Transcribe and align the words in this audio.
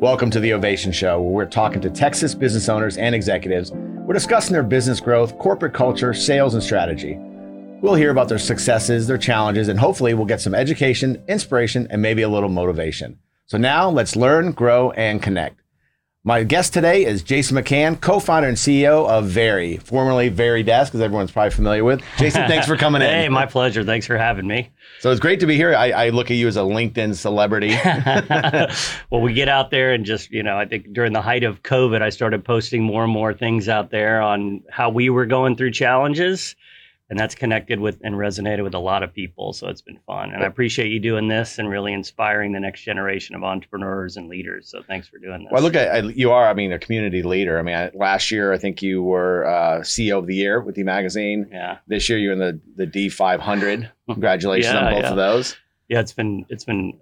Welcome 0.00 0.30
to 0.30 0.40
the 0.40 0.54
Ovation 0.54 0.92
Show, 0.92 1.20
where 1.20 1.30
we're 1.30 1.44
talking 1.44 1.82
to 1.82 1.90
Texas 1.90 2.34
business 2.34 2.70
owners 2.70 2.96
and 2.96 3.14
executives. 3.14 3.70
We're 3.70 4.14
discussing 4.14 4.54
their 4.54 4.62
business 4.62 4.98
growth, 4.98 5.38
corporate 5.38 5.74
culture, 5.74 6.14
sales, 6.14 6.54
and 6.54 6.62
strategy. 6.62 7.18
We'll 7.82 7.96
hear 7.96 8.10
about 8.10 8.30
their 8.30 8.38
successes, 8.38 9.06
their 9.06 9.18
challenges, 9.18 9.68
and 9.68 9.78
hopefully 9.78 10.14
we'll 10.14 10.24
get 10.24 10.40
some 10.40 10.54
education, 10.54 11.22
inspiration, 11.28 11.86
and 11.90 12.00
maybe 12.00 12.22
a 12.22 12.30
little 12.30 12.48
motivation. 12.48 13.18
So 13.44 13.58
now 13.58 13.90
let's 13.90 14.16
learn, 14.16 14.52
grow, 14.52 14.90
and 14.92 15.22
connect. 15.22 15.59
My 16.22 16.44
guest 16.44 16.74
today 16.74 17.06
is 17.06 17.22
Jason 17.22 17.56
McCann, 17.56 17.98
co-founder 17.98 18.46
and 18.46 18.56
CEO 18.58 19.08
of 19.08 19.28
Vari, 19.28 19.78
formerly 19.78 20.30
Varidesk, 20.30 20.94
as 20.94 21.00
everyone's 21.00 21.30
probably 21.30 21.50
familiar 21.50 21.82
with. 21.82 22.02
Jason, 22.18 22.46
thanks 22.46 22.66
for 22.66 22.76
coming 22.76 23.00
in. 23.02 23.08
Hey, 23.08 23.30
my 23.30 23.46
pleasure. 23.46 23.84
Thanks 23.84 24.06
for 24.06 24.18
having 24.18 24.46
me. 24.46 24.68
So 24.98 25.10
it's 25.10 25.18
great 25.18 25.40
to 25.40 25.46
be 25.46 25.56
here. 25.56 25.74
I, 25.74 25.92
I 25.92 26.08
look 26.10 26.30
at 26.30 26.36
you 26.36 26.46
as 26.46 26.58
a 26.58 26.60
LinkedIn 26.60 27.14
celebrity. 27.14 27.70
well, 29.10 29.22
we 29.22 29.32
get 29.32 29.48
out 29.48 29.70
there 29.70 29.94
and 29.94 30.04
just, 30.04 30.30
you 30.30 30.42
know, 30.42 30.58
I 30.58 30.66
think 30.66 30.92
during 30.92 31.14
the 31.14 31.22
height 31.22 31.42
of 31.42 31.62
COVID, 31.62 32.02
I 32.02 32.10
started 32.10 32.44
posting 32.44 32.82
more 32.82 33.04
and 33.04 33.12
more 33.12 33.32
things 33.32 33.66
out 33.70 33.90
there 33.90 34.20
on 34.20 34.62
how 34.70 34.90
we 34.90 35.08
were 35.08 35.24
going 35.24 35.56
through 35.56 35.70
challenges 35.70 36.54
and 37.10 37.18
that's 37.18 37.34
connected 37.34 37.80
with 37.80 37.98
and 38.02 38.14
resonated 38.14 38.62
with 38.62 38.72
a 38.72 38.78
lot 38.78 39.02
of 39.02 39.12
people. 39.12 39.52
So 39.52 39.68
it's 39.68 39.82
been 39.82 39.98
fun, 40.06 40.30
and 40.32 40.42
I 40.42 40.46
appreciate 40.46 40.90
you 40.90 41.00
doing 41.00 41.26
this 41.26 41.58
and 41.58 41.68
really 41.68 41.92
inspiring 41.92 42.52
the 42.52 42.60
next 42.60 42.82
generation 42.82 43.34
of 43.34 43.42
entrepreneurs 43.42 44.16
and 44.16 44.28
leaders. 44.28 44.70
So 44.70 44.82
thanks 44.86 45.08
for 45.08 45.18
doing 45.18 45.42
this. 45.42 45.48
Well, 45.50 45.62
look 45.62 45.74
at 45.74 46.16
you 46.16 46.30
are. 46.30 46.48
I 46.48 46.54
mean, 46.54 46.72
a 46.72 46.78
community 46.78 47.22
leader. 47.22 47.58
I 47.58 47.62
mean, 47.62 47.74
I, 47.74 47.90
last 47.94 48.30
year 48.30 48.52
I 48.52 48.58
think 48.58 48.80
you 48.80 49.02
were 49.02 49.44
uh, 49.44 49.80
CEO 49.80 50.18
of 50.18 50.28
the 50.28 50.36
year 50.36 50.60
with 50.60 50.76
the 50.76 50.84
magazine. 50.84 51.48
Yeah. 51.50 51.78
This 51.88 52.08
year 52.08 52.18
you're 52.18 52.32
in 52.32 52.38
the 52.38 52.60
the 52.76 52.86
D 52.86 53.08
500. 53.08 53.90
Congratulations 54.06 54.72
yeah, 54.72 54.86
on 54.86 54.94
both 54.94 55.02
yeah. 55.02 55.10
of 55.10 55.16
those. 55.16 55.56
Yeah, 55.88 56.00
it's 56.00 56.12
been 56.12 56.46
it's 56.48 56.64
been 56.64 56.98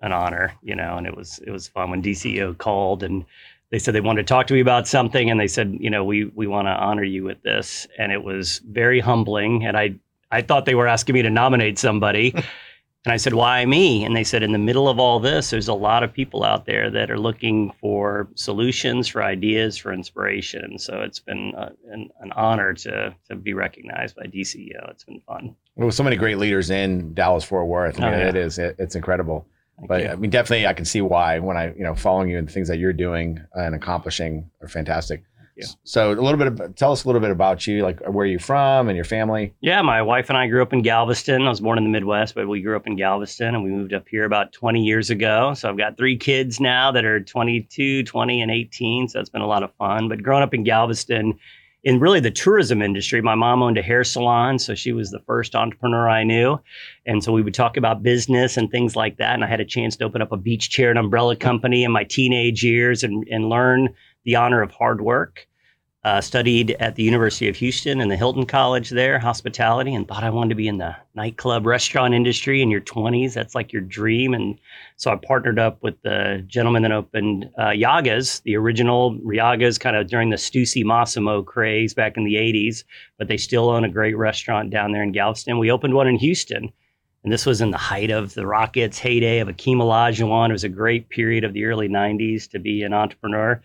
an 0.00 0.12
honor, 0.12 0.54
you 0.62 0.74
know, 0.74 0.96
and 0.96 1.06
it 1.06 1.14
was 1.14 1.38
it 1.46 1.50
was 1.50 1.68
fun 1.68 1.90
when 1.90 2.02
DCEO 2.02 2.56
called 2.56 3.02
and 3.02 3.26
they 3.70 3.78
said 3.78 3.94
they 3.94 4.00
wanted 4.00 4.26
to 4.26 4.32
talk 4.32 4.46
to 4.48 4.54
me 4.54 4.60
about 4.60 4.88
something 4.88 5.30
and 5.30 5.38
they 5.38 5.48
said 5.48 5.76
you 5.80 5.90
know 5.90 6.04
we 6.04 6.24
we 6.34 6.46
want 6.46 6.66
to 6.66 6.72
honor 6.72 7.04
you 7.04 7.24
with 7.24 7.42
this. 7.42 7.86
And 7.98 8.12
it 8.12 8.22
was 8.22 8.60
very 8.68 9.00
humbling 9.00 9.64
and 9.64 9.76
i 9.76 9.94
i 10.30 10.42
thought 10.42 10.64
they 10.66 10.74
were 10.74 10.88
asking 10.88 11.14
me 11.14 11.22
to 11.22 11.30
nominate 11.30 11.78
somebody. 11.78 12.34
And 13.06 13.14
i 13.14 13.16
said 13.16 13.32
why 13.32 13.64
me? 13.64 14.04
And 14.04 14.14
they 14.14 14.24
said 14.24 14.42
in 14.42 14.52
the 14.52 14.58
middle 14.58 14.86
of 14.86 14.98
all 14.98 15.20
this 15.20 15.48
there's 15.48 15.68
a 15.68 15.72
lot 15.72 16.02
of 16.02 16.12
people 16.12 16.44
out 16.44 16.66
there 16.66 16.90
that 16.90 17.10
are 17.10 17.18
looking 17.18 17.72
for 17.80 18.28
solutions 18.34 19.08
for 19.08 19.22
ideas 19.22 19.78
for 19.78 19.90
inspiration. 19.90 20.78
So 20.78 21.00
it's 21.00 21.18
been 21.18 21.54
a, 21.56 21.72
an, 21.90 22.10
an 22.20 22.30
honor 22.32 22.74
to 22.74 23.14
to 23.30 23.36
be 23.36 23.54
recognized 23.54 24.16
by 24.16 24.24
dceo 24.24 24.90
it's 24.90 25.04
been 25.04 25.22
fun. 25.26 25.56
Well 25.76 25.90
so 25.90 26.04
many 26.04 26.16
great 26.16 26.36
leaders 26.36 26.68
in 26.68 27.14
dallas 27.14 27.42
fort 27.42 27.68
worth. 27.68 27.98
I 27.98 28.08
oh, 28.08 28.10
mean, 28.10 28.20
oh, 28.20 28.22
yeah. 28.24 28.28
it 28.28 28.36
is 28.36 28.58
it, 28.58 28.76
it's 28.78 28.96
incredible 28.96 29.46
but. 29.86 30.06
I 30.06 30.16
mean, 30.16 30.30
definitely, 30.30 30.66
I 30.66 30.72
can 30.72 30.84
see 30.84 31.00
why 31.00 31.38
when 31.38 31.56
I, 31.56 31.72
you 31.74 31.82
know, 31.82 31.94
following 31.94 32.28
you 32.28 32.38
and 32.38 32.48
the 32.48 32.52
things 32.52 32.68
that 32.68 32.78
you're 32.78 32.92
doing 32.92 33.40
and 33.54 33.74
accomplishing 33.74 34.50
are 34.60 34.68
fantastic. 34.68 35.22
Yeah. 35.56 35.66
So 35.84 36.12
a 36.12 36.14
little 36.14 36.38
bit 36.38 36.46
of, 36.46 36.74
tell 36.74 36.92
us 36.92 37.04
a 37.04 37.08
little 37.08 37.20
bit 37.20 37.30
about 37.30 37.66
you, 37.66 37.82
like 37.82 38.00
where 38.06 38.24
are 38.24 38.28
you 38.28 38.38
from 38.38 38.88
and 38.88 38.96
your 38.96 39.04
family? 39.04 39.52
Yeah, 39.60 39.82
my 39.82 40.00
wife 40.00 40.30
and 40.30 40.38
I 40.38 40.46
grew 40.46 40.62
up 40.62 40.72
in 40.72 40.80
Galveston. 40.80 41.42
I 41.42 41.50
was 41.50 41.60
born 41.60 41.76
in 41.76 41.84
the 41.84 41.90
Midwest, 41.90 42.34
but 42.34 42.48
we 42.48 42.62
grew 42.62 42.76
up 42.76 42.86
in 42.86 42.96
Galveston 42.96 43.54
and 43.54 43.62
we 43.62 43.70
moved 43.70 43.92
up 43.92 44.08
here 44.08 44.24
about 44.24 44.52
20 44.52 44.82
years 44.82 45.10
ago. 45.10 45.52
So 45.54 45.68
I've 45.68 45.76
got 45.76 45.98
three 45.98 46.16
kids 46.16 46.60
now 46.60 46.92
that 46.92 47.04
are 47.04 47.20
22, 47.20 48.04
20, 48.04 48.42
and 48.42 48.50
18. 48.50 49.08
So 49.08 49.20
it's 49.20 49.28
been 49.28 49.42
a 49.42 49.46
lot 49.46 49.62
of 49.62 49.74
fun. 49.74 50.08
But 50.08 50.22
growing 50.22 50.42
up 50.42 50.54
in 50.54 50.64
Galveston, 50.64 51.38
in 51.82 51.98
really 51.98 52.20
the 52.20 52.30
tourism 52.30 52.82
industry. 52.82 53.22
My 53.22 53.34
mom 53.34 53.62
owned 53.62 53.78
a 53.78 53.82
hair 53.82 54.04
salon, 54.04 54.58
so 54.58 54.74
she 54.74 54.92
was 54.92 55.10
the 55.10 55.20
first 55.20 55.54
entrepreneur 55.54 56.08
I 56.08 56.24
knew. 56.24 56.58
And 57.06 57.24
so 57.24 57.32
we 57.32 57.42
would 57.42 57.54
talk 57.54 57.76
about 57.76 58.02
business 58.02 58.56
and 58.56 58.70
things 58.70 58.96
like 58.96 59.16
that. 59.16 59.34
And 59.34 59.44
I 59.44 59.46
had 59.46 59.60
a 59.60 59.64
chance 59.64 59.96
to 59.96 60.04
open 60.04 60.22
up 60.22 60.32
a 60.32 60.36
beach 60.36 60.70
chair 60.70 60.90
and 60.90 60.98
umbrella 60.98 61.36
company 61.36 61.84
in 61.84 61.92
my 61.92 62.04
teenage 62.04 62.62
years 62.62 63.02
and, 63.02 63.26
and 63.30 63.48
learn 63.48 63.88
the 64.24 64.36
honor 64.36 64.62
of 64.62 64.70
hard 64.70 65.00
work 65.00 65.46
uh, 66.02 66.20
studied 66.20 66.70
at 66.80 66.94
the 66.94 67.02
University 67.02 67.46
of 67.46 67.56
Houston 67.56 68.00
and 68.00 68.10
the 68.10 68.16
Hilton 68.16 68.46
College 68.46 68.88
there, 68.88 69.18
hospitality, 69.18 69.94
and 69.94 70.08
thought 70.08 70.24
I 70.24 70.30
wanted 70.30 70.48
to 70.50 70.54
be 70.54 70.66
in 70.66 70.78
the 70.78 70.96
nightclub 71.14 71.66
restaurant 71.66 72.14
industry 72.14 72.62
in 72.62 72.70
your 72.70 72.80
20s. 72.80 73.34
That's 73.34 73.54
like 73.54 73.70
your 73.70 73.82
dream. 73.82 74.32
And 74.32 74.58
so 74.96 75.10
I 75.10 75.16
partnered 75.16 75.58
up 75.58 75.82
with 75.82 76.00
the 76.00 76.42
gentleman 76.46 76.82
that 76.82 76.92
opened 76.92 77.50
uh, 77.58 77.68
Yagas, 77.68 78.42
the 78.44 78.56
original 78.56 79.14
Yagas, 79.18 79.78
kind 79.78 79.94
of 79.94 80.06
during 80.06 80.30
the 80.30 80.36
Stussy 80.36 80.82
Mossimo 80.82 81.44
craze 81.44 81.92
back 81.92 82.16
in 82.16 82.24
the 82.24 82.36
80s, 82.36 82.84
but 83.18 83.28
they 83.28 83.36
still 83.36 83.68
own 83.68 83.84
a 83.84 83.90
great 83.90 84.16
restaurant 84.16 84.70
down 84.70 84.92
there 84.92 85.02
in 85.02 85.12
Galveston. 85.12 85.58
We 85.58 85.70
opened 85.70 85.94
one 85.94 86.08
in 86.08 86.16
Houston. 86.16 86.72
And 87.22 87.30
this 87.30 87.44
was 87.44 87.60
in 87.60 87.70
the 87.70 87.76
height 87.76 88.10
of 88.10 88.32
the 88.32 88.46
Rockets' 88.46 88.98
heyday 88.98 89.40
of 89.40 89.48
Akeem 89.48 89.76
Olajuwon. 89.76 90.48
It 90.48 90.52
was 90.52 90.64
a 90.64 90.70
great 90.70 91.10
period 91.10 91.44
of 91.44 91.52
the 91.52 91.66
early 91.66 91.86
90s 91.86 92.48
to 92.52 92.58
be 92.58 92.82
an 92.82 92.94
entrepreneur 92.94 93.60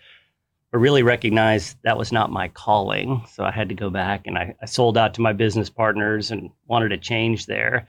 but 0.76 0.80
really 0.80 1.02
recognized 1.02 1.78
that 1.84 1.96
was 1.96 2.12
not 2.12 2.30
my 2.30 2.48
calling. 2.48 3.22
So 3.30 3.44
I 3.44 3.50
had 3.50 3.70
to 3.70 3.74
go 3.74 3.88
back 3.88 4.26
and 4.26 4.36
I, 4.36 4.54
I, 4.60 4.66
sold 4.66 4.98
out 4.98 5.14
to 5.14 5.22
my 5.22 5.32
business 5.32 5.70
partners 5.70 6.30
and 6.30 6.50
wanted 6.66 6.90
to 6.90 6.98
change 6.98 7.46
there. 7.46 7.88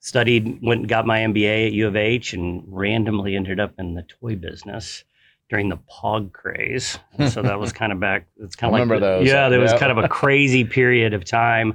Studied, 0.00 0.58
went 0.62 0.80
and 0.80 0.88
got 0.88 1.06
my 1.06 1.20
MBA 1.20 1.66
at 1.66 1.72
U 1.74 1.86
of 1.86 1.94
H 1.94 2.32
and 2.32 2.64
randomly 2.66 3.36
ended 3.36 3.60
up 3.60 3.74
in 3.78 3.92
the 3.92 4.04
toy 4.04 4.34
business 4.34 5.04
during 5.50 5.68
the 5.68 5.76
POG 5.76 6.32
craze. 6.32 6.98
And 7.18 7.30
so 7.30 7.42
that 7.42 7.60
was 7.60 7.70
kind 7.80 7.92
of 7.92 8.00
back, 8.00 8.26
it's 8.38 8.56
kind 8.56 8.70
of 8.70 8.72
like, 8.72 8.80
remember 8.80 8.98
the, 8.98 9.18
those. 9.18 9.28
yeah, 9.28 9.50
there 9.50 9.60
was 9.60 9.74
kind 9.74 9.92
of 9.92 9.98
a 9.98 10.08
crazy 10.08 10.64
period 10.78 11.12
of 11.12 11.26
time. 11.26 11.72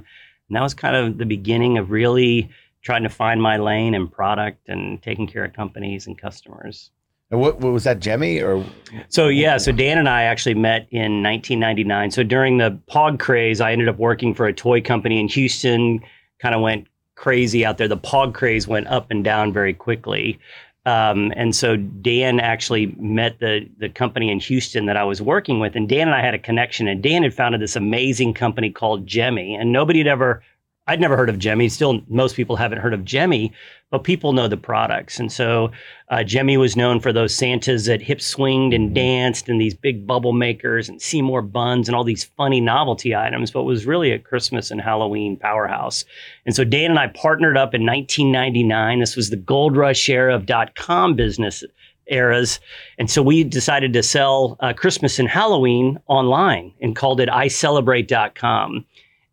And 0.48 0.56
that 0.56 0.62
was 0.62 0.74
kind 0.74 0.96
of 0.96 1.18
the 1.18 1.26
beginning 1.26 1.78
of 1.78 1.92
really 1.92 2.50
trying 2.82 3.04
to 3.04 3.08
find 3.08 3.40
my 3.40 3.58
lane 3.58 3.94
and 3.94 4.10
product 4.10 4.68
and 4.68 5.00
taking 5.04 5.28
care 5.28 5.44
of 5.44 5.52
companies 5.52 6.08
and 6.08 6.18
customers. 6.18 6.90
What, 7.30 7.60
what, 7.60 7.72
was 7.72 7.84
that, 7.84 8.00
Gemmy? 8.00 8.42
or? 8.42 8.64
So 9.10 9.28
yeah, 9.28 9.58
so 9.58 9.70
Dan 9.70 9.98
and 9.98 10.08
I 10.08 10.22
actually 10.22 10.54
met 10.54 10.88
in 10.90 11.22
1999. 11.22 12.10
So 12.10 12.22
during 12.22 12.56
the 12.56 12.78
Pog 12.90 13.18
craze, 13.18 13.60
I 13.60 13.72
ended 13.72 13.88
up 13.88 13.98
working 13.98 14.34
for 14.34 14.46
a 14.46 14.52
toy 14.52 14.80
company 14.80 15.20
in 15.20 15.28
Houston. 15.28 16.00
Kind 16.40 16.54
of 16.54 16.62
went 16.62 16.86
crazy 17.16 17.66
out 17.66 17.76
there. 17.76 17.88
The 17.88 17.98
Pog 17.98 18.32
craze 18.32 18.66
went 18.66 18.86
up 18.86 19.10
and 19.10 19.22
down 19.22 19.52
very 19.52 19.74
quickly. 19.74 20.38
Um, 20.86 21.34
and 21.36 21.54
so 21.54 21.76
Dan 21.76 22.40
actually 22.40 22.86
met 22.98 23.40
the 23.40 23.68
the 23.76 23.90
company 23.90 24.30
in 24.30 24.40
Houston 24.40 24.86
that 24.86 24.96
I 24.96 25.04
was 25.04 25.20
working 25.20 25.60
with, 25.60 25.76
and 25.76 25.86
Dan 25.86 26.08
and 26.08 26.14
I 26.14 26.22
had 26.22 26.32
a 26.32 26.38
connection. 26.38 26.88
And 26.88 27.02
Dan 27.02 27.24
had 27.24 27.34
founded 27.34 27.60
this 27.60 27.76
amazing 27.76 28.32
company 28.32 28.70
called 28.70 29.04
Gemmy, 29.04 29.54
and 29.54 29.70
nobody 29.70 29.98
had 29.98 30.06
ever 30.06 30.42
I'd 30.88 31.00
never 31.00 31.18
heard 31.18 31.28
of 31.28 31.36
Gemmy. 31.36 31.70
Still, 31.70 32.00
most 32.08 32.34
people 32.34 32.56
haven't 32.56 32.78
heard 32.78 32.94
of 32.94 33.02
Gemmy, 33.02 33.52
but 33.90 34.04
people 34.04 34.32
know 34.32 34.48
the 34.48 34.56
products. 34.56 35.20
And 35.20 35.30
so, 35.30 35.70
uh, 36.08 36.24
Gemmy 36.24 36.58
was 36.58 36.76
known 36.76 36.98
for 36.98 37.12
those 37.12 37.34
Santas 37.34 37.84
that 37.84 38.00
hip 38.00 38.22
swinged 38.22 38.72
and 38.72 38.94
danced, 38.94 39.50
and 39.50 39.60
these 39.60 39.74
big 39.74 40.06
bubble 40.06 40.32
makers, 40.32 40.88
and 40.88 41.00
Seymour 41.00 41.42
buns, 41.42 41.88
and 41.88 41.94
all 41.94 42.04
these 42.04 42.24
funny 42.24 42.60
novelty 42.60 43.14
items. 43.14 43.50
But 43.50 43.64
was 43.64 43.84
really 43.84 44.12
a 44.12 44.18
Christmas 44.18 44.70
and 44.70 44.80
Halloween 44.80 45.36
powerhouse. 45.36 46.06
And 46.46 46.56
so, 46.56 46.64
Dan 46.64 46.90
and 46.90 46.98
I 46.98 47.08
partnered 47.08 47.58
up 47.58 47.74
in 47.74 47.84
1999. 47.84 49.00
This 49.00 49.14
was 49.14 49.28
the 49.28 49.36
gold 49.36 49.76
rush 49.76 50.08
era 50.08 50.34
of 50.34 50.46
dot 50.46 50.74
com 50.74 51.14
business 51.14 51.62
eras. 52.10 52.60
And 52.96 53.10
so 53.10 53.22
we 53.22 53.44
decided 53.44 53.92
to 53.92 54.02
sell 54.02 54.56
uh, 54.60 54.72
Christmas 54.72 55.18
and 55.18 55.28
Halloween 55.28 56.00
online 56.06 56.72
and 56.80 56.96
called 56.96 57.20
it 57.20 57.28
iCelebrate.com 57.28 58.86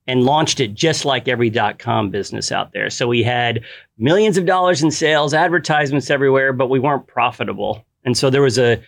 and 0.07 0.23
launched 0.23 0.59
it 0.59 0.73
just 0.73 1.05
like 1.05 1.27
every 1.27 1.49
dot 1.49 1.79
com 1.79 2.09
business 2.09 2.51
out 2.51 2.73
there. 2.73 2.89
So 2.89 3.07
we 3.07 3.23
had 3.23 3.63
millions 3.97 4.37
of 4.37 4.45
dollars 4.45 4.83
in 4.83 4.91
sales, 4.91 5.33
advertisements 5.33 6.09
everywhere, 6.09 6.53
but 6.53 6.69
we 6.69 6.79
weren't 6.79 7.07
profitable. 7.07 7.83
And 8.03 8.17
so 8.17 8.29
there 8.29 8.41
was 8.41 8.57
a 8.57 8.81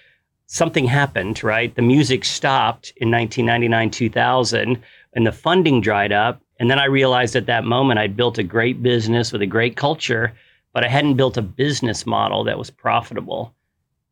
something 0.48 0.86
happened, 0.86 1.44
right? 1.44 1.76
The 1.76 1.82
music 1.82 2.24
stopped 2.24 2.94
in 2.98 3.12
1999, 3.12 3.92
2000, 3.92 4.82
and 5.14 5.28
the 5.28 5.32
funding 5.32 5.82
dried 5.82 6.12
up. 6.12 6.42
And 6.60 6.72
then 6.72 6.80
I 6.80 6.86
realized 6.86 7.36
at 7.36 7.46
that 7.48 7.66
moment 7.66 8.00
I'd 8.00 8.16
built 8.16 8.38
a 8.38 8.44
great 8.44 8.82
business 8.82 9.32
with 9.32 9.42
a 9.42 9.48
great 9.48 9.76
culture, 9.76 10.34
but 10.74 10.84
I 10.84 10.88
hadn't 10.88 11.16
built 11.16 11.38
a 11.38 11.42
business 11.42 12.06
model 12.06 12.44
that 12.46 12.58
was 12.58 12.70
profitable. 12.70 13.54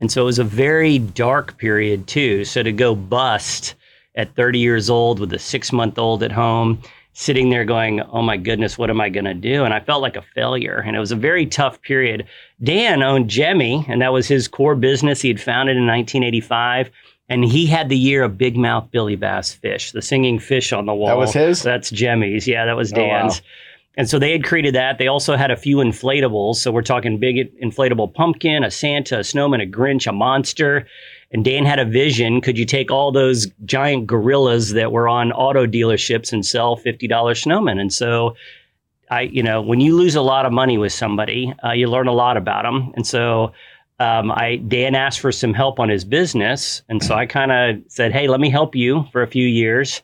And 0.01 0.11
so 0.11 0.21
it 0.23 0.25
was 0.25 0.39
a 0.39 0.43
very 0.43 0.99
dark 0.99 1.57
period 1.57 2.07
too. 2.07 2.43
So 2.43 2.61
to 2.63 2.71
go 2.71 2.95
bust 2.95 3.75
at 4.15 4.35
30 4.35 4.59
years 4.59 4.89
old 4.89 5.19
with 5.19 5.31
a 5.33 5.39
six 5.39 5.71
month 5.71 5.97
old 5.97 6.21
at 6.21 6.31
home, 6.31 6.81
sitting 7.17 7.49
there 7.49 7.63
going, 7.63 8.01
oh 8.01 8.21
my 8.21 8.35
goodness, 8.35 8.77
what 8.77 8.89
am 8.89 8.99
I 8.99 9.07
going 9.07 9.23
to 9.23 9.33
do? 9.33 9.63
And 9.63 9.73
I 9.73 9.79
felt 9.79 10.01
like 10.01 10.17
a 10.17 10.21
failure. 10.21 10.83
And 10.85 10.97
it 10.97 10.99
was 10.99 11.13
a 11.13 11.15
very 11.15 11.45
tough 11.45 11.81
period. 11.81 12.27
Dan 12.61 13.01
owned 13.01 13.29
Gemmy, 13.29 13.87
and 13.87 14.01
that 14.01 14.11
was 14.11 14.27
his 14.27 14.49
core 14.49 14.75
business. 14.75 15.21
He 15.21 15.29
had 15.29 15.39
founded 15.39 15.77
in 15.77 15.87
1985. 15.87 16.91
And 17.29 17.45
he 17.45 17.65
had 17.65 17.87
the 17.87 17.97
year 17.97 18.21
of 18.21 18.37
big 18.37 18.57
mouth 18.57 18.91
Billy 18.91 19.15
Bass 19.15 19.53
fish, 19.53 19.91
the 19.93 20.01
singing 20.01 20.39
fish 20.39 20.73
on 20.73 20.85
the 20.85 20.93
wall. 20.93 21.07
That 21.07 21.17
was 21.17 21.33
his? 21.33 21.63
That's 21.63 21.89
Gemmy's. 21.89 22.47
Yeah, 22.47 22.65
that 22.65 22.75
was 22.75 22.91
Dan's. 22.91 23.39
Oh, 23.39 23.41
wow. 23.41 23.49
And 23.97 24.09
so 24.09 24.19
they 24.19 24.33
had 24.33 24.43
created 24.43 24.75
that. 24.75 24.97
They 24.97 25.07
also 25.07 25.37
had 25.37 25.51
a 25.51 25.57
few 25.57 25.77
inflatables. 25.77 26.55
So 26.55 26.69
we're 26.69 26.81
talking 26.81 27.17
big 27.17 27.57
inflatable 27.59 28.13
pumpkin, 28.13 28.65
a 28.65 28.69
Santa, 28.69 29.19
a 29.19 29.23
snowman, 29.23 29.61
a 29.61 29.65
Grinch, 29.65 30.05
a 30.05 30.11
monster. 30.11 30.85
And 31.31 31.43
Dan 31.43 31.65
had 31.65 31.79
a 31.79 31.85
vision. 31.85 32.41
Could 32.41 32.57
you 32.57 32.65
take 32.65 32.91
all 32.91 33.11
those 33.11 33.47
giant 33.65 34.07
gorillas 34.07 34.73
that 34.73 34.91
were 34.91 35.07
on 35.07 35.31
auto 35.31 35.65
dealerships 35.65 36.31
and 36.31 36.45
sell 36.45 36.77
$50 36.77 37.09
snowmen? 37.09 37.79
And 37.79 37.91
so 37.91 38.35
I, 39.09 39.21
you 39.21 39.43
know, 39.43 39.61
when 39.61 39.81
you 39.81 39.95
lose 39.95 40.15
a 40.15 40.21
lot 40.21 40.45
of 40.45 40.51
money 40.51 40.77
with 40.77 40.93
somebody, 40.93 41.53
uh, 41.63 41.71
you 41.71 41.87
learn 41.87 42.07
a 42.07 42.13
lot 42.13 42.37
about 42.37 42.63
them. 42.63 42.93
And 42.95 43.05
so 43.05 43.51
um, 43.99 44.31
I 44.31 44.57
Dan 44.67 44.95
asked 44.95 45.19
for 45.19 45.31
some 45.31 45.53
help 45.53 45.79
on 45.79 45.89
his 45.89 46.03
business, 46.03 46.81
and 46.89 47.01
so 47.01 47.15
I 47.15 47.25
kind 47.25 47.51
of 47.51 47.81
said, 47.87 48.11
"Hey, 48.11 48.27
let 48.27 48.41
me 48.41 48.49
help 48.49 48.75
you 48.75 49.05
for 49.11 49.21
a 49.21 49.27
few 49.27 49.47
years." 49.47 50.01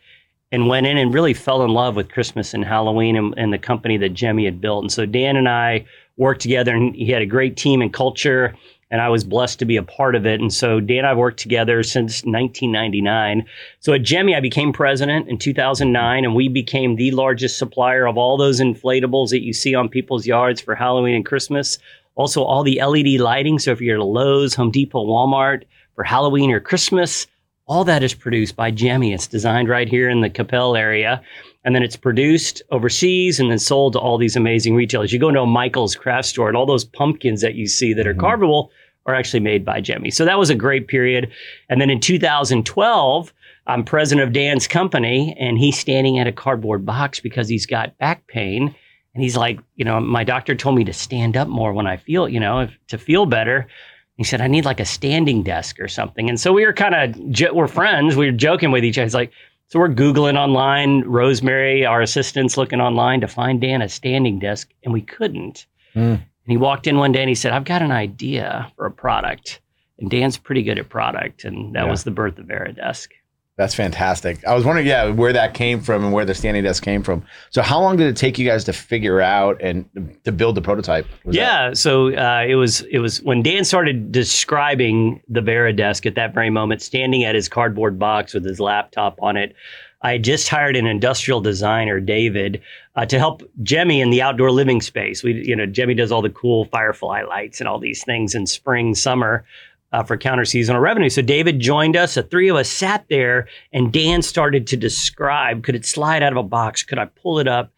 and 0.53 0.67
went 0.67 0.85
in 0.85 0.97
and 0.97 1.13
really 1.13 1.33
fell 1.33 1.63
in 1.63 1.71
love 1.71 1.95
with 1.95 2.11
Christmas 2.11 2.53
and 2.53 2.65
Halloween 2.65 3.15
and, 3.15 3.33
and, 3.37 3.53
the 3.53 3.57
company 3.57 3.95
that 3.97 4.13
Gemmy 4.13 4.43
had 4.43 4.59
built. 4.59 4.83
And 4.83 4.91
so 4.91 5.05
Dan 5.05 5.37
and 5.37 5.47
I 5.47 5.85
worked 6.17 6.41
together, 6.41 6.75
and 6.75 6.93
he 6.93 7.09
had 7.09 7.21
a 7.21 7.25
great 7.25 7.55
team 7.55 7.81
and 7.81 7.93
culture, 7.93 8.53
and 8.91 8.99
I 9.01 9.07
was 9.07 9.23
blessed 9.23 9.57
to 9.59 9.65
be 9.65 9.77
a 9.77 9.83
part 9.83 10.15
of 10.15 10.25
it. 10.25 10.41
And 10.41 10.53
so 10.53 10.81
Dan 10.81 10.99
and 10.99 11.07
I 11.07 11.09
have 11.11 11.17
worked 11.17 11.39
together 11.39 11.81
since 11.81 12.23
1999. 12.25 13.45
So 13.79 13.93
at 13.93 14.01
Gemmy, 14.01 14.35
I 14.35 14.41
became 14.41 14.73
president 14.73 15.29
in 15.29 15.37
2009, 15.37 16.25
and 16.25 16.35
we 16.35 16.49
became 16.49 16.97
the 16.97 17.11
largest 17.11 17.57
supplier 17.57 18.05
of 18.05 18.17
all 18.17 18.37
those 18.37 18.59
inflatables 18.59 19.29
that 19.29 19.43
you 19.43 19.53
see 19.53 19.73
on 19.73 19.87
people's 19.87 20.27
yards 20.27 20.59
for 20.59 20.75
Halloween 20.75 21.15
and 21.15 21.25
Christmas. 21.25 21.79
Also, 22.15 22.43
all 22.43 22.63
the 22.63 22.81
LED 22.83 23.21
lighting. 23.21 23.57
So 23.57 23.71
if 23.71 23.79
you're 23.79 23.99
at 23.99 24.05
Lowe's, 24.05 24.53
Home 24.55 24.71
Depot, 24.71 25.05
Walmart 25.05 25.63
for 25.95 26.03
Halloween 26.03 26.51
or 26.51 26.59
Christmas, 26.59 27.27
all 27.67 27.85
that 27.85 28.03
is 28.03 28.13
produced 28.13 28.57
by 28.57 28.69
Gemmy. 28.69 29.13
It's 29.13 29.27
designed 29.27 29.69
right 29.69 29.87
here 29.87 30.09
in 30.09 30.19
the 30.19 30.29
Coppell 30.29 30.77
area. 30.77 31.21
And 31.63 31.73
then 31.73 31.83
it's 31.83 31.95
produced 31.95 32.61
overseas 32.71 33.39
and 33.39 33.49
then 33.49 33.59
sold 33.59 33.93
to 33.93 33.99
all 33.99 34.17
these 34.17 34.35
amazing 34.35 34.75
retailers. 34.75 35.13
You 35.13 35.19
go 35.19 35.29
into 35.29 35.41
a 35.41 35.47
Michael's 35.47 35.95
craft 35.95 36.27
store 36.27 36.49
and 36.49 36.57
all 36.57 36.65
those 36.65 36.83
pumpkins 36.83 37.39
that 37.41 37.55
you 37.55 37.67
see 37.67 37.93
that 37.93 38.05
are 38.05 38.11
mm-hmm. 38.11 38.19
carvable 38.19 38.71
are 39.05 39.15
actually 39.15 39.39
made 39.39 39.65
by 39.65 39.81
Gemmy. 39.81 40.13
So 40.13 40.25
that 40.25 40.37
was 40.39 40.49
a 40.49 40.55
great 40.55 40.87
period. 40.87 41.31
And 41.69 41.81
then 41.81 41.89
in 41.89 41.99
2012, 41.99 43.33
I'm 43.67 43.83
president 43.83 44.27
of 44.27 44.33
Dan's 44.33 44.67
company 44.67 45.35
and 45.39 45.57
he's 45.57 45.77
standing 45.77 46.19
at 46.19 46.27
a 46.27 46.31
cardboard 46.31 46.85
box 46.85 47.19
because 47.19 47.47
he's 47.47 47.65
got 47.65 47.97
back 47.97 48.25
pain. 48.27 48.75
And 49.13 49.23
he's 49.23 49.35
like, 49.35 49.59
you 49.75 49.83
know, 49.83 49.99
my 49.99 50.23
doctor 50.23 50.55
told 50.55 50.75
me 50.75 50.83
to 50.85 50.93
stand 50.93 51.35
up 51.35 51.47
more 51.47 51.73
when 51.73 51.87
I 51.87 51.97
feel, 51.97 52.29
you 52.29 52.39
know, 52.39 52.69
to 52.87 52.97
feel 52.97 53.25
better. 53.25 53.67
He 54.15 54.23
said, 54.23 54.41
I 54.41 54.47
need 54.47 54.65
like 54.65 54.79
a 54.79 54.85
standing 54.85 55.43
desk 55.43 55.79
or 55.79 55.87
something. 55.87 56.29
And 56.29 56.39
so 56.39 56.53
we 56.53 56.65
were 56.65 56.73
kind 56.73 56.95
of, 56.95 57.31
jo- 57.31 57.53
we're 57.53 57.67
friends. 57.67 58.15
We 58.15 58.27
were 58.27 58.31
joking 58.31 58.71
with 58.71 58.85
each 58.85 58.97
other. 58.97 59.05
He's 59.05 59.15
like, 59.15 59.31
so 59.71 59.79
we're 59.79 59.89
Googling 59.89 60.37
online, 60.37 61.01
Rosemary, 61.05 61.85
our 61.85 62.01
assistant's 62.01 62.57
looking 62.57 62.81
online 62.81 63.21
to 63.21 63.27
find 63.27 63.61
Dan 63.61 63.81
a 63.81 63.87
standing 63.87 64.37
desk, 64.37 64.69
and 64.83 64.91
we 64.91 65.01
couldn't. 65.01 65.65
Mm. 65.95 66.21
And 66.51 66.57
he 66.57 66.61
walked 66.61 66.85
in 66.85 66.97
one 66.97 67.13
day 67.13 67.21
and 67.21 67.29
he 67.29 67.35
said, 67.35 67.53
I've 67.53 67.63
got 67.63 67.81
an 67.81 67.93
idea 67.93 68.69
for 68.75 68.85
a 68.85 68.91
product. 68.91 69.61
And 69.99 70.11
Dan's 70.11 70.37
pretty 70.37 70.63
good 70.63 70.77
at 70.77 70.89
product. 70.89 71.45
And 71.45 71.73
that 71.75 71.85
yeah. 71.85 71.89
was 71.89 72.03
the 72.03 72.11
birth 72.11 72.37
of 72.39 72.45
Varidesk. 72.45 73.07
That's 73.55 73.73
fantastic. 73.73 74.45
I 74.45 74.53
was 74.53 74.65
wondering, 74.65 74.85
yeah, 74.85 75.11
where 75.11 75.31
that 75.31 75.53
came 75.53 75.79
from 75.79 76.03
and 76.03 76.11
where 76.11 76.25
the 76.25 76.35
standing 76.35 76.61
desk 76.65 76.83
came 76.83 77.03
from. 77.03 77.23
So, 77.51 77.61
how 77.61 77.79
long 77.79 77.95
did 77.95 78.07
it 78.07 78.17
take 78.17 78.37
you 78.37 78.45
guys 78.45 78.65
to 78.65 78.73
figure 78.73 79.21
out 79.21 79.61
and 79.61 79.85
to 80.25 80.33
build 80.33 80.55
the 80.55 80.61
prototype? 80.61 81.07
Was 81.23 81.37
yeah, 81.37 81.69
that- 81.69 81.77
so 81.77 82.13
uh, 82.13 82.43
it 82.45 82.55
was 82.55 82.81
it 82.91 82.99
was 82.99 83.21
when 83.21 83.41
Dan 83.41 83.63
started 83.63 84.11
describing 84.11 85.21
the 85.29 85.39
Varidesk 85.39 86.05
at 86.05 86.15
that 86.15 86.33
very 86.33 86.49
moment, 86.49 86.81
standing 86.81 87.23
at 87.23 87.33
his 87.33 87.47
cardboard 87.47 87.97
box 87.97 88.33
with 88.33 88.43
his 88.43 88.59
laptop 88.59 89.17
on 89.21 89.37
it. 89.37 89.55
I 90.03 90.17
just 90.17 90.49
hired 90.49 90.75
an 90.75 90.87
industrial 90.87 91.41
designer, 91.41 91.99
David, 91.99 92.61
uh, 92.95 93.05
to 93.05 93.19
help 93.19 93.43
Gemmy 93.61 94.01
in 94.01 94.09
the 94.09 94.21
outdoor 94.21 94.51
living 94.51 94.81
space. 94.81 95.23
We, 95.23 95.33
you 95.45 95.55
know, 95.55 95.67
Gemmy 95.67 95.95
does 95.95 96.11
all 96.11 96.21
the 96.21 96.29
cool 96.29 96.65
firefly 96.65 97.21
lights 97.23 97.59
and 97.59 97.67
all 97.67 97.79
these 97.79 98.03
things 98.03 98.33
in 98.33 98.47
spring, 98.47 98.95
summer 98.95 99.45
uh, 99.91 100.03
for 100.03 100.17
counter 100.17 100.45
seasonal 100.45 100.81
revenue. 100.81 101.09
So 101.09 101.21
David 101.21 101.59
joined 101.59 101.95
us. 101.95 102.15
The 102.15 102.23
three 102.23 102.49
of 102.49 102.55
us 102.55 102.69
sat 102.69 103.05
there, 103.09 103.47
and 103.73 103.91
Dan 103.91 104.21
started 104.21 104.67
to 104.67 104.77
describe: 104.77 105.63
could 105.63 105.75
it 105.75 105.85
slide 105.85 106.23
out 106.23 106.31
of 106.31 106.37
a 106.37 106.43
box? 106.43 106.83
Could 106.83 106.99
I 106.99 107.05
pull 107.05 107.39
it 107.39 107.47
up? 107.47 107.71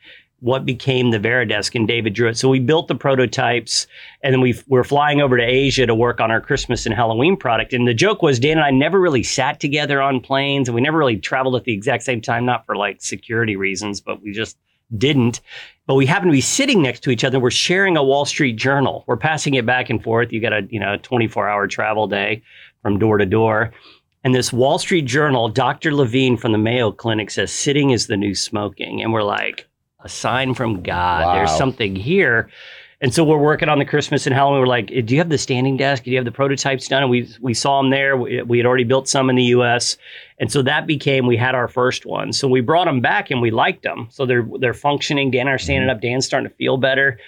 What 0.44 0.66
became 0.66 1.12
the 1.12 1.20
Varidesk? 1.20 1.74
And 1.74 1.88
David 1.88 2.14
drew 2.14 2.28
it. 2.28 2.38
So 2.38 2.50
we 2.50 2.60
built 2.60 2.90
the 2.90 2.96
prototypes, 2.96 3.88
and 4.22 4.34
then 4.34 4.42
we 4.42 4.60
we're 4.68 4.84
flying 4.84 5.22
over 5.22 5.38
to 5.38 5.44
Asia 5.44 5.86
to 5.86 5.96
work 5.96 6.20
on 6.20 6.32
our 6.32 6.42
Christmas 6.42 6.86
and 6.86 6.94
Halloween 6.94 7.38
product. 7.38 7.72
And 7.72 7.88
the 7.88 7.94
joke 7.94 8.22
was 8.22 8.40
Dan 8.40 8.58
and 8.58 8.66
I 8.66 8.72
never 8.72 9.00
really 9.00 9.24
sat 9.24 9.62
together 9.62 10.02
on 10.02 10.20
planes, 10.20 10.68
and 10.68 10.76
we 10.76 10.82
never 10.82 10.98
really 10.98 11.18
traveled 11.18 11.56
at 11.56 11.64
the 11.64 11.74
exact 11.74 12.04
same 12.04 12.20
time, 12.20 12.46
not 12.46 12.66
for 12.66 12.76
like 12.76 13.02
security 13.02 13.56
reasons, 13.56 14.02
but 14.02 14.22
we 14.22 14.34
just 14.34 14.58
didn't. 14.98 15.40
But 15.88 15.96
we 15.96 16.06
happen 16.06 16.28
to 16.28 16.34
be 16.34 16.42
sitting 16.42 16.82
next 16.82 17.04
to 17.04 17.10
each 17.10 17.24
other. 17.24 17.40
We're 17.40 17.50
sharing 17.50 17.96
a 17.96 18.04
Wall 18.04 18.26
Street 18.26 18.58
Journal. 18.58 19.06
We're 19.08 19.16
passing 19.16 19.54
it 19.54 19.66
back 19.66 19.90
and 19.90 20.04
forth. 20.04 20.34
You 20.34 20.42
got 20.42 20.52
a 20.52 20.68
you 20.70 20.80
know 20.80 20.98
24 20.98 21.48
hour 21.48 21.68
travel 21.68 22.08
day 22.08 22.44
from 22.82 23.00
door 23.00 23.18
to 23.18 23.26
door. 23.26 23.72
And 24.26 24.36
this 24.36 24.54
Wall 24.54 24.78
Street 24.78 25.06
Journal, 25.06 25.48
Dr. 25.48 25.94
Levine 25.94 26.36
from 26.36 26.52
the 26.52 26.58
Mayo 26.58 26.92
Clinic 26.92 27.30
says 27.32 27.52
sitting 27.52 27.92
is 27.92 28.08
the 28.08 28.18
new 28.18 28.36
smoking. 28.36 29.02
And 29.02 29.12
we're 29.12 29.24
like, 29.24 29.68
a 30.04 30.10
sign 30.10 30.54
from 30.54 30.84
God. 30.84 31.26
Wow. 31.26 31.36
There's 31.36 31.58
something 31.58 31.96
here. 31.96 32.50
And 33.02 33.14
so 33.14 33.26
we're 33.26 33.38
working 33.38 33.68
on 33.68 33.80
the 33.80 33.86
Christmas 33.86 34.26
and 34.26 34.34
Halloween. 34.34 34.62
We're 34.62 34.68
like, 34.68 34.88
do 34.88 35.14
you 35.14 35.18
have 35.18 35.28
the 35.28 35.38
standing 35.38 35.76
desk? 35.76 36.04
Do 36.04 36.12
you 36.12 36.16
have 36.16 36.24
the 36.24 36.32
prototypes 36.32 36.88
done? 36.88 37.04
And 37.04 37.12
we 37.12 37.30
we 37.42 37.54
saw 37.54 37.82
them 37.82 37.92
there. 37.92 38.16
We, 38.16 38.42
we, 38.44 38.58
had 38.58 38.66
already 38.66 38.86
built 38.86 39.10
some 39.10 39.30
in 39.30 39.36
the 39.36 39.44
U.S. 39.44 39.98
And 40.40 40.50
so 40.50 40.62
that 40.62 40.88
became 40.88 41.28
we 41.28 41.36
had 41.36 41.54
our 41.54 41.68
first 41.68 42.06
one. 42.06 42.32
So 42.32 42.48
we 42.48 42.62
brought 42.62 42.86
them 42.86 43.02
back 43.02 43.30
and 43.30 43.42
we 43.42 43.52
liked 43.52 43.84
them. 43.84 44.08
So 44.10 44.26
they're 44.26 44.48
they're 44.60 44.74
functioning. 44.74 45.32
Dan 45.32 45.50
are 45.50 45.58
standing 45.58 45.90
mm-hmm. 45.90 45.98
up. 45.98 46.02
Dan's 46.02 46.26
starting 46.26 46.50
to 46.50 46.56
feel 46.56 46.78
better. 46.78 47.20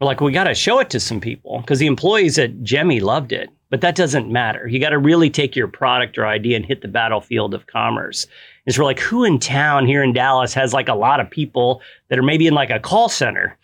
We're 0.00 0.06
like, 0.06 0.20
we 0.20 0.30
got 0.30 0.44
to 0.44 0.54
show 0.54 0.78
it 0.78 0.90
to 0.90 1.00
some 1.00 1.20
people 1.20 1.62
because 1.62 1.80
the 1.80 1.86
employees 1.86 2.38
at 2.38 2.58
Gemmy 2.60 3.02
loved 3.02 3.32
it. 3.32 3.50
But 3.70 3.82
that 3.82 3.96
doesn't 3.96 4.32
matter. 4.32 4.66
You 4.66 4.80
got 4.80 4.90
to 4.90 4.98
really 4.98 5.28
take 5.28 5.54
your 5.54 5.68
product 5.68 6.16
or 6.16 6.26
idea 6.26 6.56
and 6.56 6.64
hit 6.64 6.80
the 6.80 6.88
battlefield 6.88 7.52
of 7.52 7.66
commerce. 7.66 8.26
And 8.64 8.74
so 8.74 8.80
we're 8.82 8.86
like, 8.86 9.00
who 9.00 9.24
in 9.24 9.38
town 9.38 9.86
here 9.86 10.02
in 10.02 10.12
Dallas 10.12 10.54
has 10.54 10.72
like 10.72 10.88
a 10.88 10.94
lot 10.94 11.20
of 11.20 11.30
people 11.30 11.82
that 12.08 12.18
are 12.18 12.22
maybe 12.22 12.46
in 12.46 12.54
like 12.54 12.70
a 12.70 12.80
call 12.80 13.08
center? 13.08 13.58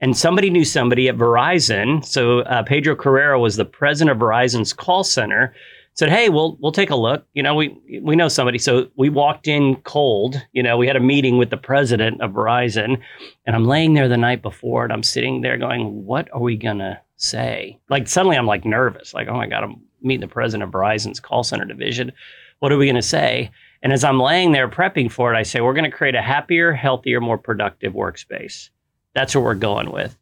And 0.00 0.16
somebody 0.16 0.50
knew 0.50 0.64
somebody 0.64 1.08
at 1.08 1.16
Verizon. 1.16 2.04
So 2.04 2.40
uh, 2.40 2.62
Pedro 2.64 2.94
Carrera 2.94 3.40
was 3.40 3.56
the 3.56 3.64
president 3.64 4.14
of 4.14 4.22
Verizon's 4.22 4.74
call 4.74 5.04
center. 5.04 5.54
Said, 5.96 6.10
"Hey, 6.10 6.28
we'll 6.28 6.58
we'll 6.60 6.72
take 6.72 6.90
a 6.90 6.96
look. 6.96 7.26
You 7.32 7.42
know, 7.42 7.54
we 7.54 7.74
we 8.02 8.16
know 8.16 8.28
somebody." 8.28 8.58
So 8.58 8.88
we 8.96 9.08
walked 9.08 9.48
in 9.48 9.76
cold. 9.76 10.36
You 10.52 10.62
know, 10.62 10.76
we 10.76 10.86
had 10.86 10.96
a 10.96 11.00
meeting 11.00 11.38
with 11.38 11.48
the 11.48 11.56
president 11.56 12.20
of 12.20 12.32
Verizon, 12.32 13.00
and 13.46 13.56
I'm 13.56 13.64
laying 13.64 13.94
there 13.94 14.06
the 14.06 14.18
night 14.18 14.42
before, 14.42 14.84
and 14.84 14.92
I'm 14.92 15.02
sitting 15.02 15.40
there 15.40 15.56
going, 15.56 16.04
"What 16.04 16.28
are 16.34 16.40
we 16.40 16.56
gonna 16.56 17.00
say?" 17.16 17.78
Like 17.88 18.08
suddenly, 18.08 18.36
I'm 18.36 18.46
like 18.46 18.66
nervous. 18.66 19.14
Like, 19.14 19.28
"Oh 19.28 19.36
my 19.36 19.46
god, 19.46 19.64
I'm 19.64 19.80
meeting 20.02 20.20
the 20.20 20.28
president 20.28 20.68
of 20.68 20.74
Verizon's 20.74 21.18
call 21.18 21.42
center 21.42 21.64
division. 21.64 22.12
What 22.58 22.72
are 22.72 22.78
we 22.78 22.86
gonna 22.86 23.00
say?" 23.00 23.50
And 23.82 23.90
as 23.90 24.04
I'm 24.04 24.20
laying 24.20 24.52
there 24.52 24.68
prepping 24.68 25.10
for 25.10 25.32
it, 25.32 25.38
I 25.38 25.44
say, 25.44 25.62
"We're 25.62 25.72
gonna 25.72 25.90
create 25.90 26.14
a 26.14 26.20
happier, 26.20 26.72
healthier, 26.74 27.22
more 27.22 27.38
productive 27.38 27.94
workspace." 27.94 28.68
That's 29.14 29.34
what 29.34 29.44
we're 29.44 29.54
going 29.54 29.90
with. 29.90 30.14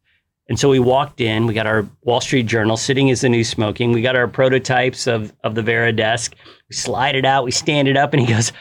And 0.48 0.58
so 0.58 0.68
we 0.68 0.78
walked 0.78 1.20
in, 1.20 1.46
we 1.46 1.54
got 1.54 1.66
our 1.66 1.86
Wall 2.02 2.20
Street 2.20 2.46
Journal, 2.46 2.76
sitting 2.76 3.08
is 3.08 3.22
the 3.22 3.30
new 3.30 3.44
smoking. 3.44 3.92
We 3.92 4.02
got 4.02 4.16
our 4.16 4.28
prototypes 4.28 5.06
of, 5.06 5.32
of 5.42 5.54
the 5.54 5.62
Varidesk. 5.62 6.34
We 6.68 6.76
slide 6.76 7.16
it 7.16 7.24
out, 7.24 7.44
we 7.44 7.50
stand 7.50 7.88
it 7.88 7.96
up, 7.96 8.12
and 8.12 8.20
he 8.20 8.30
goes, 8.30 8.52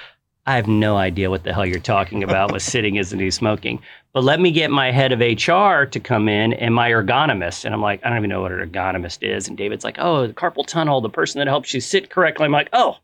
I 0.45 0.55
have 0.55 0.67
no 0.67 0.97
idea 0.97 1.29
what 1.29 1.43
the 1.43 1.53
hell 1.53 1.65
you're 1.65 1.79
talking 1.79 2.23
about 2.23 2.51
with 2.51 2.63
sitting 2.63 2.95
is 2.95 3.09
the 3.09 3.17
new 3.17 3.31
smoking. 3.31 3.81
But 4.13 4.23
let 4.23 4.39
me 4.39 4.51
get 4.51 4.71
my 4.71 4.91
head 4.91 5.11
of 5.11 5.19
HR 5.19 5.85
to 5.85 5.99
come 5.99 6.29
in 6.29 6.53
and 6.53 6.73
my 6.73 6.91
ergonomist. 6.91 7.65
And 7.65 7.73
I'm 7.73 7.81
like, 7.81 8.05
I 8.05 8.09
don't 8.09 8.17
even 8.17 8.29
know 8.29 8.41
what 8.41 8.51
an 8.51 8.69
ergonomist 8.69 9.19
is. 9.21 9.47
And 9.47 9.57
David's 9.57 9.83
like, 9.83 9.97
oh, 9.99 10.27
the 10.27 10.33
carpal 10.33 10.65
tunnel, 10.65 11.01
the 11.01 11.09
person 11.09 11.39
that 11.39 11.47
helps 11.47 11.73
you 11.73 11.81
sit 11.81 12.09
correctly. 12.09 12.45
I'm 12.45 12.51
like, 12.51 12.69
oh, 12.73 12.97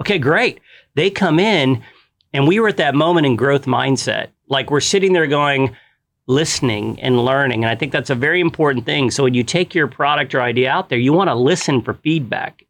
okay, 0.00 0.18
great. 0.18 0.60
They 0.94 1.10
come 1.10 1.38
in, 1.38 1.82
and 2.32 2.48
we 2.48 2.58
were 2.60 2.68
at 2.68 2.78
that 2.78 2.94
moment 2.94 3.26
in 3.26 3.36
growth 3.36 3.66
mindset. 3.66 4.28
Like 4.48 4.70
we're 4.70 4.80
sitting 4.80 5.12
there 5.12 5.26
going, 5.26 5.76
listening 6.26 7.00
and 7.00 7.24
learning. 7.24 7.64
And 7.64 7.70
I 7.70 7.76
think 7.76 7.92
that's 7.92 8.10
a 8.10 8.14
very 8.14 8.40
important 8.40 8.84
thing. 8.84 9.10
So 9.10 9.22
when 9.22 9.34
you 9.34 9.44
take 9.44 9.74
your 9.74 9.86
product 9.86 10.34
or 10.34 10.40
idea 10.40 10.70
out 10.70 10.88
there, 10.88 10.98
you 10.98 11.12
want 11.12 11.28
to 11.28 11.34
listen 11.34 11.82
for 11.82 11.94
feedback. 11.94 12.64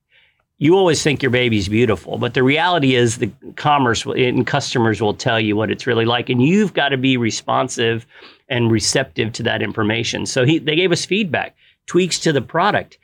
you 0.59 0.75
always 0.75 1.03
think 1.03 1.23
your 1.23 1.31
baby's 1.31 1.69
beautiful, 1.69 2.17
but 2.17 2.35
the 2.35 2.43
reality 2.43 2.95
is 2.95 3.19
the 3.19 3.31
commerce 3.57 4.07
and 4.07 4.47
customers 4.47 5.03
will 5.03 5.13
tell 5.13 5.39
you 5.39 5.55
what 5.55 5.71
it's 5.71 5.87
really 5.87 6.07
like, 6.07 6.31
and 6.31 6.43
you've 6.43 6.73
got 6.73 6.91
to 6.91 6.97
be 6.97 7.17
responsive 7.17 8.07
and 8.49 8.71
receptive 8.71 9.33
to 9.35 9.43
that 9.43 9.61
information. 9.61 10.25
So 10.25 10.45
he, 10.45 10.59
they 10.59 10.77
gave 10.77 10.93
us 10.93 11.05
feedback, 11.05 11.55
tweaks 11.87 12.19
to 12.21 12.33
the 12.33 12.41
product, 12.41 12.97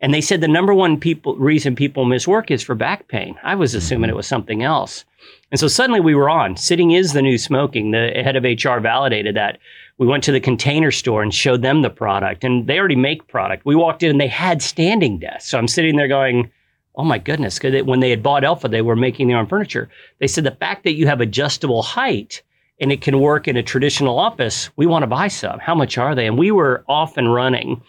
and 0.00 0.14
they 0.14 0.20
said 0.20 0.40
the 0.40 0.48
number 0.48 0.74
one 0.74 0.98
people 0.98 1.36
reason 1.36 1.74
people 1.74 2.04
miss 2.04 2.28
work 2.28 2.50
is 2.50 2.62
for 2.62 2.74
back 2.74 3.08
pain. 3.08 3.36
I 3.42 3.54
was 3.54 3.70
mm-hmm. 3.70 3.78
assuming 3.78 4.10
it 4.10 4.16
was 4.16 4.26
something 4.26 4.62
else, 4.62 5.04
and 5.50 5.58
so 5.58 5.68
suddenly 5.68 6.00
we 6.00 6.14
were 6.14 6.30
on. 6.30 6.56
Sitting 6.56 6.92
is 6.92 7.12
the 7.12 7.22
new 7.22 7.38
smoking. 7.38 7.90
The 7.90 8.22
head 8.24 8.36
of 8.36 8.44
HR 8.44 8.80
validated 8.80 9.36
that. 9.36 9.58
We 9.98 10.06
went 10.06 10.22
to 10.24 10.32
the 10.32 10.40
container 10.40 10.92
store 10.92 11.24
and 11.24 11.34
showed 11.34 11.62
them 11.62 11.82
the 11.82 11.90
product, 11.90 12.44
and 12.44 12.68
they 12.68 12.78
already 12.78 12.96
make 12.96 13.26
product. 13.26 13.66
We 13.66 13.74
walked 13.74 14.04
in 14.04 14.10
and 14.10 14.20
they 14.20 14.28
had 14.28 14.62
standing 14.62 15.18
desks. 15.18 15.50
So 15.50 15.58
I'm 15.58 15.66
sitting 15.66 15.96
there 15.96 16.06
going 16.06 16.50
oh 16.98 17.04
my 17.04 17.16
goodness, 17.16 17.58
because 17.58 17.84
when 17.84 18.00
they 18.00 18.10
had 18.10 18.22
bought 18.22 18.44
Elfa, 18.44 18.68
they 18.68 18.82
were 18.82 18.96
making 18.96 19.28
their 19.28 19.38
own 19.38 19.46
furniture. 19.46 19.88
They 20.18 20.26
said 20.26 20.42
the 20.42 20.50
fact 20.50 20.82
that 20.82 20.94
you 20.94 21.06
have 21.06 21.20
adjustable 21.20 21.82
height 21.82 22.42
and 22.80 22.92
it 22.92 23.00
can 23.00 23.20
work 23.20 23.48
in 23.48 23.56
a 23.56 23.62
traditional 23.62 24.18
office, 24.18 24.68
we 24.76 24.86
want 24.86 25.04
to 25.04 25.08
buy 25.08 25.28
some. 25.28 25.60
How 25.60 25.74
much 25.74 25.96
are 25.96 26.14
they? 26.14 26.26
And 26.26 26.36
we 26.36 26.50
were 26.50 26.84
off 26.88 27.16
and 27.16 27.32
running. 27.32 27.80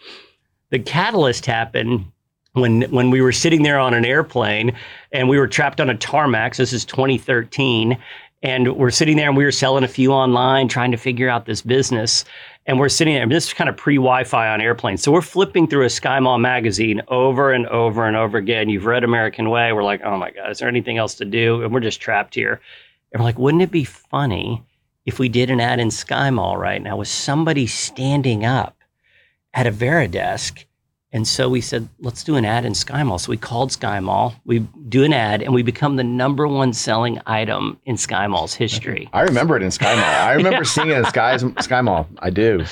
The 0.70 0.78
catalyst 0.78 1.46
happened 1.46 2.06
when 2.52 2.82
when 2.90 3.10
we 3.10 3.20
were 3.20 3.32
sitting 3.32 3.62
there 3.62 3.78
on 3.78 3.94
an 3.94 4.04
airplane 4.04 4.72
and 5.12 5.28
we 5.28 5.38
were 5.38 5.48
trapped 5.48 5.80
on 5.80 5.90
a 5.90 5.96
tarmac. 5.96 6.56
This 6.56 6.72
is 6.72 6.84
2013. 6.84 7.98
And 8.42 8.74
we're 8.74 8.90
sitting 8.90 9.18
there 9.18 9.28
and 9.28 9.36
we 9.36 9.44
were 9.44 9.52
selling 9.52 9.84
a 9.84 9.88
few 9.88 10.12
online, 10.12 10.66
trying 10.66 10.92
to 10.92 10.96
figure 10.96 11.28
out 11.28 11.44
this 11.44 11.60
business 11.60 12.24
and 12.66 12.78
we're 12.78 12.88
sitting 12.88 13.14
there. 13.14 13.26
This 13.26 13.48
is 13.48 13.52
kind 13.52 13.68
of 13.68 13.76
pre 13.76 13.96
Wi-Fi 13.96 14.48
on 14.48 14.60
airplanes, 14.60 15.02
so 15.02 15.10
we're 15.12 15.22
flipping 15.22 15.66
through 15.66 15.84
a 15.84 15.88
SkyMall 15.88 16.40
magazine 16.40 17.02
over 17.08 17.52
and 17.52 17.66
over 17.66 18.06
and 18.06 18.16
over 18.16 18.38
again. 18.38 18.68
You've 18.68 18.86
read 18.86 19.02
American 19.02 19.50
Way. 19.50 19.72
We're 19.72 19.82
like, 19.82 20.02
oh 20.04 20.16
my 20.16 20.30
god, 20.30 20.50
is 20.50 20.58
there 20.58 20.68
anything 20.68 20.98
else 20.98 21.14
to 21.16 21.24
do? 21.24 21.62
And 21.62 21.72
we're 21.72 21.80
just 21.80 22.00
trapped 22.00 22.34
here. 22.34 22.60
And 23.12 23.20
we're 23.20 23.24
like, 23.24 23.38
wouldn't 23.38 23.62
it 23.62 23.70
be 23.70 23.84
funny 23.84 24.62
if 25.04 25.18
we 25.18 25.28
did 25.28 25.50
an 25.50 25.60
ad 25.60 25.80
in 25.80 25.88
SkyMall 25.88 26.56
right 26.56 26.82
now 26.82 26.96
with 26.96 27.08
somebody 27.08 27.66
standing 27.66 28.44
up 28.44 28.76
at 29.54 29.66
a 29.66 29.72
Varidesk 29.72 30.64
and 31.12 31.26
so 31.26 31.48
we 31.48 31.60
said, 31.60 31.88
let's 31.98 32.22
do 32.22 32.36
an 32.36 32.44
ad 32.44 32.64
in 32.64 32.72
SkyMall. 32.72 33.18
So 33.18 33.30
we 33.30 33.36
called 33.36 33.70
SkyMall. 33.70 34.34
We 34.44 34.60
do 34.88 35.02
an 35.02 35.12
ad, 35.12 35.42
and 35.42 35.52
we 35.52 35.62
become 35.62 35.96
the 35.96 36.04
number 36.04 36.46
one 36.46 36.72
selling 36.72 37.20
item 37.26 37.80
in 37.84 37.96
SkyMall's 37.96 38.54
history. 38.54 39.08
I 39.12 39.22
remember 39.22 39.56
it 39.56 39.62
in 39.62 39.70
SkyMall. 39.70 40.20
I 40.20 40.34
remember 40.34 40.58
yeah. 40.58 40.62
seeing 40.62 40.88
it 40.90 40.98
in 40.98 41.04
Sky 41.06 41.36
SkyMall. 41.36 42.06
I 42.20 42.30
do. 42.30 42.64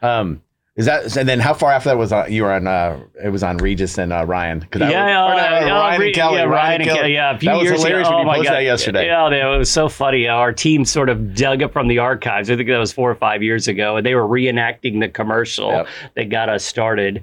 Um, 0.00 0.42
is 0.76 0.86
that 0.86 1.16
and 1.16 1.28
then 1.28 1.38
how 1.38 1.54
far 1.54 1.70
after 1.70 1.90
that 1.90 1.98
was 1.98 2.12
uh, 2.12 2.26
you 2.28 2.42
were 2.42 2.52
on? 2.52 2.66
Uh, 2.66 2.98
it 3.22 3.28
was 3.28 3.44
on 3.44 3.58
Regis 3.58 3.96
and 3.96 4.12
uh, 4.12 4.24
Ryan. 4.26 4.66
Yeah, 4.74 4.80
was, 4.80 4.90
yeah, 4.90 5.62
or, 5.62 5.66
no, 5.68 5.76
uh, 5.76 5.78
Ryan 5.78 6.00
Re- 6.00 6.06
and 6.06 6.14
Kelly. 6.16 6.36
Yeah, 6.38 6.42
Ryan, 6.42 6.50
Ryan 6.50 6.80
and 6.80 6.90
Kelly. 6.90 7.12
Yeah, 7.14 7.36
a 7.36 7.38
few 7.38 7.48
that 7.48 7.62
years 7.62 7.72
was 7.72 7.82
hilarious 7.84 8.08
ago. 8.08 8.16
when 8.16 8.26
you 8.26 8.30
oh 8.30 8.32
my 8.32 8.36
posted 8.38 8.50
God. 8.50 8.56
that 8.56 8.62
yesterday. 8.64 9.06
Yeah, 9.06 9.54
it 9.54 9.58
was 9.58 9.70
so 9.70 9.88
funny. 9.88 10.26
Our 10.26 10.52
team 10.52 10.84
sort 10.84 11.08
of 11.10 11.36
dug 11.36 11.62
up 11.62 11.72
from 11.72 11.86
the 11.86 11.98
archives. 11.98 12.50
I 12.50 12.56
think 12.56 12.68
that 12.68 12.78
was 12.78 12.92
four 12.92 13.08
or 13.08 13.14
five 13.14 13.40
years 13.40 13.68
ago, 13.68 13.96
and 13.96 14.04
they 14.04 14.16
were 14.16 14.26
reenacting 14.26 14.98
the 14.98 15.08
commercial 15.08 15.70
yep. 15.70 15.88
that 16.16 16.28
got 16.28 16.48
us 16.48 16.64
started 16.64 17.22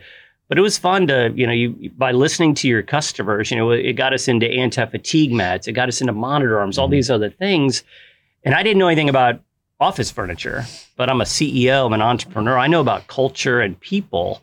but 0.52 0.58
it 0.58 0.62
was 0.62 0.78
fun 0.78 1.08
to 1.08 1.32
you 1.34 1.48
know 1.48 1.54
you 1.54 1.90
by 1.98 2.12
listening 2.12 2.54
to 2.54 2.68
your 2.68 2.82
customers 2.82 3.52
you 3.52 3.56
know 3.56 3.72
it 3.72 3.94
got 3.94 4.12
us 4.12 4.28
into 4.28 4.46
anti-fatigue 4.46 5.32
mats 5.32 5.66
it 5.66 5.72
got 5.72 5.88
us 5.88 6.02
into 6.02 6.12
monitor 6.12 6.60
arms 6.60 6.78
all 6.78 6.88
mm-hmm. 6.88 6.92
these 6.92 7.10
other 7.10 7.30
things 7.30 7.86
and 8.44 8.54
i 8.54 8.62
didn't 8.62 8.78
know 8.78 8.90
anything 8.90 9.08
about 9.08 9.40
office 9.82 10.12
furniture 10.12 10.64
but 10.96 11.10
i'm 11.10 11.20
a 11.20 11.26
ceo 11.26 11.86
i'm 11.86 11.94
an 11.94 12.02
entrepreneur. 12.02 12.58
I 12.58 12.68
know 12.68 12.82
about 12.82 13.08
culture 13.08 13.60
and 13.60 13.80
people. 13.80 14.42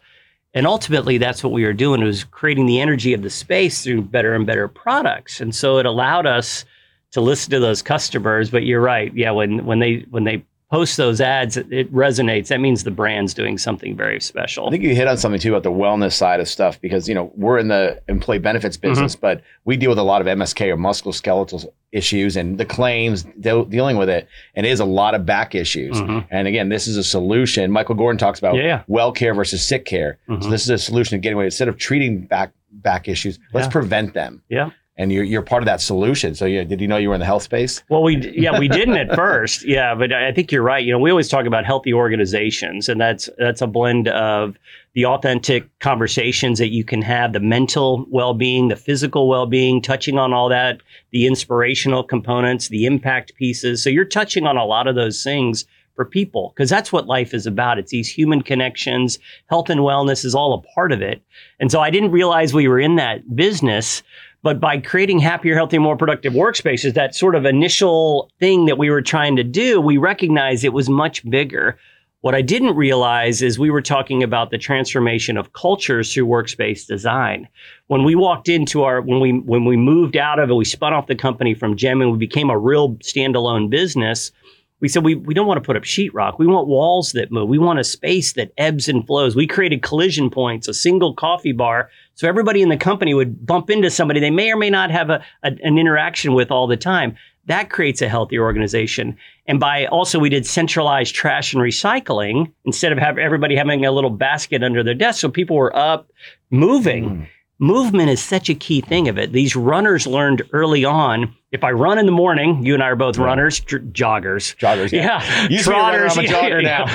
And 0.55 0.67
ultimately 0.67 1.19
that's 1.19 1.45
what 1.45 1.53
we 1.53 1.65
were 1.65 1.73
doing 1.75 2.03
was 2.03 2.25
creating 2.25 2.67
the 2.67 2.81
energy 2.81 3.13
of 3.13 3.23
the 3.23 3.31
space 3.31 3.85
through 3.85 4.03
better 4.03 4.35
and 4.35 4.47
better 4.47 4.67
products. 4.67 5.41
And 5.41 5.55
so 5.55 5.79
it 5.79 5.87
allowed 5.87 6.27
us 6.27 6.65
to 7.13 7.21
listen 7.21 7.51
to 7.51 7.61
those 7.61 7.83
customers. 7.83 8.51
But 8.51 8.65
you're 8.65 8.81
right. 8.81 9.15
Yeah 9.15 9.31
when 9.31 9.65
when 9.67 9.79
they 9.79 10.07
when 10.11 10.25
they 10.25 10.43
post 10.71 10.97
those 10.97 11.21
ads, 11.21 11.57
it 11.57 11.93
resonates. 11.93 12.49
That 12.49 12.61
means 12.61 12.85
the 12.85 12.91
brand's 12.91 13.33
doing 13.33 13.59
something 13.59 13.97
very 13.97 14.21
special. 14.21 14.67
I 14.67 14.71
think 14.71 14.83
you 14.83 14.95
hit 14.95 15.09
on 15.09 15.17
something 15.17 15.41
too 15.41 15.55
about 15.55 15.63
the 15.63 15.73
wellness 15.73 16.13
side 16.13 16.41
of 16.41 16.49
stuff 16.49 16.81
because 16.81 17.09
you 17.09 17.15
know 17.15 17.33
we're 17.37 17.59
in 17.59 17.69
the 17.69 18.01
employee 18.09 18.39
benefits 18.39 18.77
mm-hmm. 18.77 18.91
business, 18.91 19.17
mm-hmm. 19.17 19.23
but 19.23 19.43
we 19.65 19.77
deal 19.77 19.91
with 19.91 19.99
a 19.99 20.03
lot 20.03 20.21
of 20.21 20.27
MSK 20.27 20.69
or 20.69 20.77
musculoskeletal 20.77 21.67
issues 21.93 22.37
and 22.37 22.59
the 22.59 22.67
claims 22.67 23.25
de- 23.41 23.65
dealing 23.67 23.97
with 23.97 24.11
it, 24.11 24.29
and 24.55 24.67
it 24.67 24.71
is 24.71 24.81
a 24.81 24.85
lot 24.85 25.15
of 25.15 25.25
back 25.25 25.55
issues. 25.55 25.97
Mm-hmm. 25.97 26.27
And 26.31 26.47
again, 26.47 26.69
this 26.69 26.87
is 26.87 26.97
a 26.97 27.05
solution. 27.05 27.71
Michael 27.71 27.95
Gordon 27.95 28.19
talks 28.19 28.39
about 28.39 28.57
yeah. 28.57 28.83
well 28.89 29.13
care 29.13 29.35
versus 29.35 29.67
sick 29.67 29.85
care. 29.85 30.19
Mm-hmm. 30.29 30.43
So 30.43 30.51
this 30.51 30.63
is 30.63 30.71
a 30.71 30.79
solution 30.79 31.19
to 31.19 31.23
getting 31.23 31.37
away 31.37 31.47
instead 31.47 31.69
of 31.69 31.79
treating 31.79 32.27
back 32.27 32.53
back 32.71 33.09
issues. 33.09 33.39
Let's 33.55 33.67
yeah. 33.67 33.73
prevent 33.73 34.15
them. 34.15 34.43
Yeah 34.49 34.71
and 34.99 35.13
you're 35.13 35.25
you're 35.25 35.43
part 35.43 35.63
of 35.63 35.67
that 35.67 35.81
solution. 35.81 36.35
So 36.35 36.45
yeah, 36.45 36.65
did 36.65 36.81
you 36.81 36.89
know 36.89 36.97
you 36.97 37.09
were 37.09 37.15
in 37.15 37.21
the 37.21 37.27
health 37.27 37.45
space? 37.45 37.83
Well, 37.89 38.03
we 38.03 38.17
yeah 38.37 38.59
we 38.59 38.69
didn't 38.69 38.97
at 38.97 39.15
first, 39.15 39.65
yeah, 39.67 39.95
but 39.95 40.13
I 40.13 40.33
think 40.33 40.53
you're 40.53 40.63
right. 40.63 40.85
You 40.85 40.93
know, 40.93 40.99
we 40.99 41.11
always 41.11 41.29
talk 41.29 41.47
about 41.47 41.65
healthy 41.65 41.95
organizations, 41.95 42.89
and 42.89 43.01
that's 43.01 43.31
that's 43.39 43.63
a 43.63 43.67
blend 43.67 44.09
of 44.09 44.57
the 44.95 45.07
authentic 45.07 45.67
conversations 45.79 46.59
that 46.59 46.71
you 46.71 46.83
can 46.83 47.03
have, 47.03 47.33
the 47.33 47.41
mental 47.41 48.05
well-being, 48.11 48.67
the 48.67 48.75
physical 48.75 49.29
well-being, 49.29 49.81
touching 49.81 50.19
on 50.19 50.33
all 50.33 50.49
that, 50.49 50.81
the 51.13 51.25
inspirational 51.27 52.03
components, 52.03 52.69
the 52.69 52.85
impact 52.85 53.33
pieces. 53.37 53.81
So 53.83 53.91
you're 53.91 54.05
touching 54.05 54.45
on 54.45 54.57
a 54.57 54.65
lot 54.65 54.89
of 54.89 54.97
those 54.97 55.23
things 55.23 55.67
for 55.99 56.05
people 56.05 56.53
because 56.55 56.71
that's 56.71 56.93
what 56.93 57.07
life 57.07 57.35
is 57.35 57.45
about. 57.45 57.77
It's 57.79 57.91
these 57.91 58.09
human 58.09 58.41
connections. 58.41 59.19
Health 59.47 59.69
and 59.69 59.81
wellness 59.81 60.25
is 60.25 60.33
all 60.33 60.55
a 60.55 60.63
part 60.75 60.93
of 60.93 61.03
it. 61.03 61.21
And 61.59 61.73
so 61.73 61.81
I 61.81 61.91
didn't 61.91 62.13
realize 62.13 62.55
we 62.55 62.69
were 62.69 62.79
in 62.79 62.95
that 62.97 63.35
business 63.35 64.05
but 64.43 64.61
by 64.61 64.79
creating 64.79 65.19
happier, 65.19 65.55
healthier, 65.55 65.81
more 65.81 65.97
productive 65.97 66.33
workspaces, 66.33 66.95
that 66.95 67.15
sort 67.15 67.35
of 67.35 67.45
initial 67.45 68.31
thing 68.39 68.67
that 68.67 68.79
we 68.79 68.91
were 68.91 69.03
trying 69.03 69.37
to 69.37 69.45
do, 69.45 69.81
we 69.81 69.97
recognized 69.97 70.65
it 70.65 70.73
was 70.73 70.89
much 70.89 71.29
bigger. 71.29 71.79
What 72.21 72.35
I 72.35 72.43
didn't 72.43 72.75
realize 72.75 73.43
is 73.43 73.59
we 73.59 73.71
were 73.71 73.83
talking 73.83 74.23
about 74.23 74.51
the 74.51 74.59
transformation 74.59 75.37
of 75.37 75.53
cultures 75.53 76.13
through 76.13 76.27
workspace 76.27 76.87
design. 76.87 77.49
When 77.87 78.05
we 78.05 78.15
walked 78.15 78.49
into 78.49 78.83
our, 78.83 79.01
when 79.01 79.21
we 79.21 79.39
when 79.39 79.65
we 79.65 79.77
moved 79.77 80.17
out 80.17 80.41
of 80.41 80.51
it, 80.51 80.55
we 80.55 80.65
spun 80.65 80.93
off 80.93 81.07
the 81.07 81.15
company 81.15 81.55
from 81.55 81.77
Gem 81.77 82.01
and 82.01 82.11
we 82.11 82.19
became 82.19 82.51
a 82.51 82.59
real 82.59 82.95
standalone 82.97 83.71
business 83.71 84.33
we 84.81 84.89
said 84.89 85.05
we, 85.05 85.15
we 85.15 85.35
don't 85.35 85.47
want 85.47 85.63
to 85.63 85.67
put 85.67 85.77
up 85.77 85.83
sheetrock. 85.83 86.39
We 86.39 86.47
want 86.47 86.69
walls 86.69 87.13
that 87.13 87.33
move. 87.33 87.49
We 87.49 87.59
want 87.59 87.79
a 87.79 87.85
space 87.85 88.35
that 88.35 88.53
ebbs 88.57 88.89
and 88.89 89.07
flows. 89.07 89.35
We 89.35 89.47
created 89.47 89.83
collision 89.83 90.31
points, 90.31 90.69
a 90.69 90.75
single 90.75 91.15
coffee 91.15 91.53
bar, 91.53 91.91
so 92.15 92.29
everybody 92.29 92.63
in 92.63 92.69
the 92.69 92.77
company 92.77 93.15
would 93.15 93.47
bump 93.47 93.71
into 93.71 93.91
somebody 93.91 94.21
they 94.21 94.31
may 94.31 94.51
or 94.51 94.57
may 94.57 94.71
not 94.71 94.91
have 94.91 95.11
a, 95.11 95.25
a, 95.43 95.53
an 95.63 95.79
interaction 95.79 96.35
with 96.35 96.51
all 96.51 96.67
the 96.67 96.77
time. 96.77 97.17
That 97.47 97.71
creates 97.71 98.03
a 98.03 98.09
healthy 98.09 98.39
organization. 98.39 99.17
And 99.47 99.59
by 99.59 99.87
also, 99.87 100.19
we 100.19 100.29
did 100.29 100.45
centralized 100.45 101.15
trash 101.15 101.55
and 101.55 101.63
recycling 101.63 102.53
instead 102.67 102.93
of 102.93 102.99
have 102.99 103.17
everybody 103.17 103.57
having 103.57 103.87
a 103.87 103.93
little 103.93 104.11
basket 104.11 104.63
under 104.63 104.83
their 104.83 104.95
desk. 104.95 105.21
So 105.21 105.31
people 105.31 105.57
were 105.57 105.75
up 105.75 106.11
moving. 106.51 107.05
Mm 107.05 107.27
movement 107.59 108.09
is 108.09 108.23
such 108.23 108.49
a 108.49 108.55
key 108.55 108.81
thing 108.81 109.09
of 109.09 109.19
it. 109.19 109.33
These 109.33 109.57
runners 109.57 110.07
learned 110.07 110.43
early 110.53 110.85
on. 110.85 111.35
If 111.51 111.65
I 111.65 111.73
run 111.73 111.99
in 111.99 112.07
the 112.07 112.13
morning, 112.13 112.65
you 112.65 112.75
and 112.75 112.83
I 112.83 112.89
are 112.89 112.97
both 112.97 113.17
runners, 113.19 113.61
joggers. 113.61 114.55
Joggers, 114.57 114.93
yeah. 114.93 115.49
yeah. 115.49 115.63
Trotters, 115.63 116.17
I'm 116.17 116.25
a 116.25 116.29
jogger 116.29 116.63
now. 116.63 116.87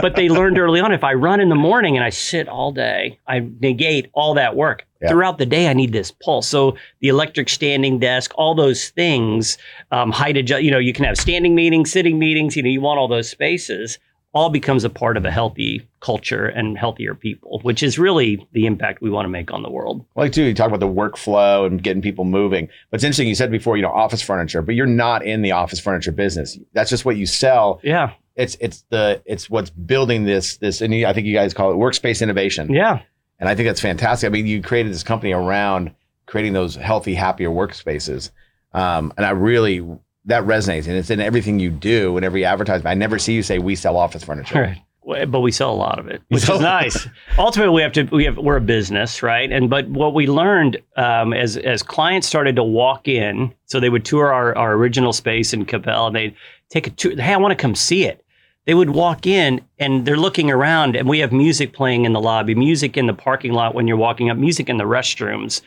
but 0.00 0.16
they 0.16 0.28
learned 0.28 0.58
early 0.58 0.80
on 0.80 0.92
if 0.92 1.04
I 1.04 1.14
run 1.14 1.40
in 1.40 1.48
the 1.48 1.54
morning 1.54 1.96
and 1.96 2.04
I 2.04 2.10
sit 2.10 2.48
all 2.48 2.72
day, 2.72 3.18
I 3.26 3.48
negate 3.60 4.10
all 4.12 4.34
that 4.34 4.56
work. 4.56 4.86
Yeah. 5.00 5.08
Throughout 5.08 5.38
the 5.38 5.46
day, 5.46 5.68
I 5.68 5.72
need 5.72 5.92
this 5.92 6.10
pulse. 6.10 6.46
So 6.46 6.76
the 7.00 7.08
electric 7.08 7.48
standing 7.48 7.98
desk, 7.98 8.32
all 8.34 8.54
those 8.54 8.90
things, 8.90 9.56
um, 9.92 10.10
height 10.10 10.36
adjust. 10.36 10.62
You 10.62 10.70
know, 10.70 10.78
you 10.78 10.92
can 10.92 11.06
have 11.06 11.16
standing 11.16 11.54
meetings, 11.54 11.90
sitting 11.90 12.18
meetings. 12.18 12.54
You 12.56 12.62
know, 12.62 12.68
you 12.68 12.82
want 12.82 12.98
all 12.98 13.08
those 13.08 13.30
spaces 13.30 13.98
all 14.32 14.50
becomes 14.50 14.84
a 14.84 14.90
part 14.90 15.16
of 15.16 15.24
a 15.24 15.30
healthy 15.30 15.88
culture 15.98 16.46
and 16.46 16.78
healthier 16.78 17.14
people, 17.14 17.58
which 17.62 17.82
is 17.82 17.98
really 17.98 18.46
the 18.52 18.66
impact 18.66 19.02
we 19.02 19.10
want 19.10 19.24
to 19.24 19.28
make 19.28 19.52
on 19.52 19.62
the 19.62 19.70
world. 19.70 20.04
I 20.16 20.20
Like 20.20 20.32
too, 20.32 20.44
you 20.44 20.54
talk 20.54 20.68
about 20.68 20.80
the 20.80 20.86
workflow 20.86 21.66
and 21.66 21.82
getting 21.82 22.00
people 22.00 22.24
moving. 22.24 22.68
But 22.90 22.96
it's 22.96 23.04
interesting. 23.04 23.28
You 23.28 23.34
said 23.34 23.50
before, 23.50 23.76
you 23.76 23.82
know, 23.82 23.90
office 23.90 24.22
furniture, 24.22 24.62
but 24.62 24.76
you're 24.76 24.86
not 24.86 25.24
in 25.24 25.42
the 25.42 25.52
office 25.52 25.80
furniture 25.80 26.12
business. 26.12 26.58
That's 26.72 26.90
just 26.90 27.04
what 27.04 27.16
you 27.16 27.26
sell. 27.26 27.80
Yeah. 27.82 28.12
It's 28.36 28.56
it's 28.60 28.84
the 28.90 29.20
it's 29.24 29.50
what's 29.50 29.70
building 29.70 30.24
this 30.24 30.58
this 30.58 30.80
and 30.80 30.94
I 30.94 31.12
think 31.12 31.26
you 31.26 31.34
guys 31.34 31.52
call 31.52 31.72
it 31.72 31.74
workspace 31.74 32.22
innovation. 32.22 32.72
Yeah. 32.72 33.02
And 33.40 33.48
I 33.48 33.54
think 33.54 33.68
that's 33.68 33.80
fantastic. 33.80 34.28
I 34.28 34.30
mean, 34.30 34.46
you 34.46 34.62
created 34.62 34.92
this 34.92 35.02
company 35.02 35.32
around 35.32 35.92
creating 36.26 36.52
those 36.52 36.76
healthy, 36.76 37.14
happier 37.14 37.50
workspaces. 37.50 38.30
Um, 38.72 39.12
and 39.16 39.26
I 39.26 39.30
really 39.30 39.84
that 40.26 40.44
resonates 40.44 40.86
and 40.86 40.96
it's 40.96 41.10
in 41.10 41.20
everything 41.20 41.58
you 41.58 41.70
do 41.70 42.16
and 42.16 42.24
every 42.24 42.44
advertisement. 42.44 42.90
I 42.90 42.94
never 42.94 43.18
see 43.18 43.34
you 43.34 43.42
say 43.42 43.58
we 43.58 43.74
sell 43.74 43.96
office 43.96 44.24
furniture. 44.24 44.60
Right. 44.60 45.30
But 45.30 45.40
we 45.40 45.50
sell 45.50 45.72
a 45.72 45.74
lot 45.74 45.98
of 45.98 46.06
it, 46.08 46.22
which 46.28 46.48
is 46.48 46.60
nice. 46.60 47.08
Ultimately, 47.38 47.74
we 47.74 47.82
have 47.82 47.92
to. 47.92 48.04
We 48.04 48.24
have. 48.26 48.36
We're 48.36 48.58
a 48.58 48.60
business, 48.60 49.22
right? 49.22 49.50
And 49.50 49.68
but 49.68 49.88
what 49.88 50.14
we 50.14 50.28
learned 50.28 50.80
um, 50.96 51.32
as 51.32 51.56
as 51.56 51.82
clients 51.82 52.28
started 52.28 52.54
to 52.56 52.62
walk 52.62 53.08
in, 53.08 53.52
so 53.64 53.80
they 53.80 53.88
would 53.88 54.04
tour 54.04 54.32
our, 54.32 54.56
our 54.56 54.74
original 54.74 55.12
space 55.12 55.52
in 55.52 55.64
Coppell, 55.64 56.08
and 56.08 56.14
they'd 56.14 56.36
take 56.68 56.86
a 56.86 56.90
tour. 56.90 57.16
Hey, 57.16 57.32
I 57.32 57.38
want 57.38 57.50
to 57.50 57.60
come 57.60 57.74
see 57.74 58.04
it. 58.04 58.24
They 58.66 58.74
would 58.74 58.90
walk 58.90 59.26
in 59.26 59.62
and 59.78 60.04
they're 60.04 60.18
looking 60.18 60.50
around, 60.50 60.94
and 60.94 61.08
we 61.08 61.18
have 61.20 61.32
music 61.32 61.72
playing 61.72 62.04
in 62.04 62.12
the 62.12 62.20
lobby, 62.20 62.54
music 62.54 62.96
in 62.96 63.06
the 63.06 63.14
parking 63.14 63.52
lot 63.52 63.74
when 63.74 63.88
you're 63.88 63.96
walking 63.96 64.30
up, 64.30 64.36
music 64.36 64.68
in 64.68 64.76
the 64.76 64.84
restrooms 64.84 65.62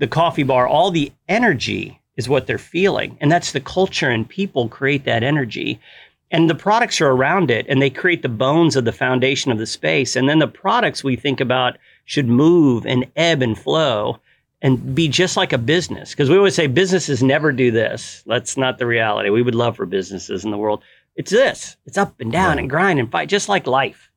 the 0.00 0.08
coffee 0.08 0.42
bar, 0.42 0.66
all 0.66 0.90
the 0.90 1.12
energy 1.28 1.99
is 2.20 2.28
what 2.28 2.46
they're 2.46 2.58
feeling. 2.58 3.16
And 3.20 3.32
that's 3.32 3.52
the 3.52 3.60
culture, 3.60 4.10
and 4.10 4.28
people 4.28 4.68
create 4.68 5.04
that 5.06 5.22
energy. 5.22 5.80
And 6.30 6.48
the 6.50 6.54
products 6.54 7.00
are 7.00 7.10
around 7.10 7.50
it, 7.50 7.64
and 7.66 7.80
they 7.80 7.88
create 7.88 8.20
the 8.20 8.28
bones 8.28 8.76
of 8.76 8.84
the 8.84 8.92
foundation 8.92 9.50
of 9.50 9.56
the 9.58 9.66
space. 9.66 10.14
And 10.14 10.28
then 10.28 10.38
the 10.38 10.46
products 10.46 11.02
we 11.02 11.16
think 11.16 11.40
about 11.40 11.78
should 12.04 12.28
move 12.28 12.84
and 12.84 13.06
ebb 13.16 13.42
and 13.42 13.58
flow 13.58 14.20
and 14.62 14.94
be 14.94 15.08
just 15.08 15.38
like 15.38 15.54
a 15.54 15.58
business. 15.58 16.10
Because 16.10 16.28
we 16.28 16.36
always 16.36 16.54
say 16.54 16.66
businesses 16.66 17.22
never 17.22 17.52
do 17.52 17.70
this. 17.70 18.22
That's 18.26 18.58
not 18.58 18.76
the 18.76 18.86
reality. 18.86 19.30
We 19.30 19.42
would 19.42 19.54
love 19.54 19.76
for 19.76 19.86
businesses 19.86 20.44
in 20.44 20.50
the 20.50 20.58
world. 20.58 20.82
It's 21.16 21.30
this. 21.30 21.78
It's 21.86 21.98
up 21.98 22.20
and 22.20 22.30
down 22.30 22.58
and 22.58 22.68
grind 22.68 23.00
and 23.00 23.10
fight, 23.10 23.30
just 23.30 23.48
like 23.48 23.66
life. 23.66 24.09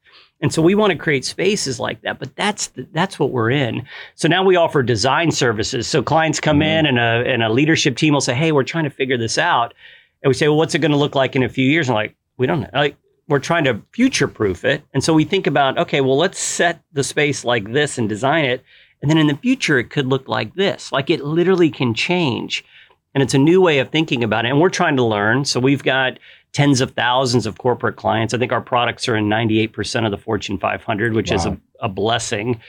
And 0.43 0.53
so 0.53 0.61
we 0.61 0.75
want 0.75 0.91
to 0.91 0.97
create 0.97 1.23
spaces 1.23 1.79
like 1.79 2.01
that, 2.01 2.19
but 2.19 2.35
that's 2.35 2.67
the, 2.67 2.85
that's 2.91 3.17
what 3.17 3.31
we're 3.31 3.49
in. 3.49 3.87
So 4.15 4.27
now 4.27 4.43
we 4.43 4.57
offer 4.57 4.83
design 4.83 5.31
services. 5.31 5.87
So 5.87 6.03
clients 6.03 6.41
come 6.41 6.59
mm-hmm. 6.59 6.85
in 6.85 6.85
and 6.85 6.99
a 6.99 7.23
and 7.25 7.41
a 7.41 7.49
leadership 7.49 7.95
team 7.95 8.13
will 8.13 8.21
say, 8.21 8.35
"Hey, 8.35 8.51
we're 8.51 8.63
trying 8.63 8.83
to 8.83 8.89
figure 8.89 9.17
this 9.17 9.37
out," 9.37 9.73
and 10.21 10.29
we 10.29 10.33
say, 10.33 10.49
"Well, 10.49 10.57
what's 10.57 10.75
it 10.75 10.79
going 10.79 10.91
to 10.91 10.97
look 10.97 11.15
like 11.15 11.37
in 11.37 11.43
a 11.43 11.49
few 11.49 11.65
years?" 11.65 11.87
And 11.87 11.95
like, 11.95 12.13
we 12.37 12.45
don't 12.45 12.59
know. 12.59 12.69
Like, 12.73 12.97
we're 13.29 13.39
trying 13.39 13.63
to 13.63 13.81
future 13.93 14.27
proof 14.27 14.65
it, 14.65 14.83
and 14.93 15.01
so 15.01 15.13
we 15.13 15.23
think 15.23 15.47
about, 15.47 15.77
okay, 15.77 16.01
well, 16.01 16.17
let's 16.17 16.39
set 16.39 16.83
the 16.91 17.05
space 17.05 17.45
like 17.45 17.71
this 17.71 17.97
and 17.97 18.09
design 18.09 18.43
it, 18.43 18.65
and 19.01 19.09
then 19.09 19.17
in 19.17 19.27
the 19.27 19.37
future, 19.37 19.79
it 19.79 19.89
could 19.91 20.07
look 20.07 20.27
like 20.27 20.55
this. 20.55 20.91
Like 20.91 21.09
it 21.09 21.23
literally 21.23 21.69
can 21.69 21.93
change. 21.93 22.65
And 23.13 23.21
it's 23.21 23.35
a 23.35 23.37
new 23.37 23.61
way 23.61 23.77
of 23.77 23.89
thinking 23.89 24.23
about 24.23 24.45
it. 24.45 24.49
And 24.49 24.59
we're 24.59 24.69
trying 24.69 24.95
to 24.95 25.03
learn. 25.03 25.45
So 25.45 25.59
we've 25.59 25.83
got 25.83 26.17
tens 26.53 26.81
of 26.81 26.91
thousands 26.91 27.45
of 27.45 27.57
corporate 27.57 27.95
clients. 27.95 28.33
I 28.33 28.37
think 28.37 28.51
our 28.51 28.61
products 28.61 29.07
are 29.07 29.15
in 29.15 29.25
98% 29.25 30.05
of 30.05 30.11
the 30.11 30.17
Fortune 30.17 30.57
500, 30.57 31.13
which 31.13 31.31
wow. 31.31 31.35
is 31.35 31.45
a, 31.45 31.57
a 31.81 31.89
blessing. 31.89 32.61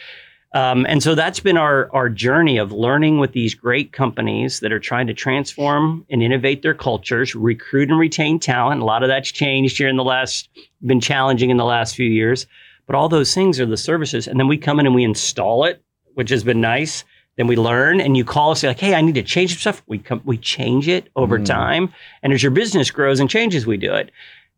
Um, 0.53 0.87
and 0.89 1.03
so 1.03 1.15
that's 1.15 1.41
been 1.41 1.57
our, 1.57 1.91
our 1.93 2.09
journey 2.09 2.59
of 2.59 2.73
learning 2.73 3.19
with 3.19 3.33
these 3.33 3.55
great 3.55 3.93
companies 3.93 4.61
that 4.61 4.73
are 4.73 4.79
trying 4.79 5.07
to 5.09 5.15
transform 5.15 6.07
and 6.11 6.23
innovate 6.23 6.63
their 6.63 6.75
cultures, 6.75 7.35
recruit 7.35 7.91
and 7.91 7.99
retain 7.99 8.39
talent. 8.39 8.81
A 8.81 8.85
lot 8.85 9.03
of 9.03 9.09
that's 9.09 9.33
changed 9.33 9.79
here 9.79 9.89
in 9.89 9.97
the 9.97 10.05
last, 10.05 10.49
been 10.87 11.01
challenging 11.01 11.51
in 11.51 11.57
the 11.57 11.65
last 11.65 11.97
few 11.97 12.09
years. 12.09 12.47
But 12.87 12.95
all 12.95 13.09
those 13.09 13.35
things 13.35 13.59
are 13.59 13.67
the 13.67 13.77
services. 13.77 14.29
And 14.29 14.39
then 14.39 14.47
we 14.47 14.57
come 14.59 14.79
in 14.79 14.87
and 14.87 14.95
we 14.95 15.05
install 15.05 15.65
it 15.65 15.85
which 16.15 16.31
has 16.31 16.43
been 16.43 16.61
nice. 16.61 17.05
Then 17.37 17.47
we 17.47 17.57
learn, 17.57 18.01
and 18.01 18.17
you 18.17 18.25
call 18.25 18.53
us 18.53 18.63
like, 18.63 18.79
"Hey, 18.79 18.95
I 18.95 19.01
need 19.01 19.17
to 19.17 19.23
change 19.23 19.51
some 19.53 19.59
stuff." 19.59 19.83
We 19.87 19.99
come, 19.99 20.21
we 20.25 20.39
change 20.39 20.89
it 20.89 21.09
over 21.17 21.39
mm. 21.39 21.45
time, 21.45 21.93
and 22.23 22.33
as 22.33 22.43
your 22.43 22.53
business 22.53 22.91
grows 22.91 23.21
and 23.21 23.29
changes, 23.29 23.67
we 23.67 23.77
do 23.77 23.93
it. 23.95 24.11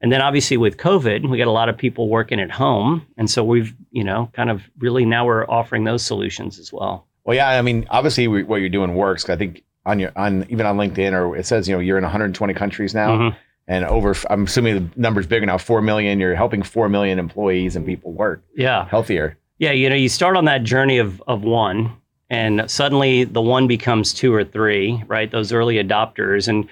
And 0.02 0.12
then 0.12 0.20
obviously 0.20 0.58
with 0.58 0.76
COVID, 0.76 1.30
we 1.30 1.38
got 1.38 1.46
a 1.46 1.52
lot 1.52 1.70
of 1.70 1.76
people 1.76 2.08
working 2.08 2.38
at 2.38 2.50
home, 2.50 3.06
and 3.16 3.30
so 3.30 3.42
we've 3.42 3.74
you 3.92 4.04
know 4.04 4.30
kind 4.34 4.50
of 4.50 4.62
really 4.78 5.04
now 5.04 5.24
we're 5.24 5.48
offering 5.48 5.84
those 5.84 6.04
solutions 6.04 6.58
as 6.58 6.72
well. 6.72 7.06
Well, 7.24 7.34
yeah, 7.34 7.48
I 7.50 7.62
mean, 7.62 7.86
obviously 7.90 8.28
we, 8.28 8.42
what 8.44 8.60
you're 8.60 8.68
doing 8.68 8.94
works. 8.94 9.28
I 9.28 9.36
think 9.36 9.64
on 9.86 9.98
your 9.98 10.12
on 10.16 10.46
even 10.50 10.66
on 10.66 10.76
LinkedIn 10.76 11.12
or 11.12 11.36
it 11.36 11.46
says 11.46 11.68
you 11.68 11.74
know 11.74 11.80
you're 11.80 11.98
in 11.98 12.04
120 12.04 12.52
countries 12.54 12.94
now. 12.94 13.10
Mm-hmm. 13.16 13.36
And 13.68 13.84
over, 13.84 14.14
I'm 14.30 14.44
assuming 14.44 14.74
the 14.76 15.00
number's 15.00 15.26
bigger 15.26 15.44
now, 15.44 15.58
4 15.58 15.82
million. 15.82 16.20
You're 16.20 16.36
helping 16.36 16.62
4 16.62 16.88
million 16.88 17.18
employees 17.18 17.74
and 17.74 17.84
people 17.84 18.12
work 18.12 18.44
yeah. 18.54 18.86
healthier. 18.88 19.36
Yeah, 19.58 19.72
you 19.72 19.90
know, 19.90 19.96
you 19.96 20.08
start 20.08 20.36
on 20.36 20.44
that 20.44 20.62
journey 20.62 20.98
of 20.98 21.22
of 21.26 21.42
one, 21.42 21.92
and 22.30 22.68
suddenly 22.70 23.24
the 23.24 23.40
one 23.40 23.66
becomes 23.66 24.12
two 24.12 24.34
or 24.34 24.44
three, 24.44 25.02
right? 25.06 25.30
Those 25.30 25.52
early 25.52 25.76
adopters, 25.76 26.48
and 26.48 26.68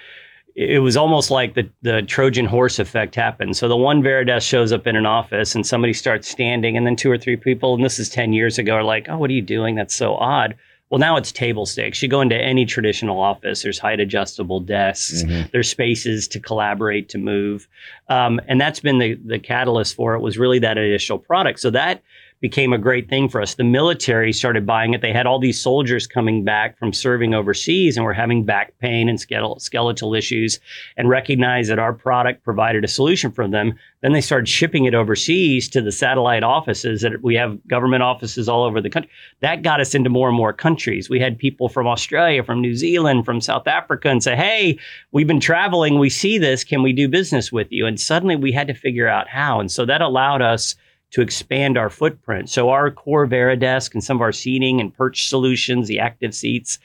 it 0.55 0.79
was 0.81 0.95
almost 0.97 1.31
like 1.31 1.53
the 1.53 1.69
the 1.81 2.01
Trojan 2.01 2.45
horse 2.45 2.79
effect 2.79 3.15
happened. 3.15 3.57
So 3.57 3.67
the 3.67 3.77
one 3.77 4.01
Varidesk 4.01 4.47
shows 4.47 4.71
up 4.71 4.87
in 4.87 4.95
an 4.95 5.05
office, 5.05 5.55
and 5.55 5.65
somebody 5.65 5.93
starts 5.93 6.29
standing, 6.29 6.77
and 6.77 6.85
then 6.85 6.95
two 6.95 7.11
or 7.11 7.17
three 7.17 7.37
people, 7.37 7.73
and 7.73 7.83
this 7.83 7.99
is 7.99 8.09
ten 8.09 8.33
years 8.33 8.57
ago, 8.57 8.75
are 8.75 8.83
like, 8.83 9.07
"Oh, 9.09 9.17
what 9.17 9.29
are 9.29 9.33
you 9.33 9.41
doing? 9.41 9.75
That's 9.75 9.95
so 9.95 10.15
odd." 10.15 10.55
Well, 10.89 10.99
now 10.99 11.17
it's 11.17 11.31
table 11.31 11.65
stakes. 11.65 12.01
You 12.03 12.07
go 12.07 12.21
into 12.21 12.37
any 12.37 12.63
traditional 12.65 13.19
office, 13.19 13.63
there's 13.63 13.79
height 13.79 13.99
adjustable 13.99 14.59
desks, 14.59 15.23
mm-hmm. 15.23 15.49
there's 15.51 15.67
spaces 15.69 16.27
to 16.29 16.39
collaborate, 16.39 17.09
to 17.09 17.17
move. 17.17 17.67
Um, 18.07 18.39
and 18.47 18.61
that's 18.61 18.79
been 18.79 18.99
the, 18.99 19.15
the 19.25 19.39
catalyst 19.39 19.95
for 19.95 20.13
it 20.13 20.21
was 20.21 20.37
really 20.37 20.59
that 20.59 20.77
initial 20.77 21.17
product. 21.17 21.59
So 21.59 21.71
that 21.71 22.03
became 22.41 22.73
a 22.73 22.77
great 22.77 23.09
thing 23.09 23.29
for 23.29 23.41
us. 23.41 23.55
The 23.55 23.63
military 23.63 24.33
started 24.33 24.65
buying 24.65 24.93
it. 24.93 25.01
They 25.01 25.13
had 25.13 25.25
all 25.25 25.39
these 25.39 25.59
soldiers 25.59 26.05
coming 26.05 26.43
back 26.43 26.77
from 26.77 26.93
serving 26.93 27.33
overseas 27.33 27.95
and 27.95 28.05
were 28.05 28.13
having 28.13 28.43
back 28.43 28.77
pain 28.79 29.09
and 29.09 29.19
skeletal 29.19 30.13
issues 30.13 30.59
and 30.97 31.09
recognized 31.09 31.71
that 31.71 31.79
our 31.79 31.93
product 31.93 32.43
provided 32.43 32.83
a 32.83 32.89
solution 32.89 33.31
for 33.31 33.47
them. 33.47 33.73
Then 34.01 34.13
they 34.13 34.21
started 34.21 34.47
shipping 34.47 34.85
it 34.85 34.93
overseas 34.93 35.69
to 35.69 35.81
the 35.81 35.91
satellite 35.91 36.43
offices 36.43 37.01
that 37.01 37.23
we 37.23 37.35
have 37.35 37.57
government 37.67 38.03
offices 38.03 38.47
all 38.47 38.63
over 38.63 38.81
the 38.81 38.89
country. 38.89 39.09
That 39.39 39.63
got 39.63 39.81
us 39.81 39.95
into 39.95 40.09
more 40.09 40.27
and 40.27 40.37
more 40.37 40.53
countries. 40.53 41.09
We 41.09 41.19
had 41.19 41.39
people 41.39 41.69
from 41.69 41.87
Australia, 41.87 42.43
from 42.43 42.61
New 42.61 42.75
Zealand, 42.75 43.25
from 43.25 43.41
South 43.41 43.65
Africa 43.65 44.09
and 44.09 44.21
say, 44.21 44.35
Hey, 44.35 44.77
we've 45.11 45.25
been 45.25 45.39
traveling. 45.39 45.97
We 45.99 46.09
see 46.09 46.37
this. 46.37 46.63
Can 46.63 46.83
we 46.83 46.93
do 46.93 47.07
business 47.07 47.51
with 47.51 47.71
you? 47.71 47.85
And 47.85 47.99
suddenly 47.99 48.35
we 48.35 48.51
had 48.51 48.67
to 48.67 48.73
figure 48.73 49.07
out 49.07 49.29
how. 49.29 49.59
And 49.59 49.71
so 49.71 49.85
that 49.85 50.01
allowed 50.01 50.41
us 50.41 50.75
to 51.11 51.21
expand 51.21 51.77
our 51.77 51.89
footprint. 51.89 52.49
So 52.49 52.69
our 52.69 52.91
core 52.91 53.27
Varidesk 53.27 53.93
and 53.93 54.03
some 54.03 54.17
of 54.17 54.21
our 54.21 54.31
seating 54.31 54.81
and 54.81 54.93
perch 54.93 55.29
solutions, 55.29 55.87
the 55.87 55.99
active 55.99 56.33
seats, 56.33 56.79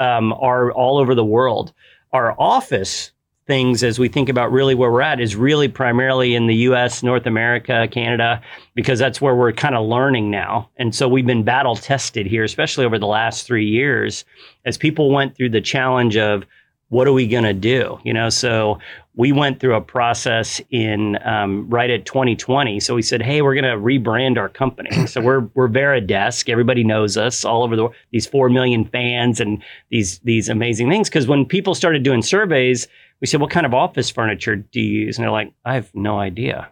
um, 0.00 0.32
are 0.34 0.72
all 0.72 0.98
over 0.98 1.14
the 1.14 1.24
world. 1.24 1.72
Our 2.12 2.34
office 2.40 3.12
things 3.46 3.84
as 3.84 3.98
we 3.98 4.08
think 4.08 4.28
about 4.28 4.50
really 4.50 4.74
where 4.74 4.90
we're 4.90 5.02
at 5.02 5.20
is 5.20 5.36
really 5.36 5.68
primarily 5.68 6.34
in 6.34 6.46
the 6.46 6.54
US, 6.54 7.02
North 7.02 7.26
America, 7.26 7.86
Canada, 7.90 8.42
because 8.74 8.98
that's 8.98 9.20
where 9.20 9.36
we're 9.36 9.52
kind 9.52 9.76
of 9.76 9.86
learning 9.86 10.30
now. 10.30 10.68
And 10.76 10.94
so 10.94 11.08
we've 11.08 11.26
been 11.26 11.44
battle 11.44 11.76
tested 11.76 12.26
here, 12.26 12.42
especially 12.42 12.84
over 12.84 12.98
the 12.98 13.06
last 13.06 13.46
three 13.46 13.66
years, 13.66 14.24
as 14.64 14.76
people 14.76 15.12
went 15.12 15.36
through 15.36 15.50
the 15.50 15.60
challenge 15.60 16.16
of 16.16 16.44
what 16.88 17.06
are 17.06 17.12
we 17.12 17.26
going 17.26 17.44
to 17.44 17.54
do? 17.54 17.98
You 18.04 18.12
know, 18.12 18.30
so 18.30 18.78
we 19.16 19.32
went 19.32 19.60
through 19.60 19.74
a 19.74 19.80
process 19.80 20.60
in 20.70 21.18
um, 21.24 21.68
right 21.70 21.88
at 21.88 22.04
2020. 22.04 22.78
So 22.80 22.94
we 22.94 23.02
said, 23.02 23.22
hey, 23.22 23.40
we're 23.40 23.54
going 23.54 23.64
to 23.64 23.70
rebrand 23.70 24.36
our 24.36 24.50
company. 24.50 25.06
so 25.06 25.20
we're 25.20 25.40
we're 25.54 25.68
Varidesk. 25.68 26.48
Everybody 26.48 26.84
knows 26.84 27.16
us 27.16 27.44
all 27.44 27.64
over 27.64 27.74
the 27.74 27.84
world. 27.84 27.94
These 28.12 28.26
four 28.26 28.48
million 28.50 28.84
fans 28.84 29.40
and 29.40 29.62
these 29.90 30.18
these 30.20 30.48
amazing 30.48 30.90
things. 30.90 31.08
Because 31.08 31.26
when 31.26 31.46
people 31.46 31.74
started 31.74 32.02
doing 32.02 32.22
surveys, 32.22 32.86
we 33.20 33.26
said, 33.26 33.40
what 33.40 33.50
kind 33.50 33.64
of 33.64 33.72
office 33.72 34.10
furniture 34.10 34.56
do 34.56 34.80
you 34.80 35.06
use? 35.06 35.16
And 35.16 35.24
they're 35.24 35.32
like, 35.32 35.52
I 35.64 35.74
have 35.74 35.92
no 35.94 36.18
idea, 36.18 36.70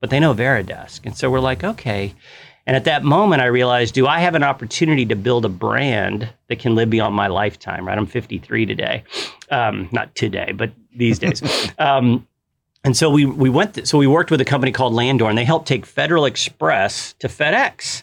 but 0.00 0.08
they 0.08 0.18
know 0.18 0.34
Varidesk. 0.34 1.04
And 1.04 1.16
so 1.16 1.30
we're 1.30 1.40
like, 1.40 1.62
okay. 1.62 2.14
And 2.66 2.74
at 2.74 2.84
that 2.84 3.04
moment, 3.04 3.42
I 3.42 3.46
realized, 3.46 3.94
do 3.94 4.08
I 4.08 4.18
have 4.18 4.34
an 4.34 4.42
opportunity 4.42 5.06
to 5.06 5.14
build 5.14 5.44
a 5.44 5.48
brand 5.48 6.28
that 6.48 6.58
can 6.58 6.74
live 6.74 6.90
beyond 6.90 7.14
my 7.14 7.28
lifetime? 7.28 7.86
Right, 7.86 7.96
I'm 7.96 8.06
53 8.06 8.66
today, 8.66 9.04
um, 9.50 9.88
not 9.92 10.14
today, 10.16 10.52
but 10.52 10.72
these 10.96 11.18
days. 11.18 11.42
um, 11.78 12.26
and 12.84 12.96
so 12.96 13.10
we 13.10 13.26
we 13.26 13.50
went. 13.50 13.74
Th- 13.74 13.86
so 13.86 13.98
we 13.98 14.06
worked 14.06 14.30
with 14.30 14.40
a 14.40 14.44
company 14.44 14.72
called 14.72 14.94
Landor, 14.94 15.28
and 15.28 15.36
they 15.36 15.44
helped 15.44 15.66
take 15.66 15.84
Federal 15.84 16.24
Express 16.24 17.14
to 17.18 17.28
FedEx. 17.28 18.02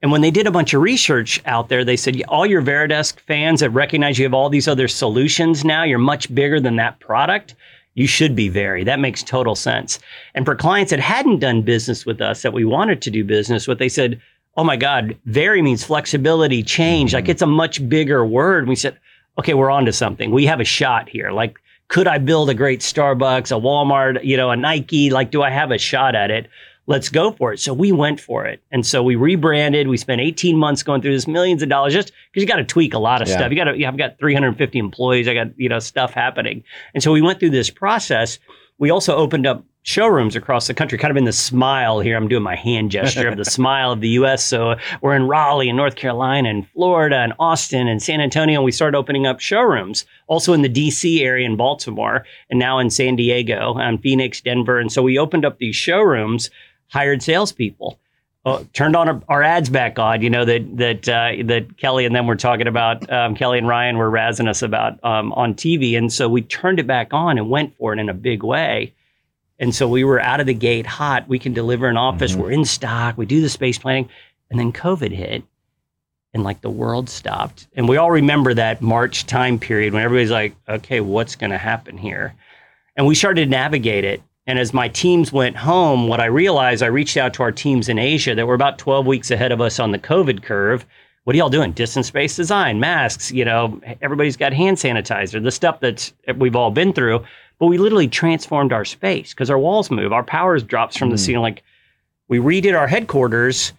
And 0.00 0.12
when 0.12 0.20
they 0.20 0.30
did 0.30 0.46
a 0.46 0.52
bunch 0.52 0.74
of 0.74 0.82
research 0.82 1.42
out 1.44 1.68
there, 1.68 1.84
they 1.84 1.96
said 1.96 2.22
all 2.28 2.46
your 2.46 2.62
Varidesk 2.62 3.18
fans 3.20 3.60
that 3.60 3.70
recognize 3.70 4.16
you 4.16 4.24
have 4.24 4.34
all 4.34 4.48
these 4.48 4.68
other 4.68 4.86
solutions 4.86 5.64
now. 5.64 5.82
You're 5.82 5.98
much 5.98 6.32
bigger 6.32 6.60
than 6.60 6.76
that 6.76 7.00
product 7.00 7.56
you 7.98 8.06
should 8.06 8.36
be 8.36 8.48
Vari. 8.48 8.84
That 8.84 9.00
makes 9.00 9.24
total 9.24 9.56
sense. 9.56 9.98
And 10.36 10.44
for 10.44 10.54
clients 10.54 10.90
that 10.90 11.00
hadn't 11.00 11.40
done 11.40 11.62
business 11.62 12.06
with 12.06 12.20
us 12.20 12.42
that 12.42 12.52
we 12.52 12.64
wanted 12.64 13.02
to 13.02 13.10
do 13.10 13.24
business 13.24 13.66
with, 13.66 13.80
they 13.80 13.88
said, 13.88 14.20
oh 14.56 14.62
my 14.62 14.76
God, 14.76 15.16
Vari 15.26 15.62
means 15.62 15.82
flexibility, 15.82 16.62
change. 16.62 17.12
Like 17.12 17.24
mm-hmm. 17.24 17.32
it's 17.32 17.42
a 17.42 17.46
much 17.46 17.86
bigger 17.88 18.24
word. 18.24 18.60
And 18.60 18.68
we 18.68 18.76
said, 18.76 18.96
okay, 19.36 19.52
we're 19.52 19.70
on 19.70 19.84
to 19.86 19.92
something. 19.92 20.30
We 20.30 20.46
have 20.46 20.60
a 20.60 20.64
shot 20.64 21.08
here. 21.08 21.32
Like, 21.32 21.58
could 21.88 22.06
I 22.06 22.18
build 22.18 22.50
a 22.50 22.54
great 22.54 22.80
Starbucks, 22.80 23.50
a 23.56 23.60
Walmart, 23.60 24.24
you 24.24 24.36
know, 24.36 24.50
a 24.50 24.56
Nike? 24.56 25.10
Like, 25.10 25.30
do 25.30 25.42
I 25.42 25.50
have 25.50 25.70
a 25.70 25.78
shot 25.78 26.14
at 26.14 26.30
it? 26.30 26.48
let's 26.88 27.10
go 27.10 27.30
for 27.32 27.52
it. 27.52 27.60
So 27.60 27.72
we 27.72 27.92
went 27.92 28.18
for 28.18 28.46
it. 28.46 28.62
And 28.72 28.84
so 28.84 29.02
we 29.02 29.14
rebranded. 29.14 29.88
We 29.88 29.98
spent 29.98 30.22
18 30.22 30.56
months 30.56 30.82
going 30.82 31.02
through 31.02 31.12
this 31.12 31.28
millions 31.28 31.62
of 31.62 31.68
dollars 31.68 31.92
just 31.92 32.12
because 32.32 32.42
you 32.42 32.48
got 32.48 32.56
to 32.56 32.64
tweak 32.64 32.94
a 32.94 32.98
lot 32.98 33.20
of 33.20 33.28
yeah. 33.28 33.36
stuff. 33.36 33.50
You 33.52 33.56
got 33.56 33.64
to, 33.64 33.84
I've 33.84 33.98
got 33.98 34.18
350 34.18 34.78
employees. 34.78 35.28
I 35.28 35.34
got, 35.34 35.48
you 35.58 35.68
know, 35.68 35.78
stuff 35.78 36.12
happening. 36.12 36.64
And 36.94 37.02
so 37.02 37.12
we 37.12 37.20
went 37.20 37.38
through 37.38 37.50
this 37.50 37.68
process. 37.68 38.38
We 38.78 38.90
also 38.90 39.14
opened 39.14 39.46
up 39.46 39.64
showrooms 39.88 40.36
across 40.36 40.66
the 40.66 40.74
country, 40.74 40.98
kind 40.98 41.10
of 41.10 41.16
in 41.16 41.24
the 41.24 41.32
smile 41.32 41.98
here. 41.98 42.14
I'm 42.14 42.28
doing 42.28 42.42
my 42.42 42.56
hand 42.56 42.90
gesture 42.98 43.26
of 43.26 43.38
the 43.38 43.44
smile 43.44 43.90
of 43.90 44.02
the 44.02 44.10
US. 44.10 44.44
So 44.44 44.76
we're 45.00 45.16
in 45.16 45.26
Raleigh 45.26 45.70
and 45.70 45.78
North 45.78 45.96
Carolina 45.96 46.50
and 46.50 46.68
Florida 46.68 47.16
and 47.16 47.32
Austin 47.38 47.88
and 47.88 48.02
San 48.02 48.20
Antonio. 48.20 48.60
And 48.60 48.66
we 48.66 48.72
started 48.72 48.98
opening 48.98 49.26
up 49.26 49.40
showrooms 49.40 50.04
also 50.26 50.52
in 50.52 50.60
the 50.60 50.68
DC 50.68 51.22
area 51.22 51.46
in 51.46 51.56
Baltimore 51.56 52.26
and 52.50 52.58
now 52.58 52.78
in 52.78 52.90
San 52.90 53.16
Diego 53.16 53.76
and 53.78 54.00
Phoenix, 54.02 54.42
Denver. 54.42 54.78
And 54.78 54.92
so 54.92 55.02
we 55.02 55.18
opened 55.18 55.46
up 55.46 55.58
these 55.58 55.74
showrooms 55.74 56.50
hired 56.88 57.22
salespeople. 57.22 57.98
Uh, 58.44 58.64
turned 58.74 58.94
on 58.94 59.08
our, 59.08 59.22
our, 59.28 59.42
ads 59.42 59.68
back 59.68 59.98
on, 59.98 60.22
you 60.22 60.30
know 60.30 60.44
that 60.44 60.64
that 60.76 61.08
uh, 61.08 61.32
that 61.44 61.76
Kelly 61.76 62.06
and 62.06 62.14
them 62.14 62.26
were 62.26 62.36
talking 62.36 62.66
about. 62.66 63.10
Um, 63.12 63.34
Kelly 63.34 63.58
and 63.58 63.66
Ryan 63.66 63.98
were 63.98 64.10
razzing 64.10 64.48
us 64.48 64.62
about 64.62 65.02
um, 65.04 65.32
on 65.32 65.54
TV, 65.54 65.98
and 65.98 66.10
so 66.10 66.28
we 66.28 66.40
turned 66.42 66.78
it 66.78 66.86
back 66.86 67.12
on 67.12 67.36
and 67.36 67.50
went 67.50 67.76
for 67.76 67.92
it 67.92 67.98
in 67.98 68.08
a 68.08 68.14
big 68.14 68.42
way. 68.42 68.94
And 69.58 69.74
so 69.74 69.88
we 69.88 70.04
were 70.04 70.20
out 70.20 70.40
of 70.40 70.46
the 70.46 70.54
gate 70.54 70.86
hot. 70.86 71.28
We 71.28 71.38
can 71.38 71.52
deliver 71.52 71.88
an 71.88 71.96
office. 71.96 72.32
Mm-hmm. 72.32 72.40
We're 72.40 72.52
in 72.52 72.64
stock. 72.64 73.18
We 73.18 73.26
do 73.26 73.40
the 73.40 73.48
space 73.48 73.78
planning, 73.78 74.08
and 74.50 74.58
then 74.58 74.72
COVID 74.72 75.10
hit, 75.10 75.42
and 76.32 76.44
like 76.44 76.60
the 76.60 76.70
world 76.70 77.08
stopped. 77.10 77.66
And 77.74 77.88
we 77.88 77.96
all 77.96 78.10
remember 78.10 78.54
that 78.54 78.80
March 78.80 79.26
time 79.26 79.58
period 79.58 79.92
when 79.92 80.02
everybody's 80.02 80.30
like, 80.30 80.54
okay, 80.68 81.00
what's 81.00 81.34
going 81.34 81.50
to 81.50 81.58
happen 81.58 81.98
here? 81.98 82.34
And 82.96 83.06
we 83.06 83.14
started 83.14 83.44
to 83.44 83.50
navigate 83.50 84.04
it. 84.04 84.22
And 84.46 84.58
as 84.58 84.72
my 84.72 84.88
teams 84.88 85.32
went 85.32 85.56
home, 85.56 86.08
what 86.08 86.20
I 86.20 86.26
realized, 86.26 86.82
I 86.82 86.86
reached 86.86 87.16
out 87.16 87.34
to 87.34 87.42
our 87.42 87.52
teams 87.52 87.88
in 87.88 87.98
Asia 87.98 88.34
that 88.34 88.46
were 88.46 88.54
about 88.54 88.78
12 88.78 89.06
weeks 89.06 89.30
ahead 89.30 89.52
of 89.52 89.60
us 89.60 89.78
on 89.78 89.92
the 89.92 89.98
COVID 89.98 90.42
curve. 90.42 90.86
What 91.24 91.34
are 91.34 91.36
y'all 91.36 91.50
doing? 91.50 91.72
Distance 91.72 92.10
based 92.10 92.36
design, 92.36 92.80
masks, 92.80 93.30
you 93.30 93.44
know, 93.44 93.78
everybody's 94.00 94.38
got 94.38 94.54
hand 94.54 94.78
sanitizer, 94.78 95.42
the 95.42 95.50
stuff 95.50 95.80
that 95.80 96.10
we've 96.36 96.56
all 96.56 96.70
been 96.70 96.94
through. 96.94 97.22
But 97.58 97.66
we 97.66 97.78
literally 97.78 98.08
transformed 98.08 98.72
our 98.72 98.84
space 98.84 99.32
because 99.32 99.50
our 99.50 99.58
walls 99.58 99.90
move, 99.90 100.12
our 100.12 100.22
power 100.22 100.58
drops 100.60 100.96
from 100.96 101.08
mm. 101.08 101.12
the 101.12 101.18
ceiling. 101.18 101.42
Like 101.42 101.62
we 102.28 102.38
redid 102.38 102.78
our 102.78 102.86
headquarters 102.86 103.72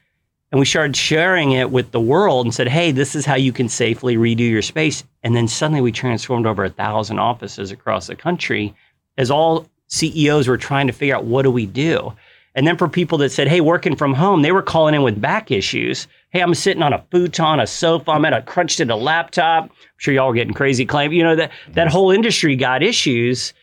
and 0.51 0.59
we 0.59 0.65
started 0.65 0.95
sharing 0.95 1.51
it 1.51 1.71
with 1.71 1.91
the 1.91 2.01
world 2.01 2.45
and 2.45 2.53
said, 2.53 2.67
hey, 2.67 2.91
this 2.91 3.15
is 3.15 3.25
how 3.25 3.35
you 3.35 3.53
can 3.53 3.69
safely 3.69 4.17
redo 4.17 4.49
your 4.49 4.61
space. 4.61 5.03
And 5.23 5.35
then 5.35 5.47
suddenly 5.47 5.81
we 5.81 5.91
transformed 5.91 6.47
over 6.47 6.65
a 6.65 6.69
thousand 6.69 7.19
offices 7.19 7.71
across 7.71 8.07
the 8.07 8.15
country 8.15 8.73
as 9.17 9.29
all 9.29 9.67
CEOs 9.87 10.47
were 10.47 10.57
trying 10.57 10.87
to 10.87 10.93
figure 10.93 11.15
out 11.15 11.25
what 11.25 11.43
do 11.43 11.51
we 11.51 11.65
do. 11.65 12.13
And 12.55 12.65
then 12.65 12.77
for 12.77 12.89
people 12.89 13.17
that 13.19 13.31
said, 13.31 13.47
hey, 13.47 13.61
working 13.61 13.95
from 13.95 14.13
home, 14.13 14.41
they 14.41 14.51
were 14.51 14.63
calling 14.63 14.95
in 14.95 15.03
with 15.03 15.21
back 15.21 15.51
issues. 15.51 16.07
Hey, 16.31 16.41
I'm 16.41 16.55
sitting 16.55 16.81
on 16.81 16.93
a 16.93 17.05
futon, 17.11 17.59
a 17.59 17.67
sofa, 17.67 18.11
I'm 18.11 18.25
at 18.25 18.33
a 18.33 18.41
crunched 18.41 18.79
into 18.79 18.95
a 18.95 18.95
laptop. 18.95 19.65
I'm 19.65 19.71
sure 19.97 20.13
y'all 20.13 20.31
are 20.31 20.33
getting 20.33 20.53
crazy 20.53 20.85
claim. 20.85 21.11
You 21.11 21.23
know, 21.23 21.35
that 21.35 21.51
that 21.73 21.87
whole 21.87 22.09
industry 22.11 22.55
got 22.55 22.81
issues 22.81 23.53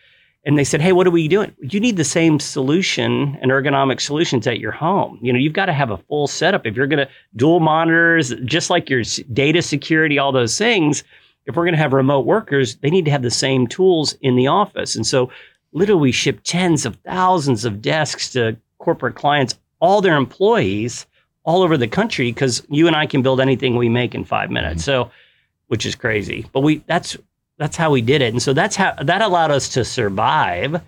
and 0.46 0.56
they 0.56 0.64
said, 0.64 0.80
"Hey, 0.80 0.92
what 0.92 1.06
are 1.08 1.10
we 1.10 1.26
doing? 1.26 1.54
You 1.60 1.80
need 1.80 1.96
the 1.96 2.04
same 2.04 2.38
solution 2.38 3.36
and 3.42 3.50
ergonomic 3.50 4.00
solutions 4.00 4.46
at 4.46 4.60
your 4.60 4.70
home. 4.70 5.18
You 5.20 5.32
know, 5.32 5.38
you've 5.40 5.52
got 5.52 5.66
to 5.66 5.72
have 5.72 5.90
a 5.90 5.96
full 5.96 6.28
setup. 6.28 6.64
If 6.64 6.76
you're 6.76 6.86
going 6.86 7.04
to 7.04 7.12
dual 7.34 7.58
monitors, 7.58 8.32
just 8.44 8.70
like 8.70 8.88
your 8.88 9.02
data 9.32 9.60
security, 9.60 10.18
all 10.18 10.32
those 10.32 10.56
things. 10.56 11.02
If 11.46 11.56
we're 11.56 11.64
going 11.64 11.74
to 11.74 11.78
have 11.78 11.92
remote 11.92 12.26
workers, 12.26 12.76
they 12.76 12.90
need 12.90 13.04
to 13.04 13.10
have 13.10 13.22
the 13.22 13.30
same 13.30 13.66
tools 13.66 14.14
in 14.20 14.36
the 14.36 14.46
office. 14.46 14.96
And 14.96 15.06
so, 15.06 15.30
literally, 15.72 16.00
we 16.00 16.12
ship 16.12 16.40
tens 16.44 16.86
of 16.86 16.96
thousands 17.04 17.64
of 17.64 17.82
desks 17.82 18.32
to 18.32 18.56
corporate 18.78 19.16
clients, 19.16 19.58
all 19.80 20.00
their 20.00 20.16
employees, 20.16 21.06
all 21.44 21.62
over 21.62 21.76
the 21.76 21.88
country, 21.88 22.30
because 22.30 22.64
you 22.68 22.86
and 22.86 22.96
I 22.96 23.06
can 23.06 23.22
build 23.22 23.40
anything 23.40 23.76
we 23.76 23.88
make 23.88 24.14
in 24.14 24.24
five 24.24 24.50
minutes. 24.50 24.82
Mm-hmm. 24.82 25.06
So, 25.06 25.10
which 25.68 25.84
is 25.84 25.96
crazy, 25.96 26.46
but 26.52 26.60
we 26.60 26.84
that's 26.86 27.16
that's 27.58 27.76
how 27.76 27.90
we 27.90 28.02
did 28.02 28.22
it. 28.22 28.32
And 28.32 28.42
so 28.42 28.52
that's 28.52 28.76
how 28.76 28.94
that 29.02 29.22
allowed 29.22 29.50
us 29.50 29.68
to 29.70 29.84
survive, 29.84 30.80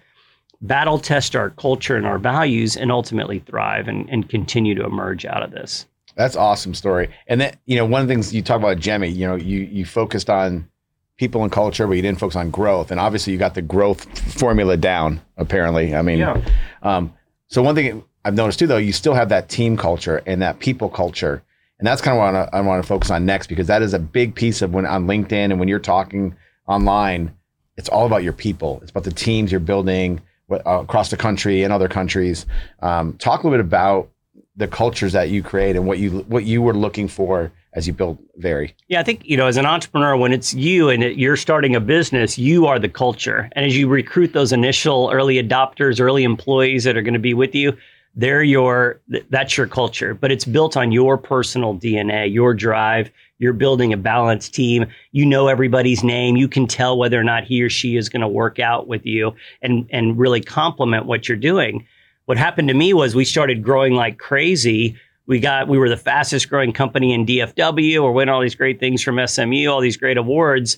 battle 0.60 0.98
test 0.98 1.34
our 1.34 1.50
culture 1.50 1.96
and 1.96 2.06
our 2.06 2.18
values, 2.18 2.76
and 2.76 2.92
ultimately 2.92 3.40
thrive 3.40 3.88
and, 3.88 4.08
and 4.10 4.28
continue 4.28 4.74
to 4.74 4.84
emerge 4.84 5.24
out 5.24 5.42
of 5.42 5.50
this. 5.50 5.86
That's 6.14 6.36
awesome 6.36 6.74
story. 6.74 7.10
And 7.28 7.40
that, 7.40 7.58
you 7.66 7.76
know, 7.76 7.84
one 7.84 8.02
of 8.02 8.08
the 8.08 8.14
things 8.14 8.34
you 8.34 8.42
talk 8.42 8.58
about 8.58 8.78
Gemmy, 8.78 9.14
you 9.14 9.26
know, 9.26 9.36
you 9.36 9.60
you 9.60 9.84
focused 9.84 10.28
on 10.28 10.68
people 11.16 11.42
and 11.42 11.52
culture, 11.52 11.86
but 11.86 11.94
you 11.94 12.02
didn't 12.02 12.18
focus 12.18 12.36
on 12.36 12.50
growth. 12.50 12.90
And 12.90 13.00
obviously 13.00 13.32
you 13.32 13.38
got 13.38 13.54
the 13.54 13.62
growth 13.62 14.06
formula 14.38 14.76
down, 14.76 15.20
apparently. 15.36 15.94
I 15.94 16.02
mean, 16.02 16.18
yeah. 16.18 16.40
um, 16.82 17.12
so 17.48 17.62
one 17.62 17.74
thing 17.74 18.04
I've 18.24 18.34
noticed 18.34 18.58
too, 18.58 18.66
though, 18.66 18.76
you 18.76 18.92
still 18.92 19.14
have 19.14 19.28
that 19.30 19.48
team 19.48 19.76
culture 19.76 20.22
and 20.26 20.42
that 20.42 20.58
people 20.60 20.88
culture. 20.88 21.42
And 21.78 21.86
that's 21.86 22.00
kind 22.00 22.18
of 22.18 22.34
what 22.34 22.54
I 22.54 22.60
want 22.60 22.82
to 22.82 22.86
focus 22.86 23.10
on 23.10 23.24
next 23.24 23.46
because 23.46 23.68
that 23.68 23.82
is 23.82 23.94
a 23.94 23.98
big 23.98 24.34
piece 24.34 24.62
of 24.62 24.72
when 24.72 24.86
on 24.86 25.06
LinkedIn 25.06 25.32
and 25.32 25.58
when 25.58 25.68
you're 25.68 25.78
talking 25.78 26.36
online, 26.68 27.34
it's 27.76 27.88
all 27.88 28.06
about 28.06 28.22
your 28.22 28.32
people. 28.32 28.78
It's 28.82 28.90
about 28.90 29.04
the 29.04 29.12
teams 29.12 29.50
you're 29.50 29.60
building 29.60 30.20
uh, 30.50 30.56
across 30.64 31.10
the 31.10 31.16
country 31.16 31.62
and 31.62 31.72
other 31.72 31.88
countries. 31.88 32.46
Um, 32.80 33.14
talk 33.18 33.42
a 33.42 33.46
little 33.46 33.58
bit 33.58 33.66
about 33.66 34.10
the 34.56 34.68
cultures 34.68 35.12
that 35.12 35.30
you 35.30 35.42
create 35.42 35.76
and 35.76 35.86
what 35.86 35.98
you 35.98 36.20
what 36.28 36.44
you 36.44 36.60
were 36.60 36.74
looking 36.74 37.08
for 37.08 37.52
as 37.74 37.86
you 37.86 37.92
build 37.92 38.18
Vari. 38.36 38.74
Yeah, 38.88 39.00
I 39.00 39.04
think 39.04 39.22
you 39.24 39.36
know 39.36 39.46
as 39.46 39.56
an 39.56 39.66
entrepreneur, 39.66 40.16
when 40.16 40.32
it's 40.32 40.52
you 40.52 40.90
and 40.90 41.02
it, 41.02 41.16
you're 41.16 41.36
starting 41.36 41.76
a 41.76 41.80
business, 41.80 42.38
you 42.38 42.66
are 42.66 42.78
the 42.78 42.88
culture, 42.88 43.48
and 43.52 43.64
as 43.64 43.76
you 43.76 43.88
recruit 43.88 44.32
those 44.32 44.52
initial 44.52 45.10
early 45.12 45.40
adopters, 45.42 46.00
early 46.00 46.24
employees 46.24 46.84
that 46.84 46.96
are 46.96 47.02
going 47.02 47.14
to 47.14 47.20
be 47.20 47.34
with 47.34 47.54
you. 47.54 47.76
They're 48.18 48.42
your 48.42 49.00
that's 49.30 49.56
your 49.56 49.68
culture, 49.68 50.12
but 50.12 50.32
it's 50.32 50.44
built 50.44 50.76
on 50.76 50.90
your 50.90 51.16
personal 51.16 51.76
DNA, 51.76 52.32
your 52.32 52.52
drive, 52.52 53.12
you're 53.38 53.52
building 53.52 53.92
a 53.92 53.96
balanced 53.96 54.52
team. 54.52 54.86
You 55.12 55.24
know 55.24 55.46
everybody's 55.46 56.02
name. 56.02 56.36
You 56.36 56.48
can 56.48 56.66
tell 56.66 56.98
whether 56.98 57.18
or 57.18 57.22
not 57.22 57.44
he 57.44 57.62
or 57.62 57.70
she 57.70 57.96
is 57.96 58.08
going 58.08 58.22
to 58.22 58.28
work 58.28 58.58
out 58.58 58.88
with 58.88 59.06
you 59.06 59.36
and, 59.62 59.88
and 59.90 60.18
really 60.18 60.40
complement 60.40 61.06
what 61.06 61.28
you're 61.28 61.38
doing. 61.38 61.86
What 62.24 62.38
happened 62.38 62.66
to 62.68 62.74
me 62.74 62.92
was 62.92 63.14
we 63.14 63.24
started 63.24 63.62
growing 63.62 63.94
like 63.94 64.18
crazy. 64.18 64.96
We 65.26 65.38
got, 65.38 65.68
we 65.68 65.78
were 65.78 65.88
the 65.88 65.96
fastest 65.96 66.48
growing 66.48 66.72
company 66.72 67.12
in 67.12 67.24
DFW 67.24 68.02
or 68.02 68.12
win 68.12 68.28
all 68.28 68.40
these 68.40 68.56
great 68.56 68.80
things 68.80 69.00
from 69.00 69.24
SMU, 69.24 69.68
all 69.68 69.80
these 69.80 69.96
great 69.96 70.16
awards. 70.16 70.76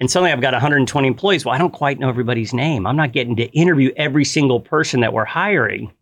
And 0.00 0.10
suddenly 0.10 0.32
I've 0.32 0.40
got 0.40 0.54
120 0.54 1.06
employees. 1.06 1.44
Well, 1.44 1.54
I 1.54 1.58
don't 1.58 1.72
quite 1.72 2.00
know 2.00 2.08
everybody's 2.08 2.52
name. 2.52 2.84
I'm 2.84 2.96
not 2.96 3.12
getting 3.12 3.36
to 3.36 3.44
interview 3.52 3.92
every 3.96 4.24
single 4.24 4.58
person 4.58 5.00
that 5.02 5.12
we're 5.12 5.24
hiring 5.24 5.92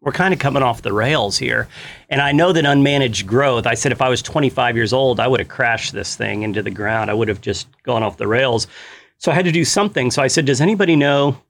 we're 0.00 0.12
kind 0.12 0.32
of 0.32 0.38
coming 0.38 0.62
off 0.62 0.82
the 0.82 0.92
rails 0.92 1.38
here. 1.38 1.68
And 2.08 2.20
I 2.20 2.32
know 2.32 2.52
that 2.52 2.64
unmanaged 2.64 3.26
growth, 3.26 3.66
I 3.66 3.74
said 3.74 3.92
if 3.92 4.00
I 4.00 4.08
was 4.08 4.22
25 4.22 4.76
years 4.76 4.92
old, 4.92 5.18
I 5.18 5.26
would 5.26 5.40
have 5.40 5.48
crashed 5.48 5.92
this 5.92 6.14
thing 6.14 6.42
into 6.42 6.62
the 6.62 6.70
ground. 6.70 7.10
I 7.10 7.14
would 7.14 7.28
have 7.28 7.40
just 7.40 7.66
gone 7.82 8.02
off 8.02 8.16
the 8.16 8.28
rails. 8.28 8.68
So 9.18 9.32
I 9.32 9.34
had 9.34 9.44
to 9.46 9.52
do 9.52 9.64
something. 9.64 10.10
So 10.10 10.22
I 10.22 10.28
said, 10.28 10.46
Does 10.46 10.60
anybody 10.60 10.94
know 10.94 11.40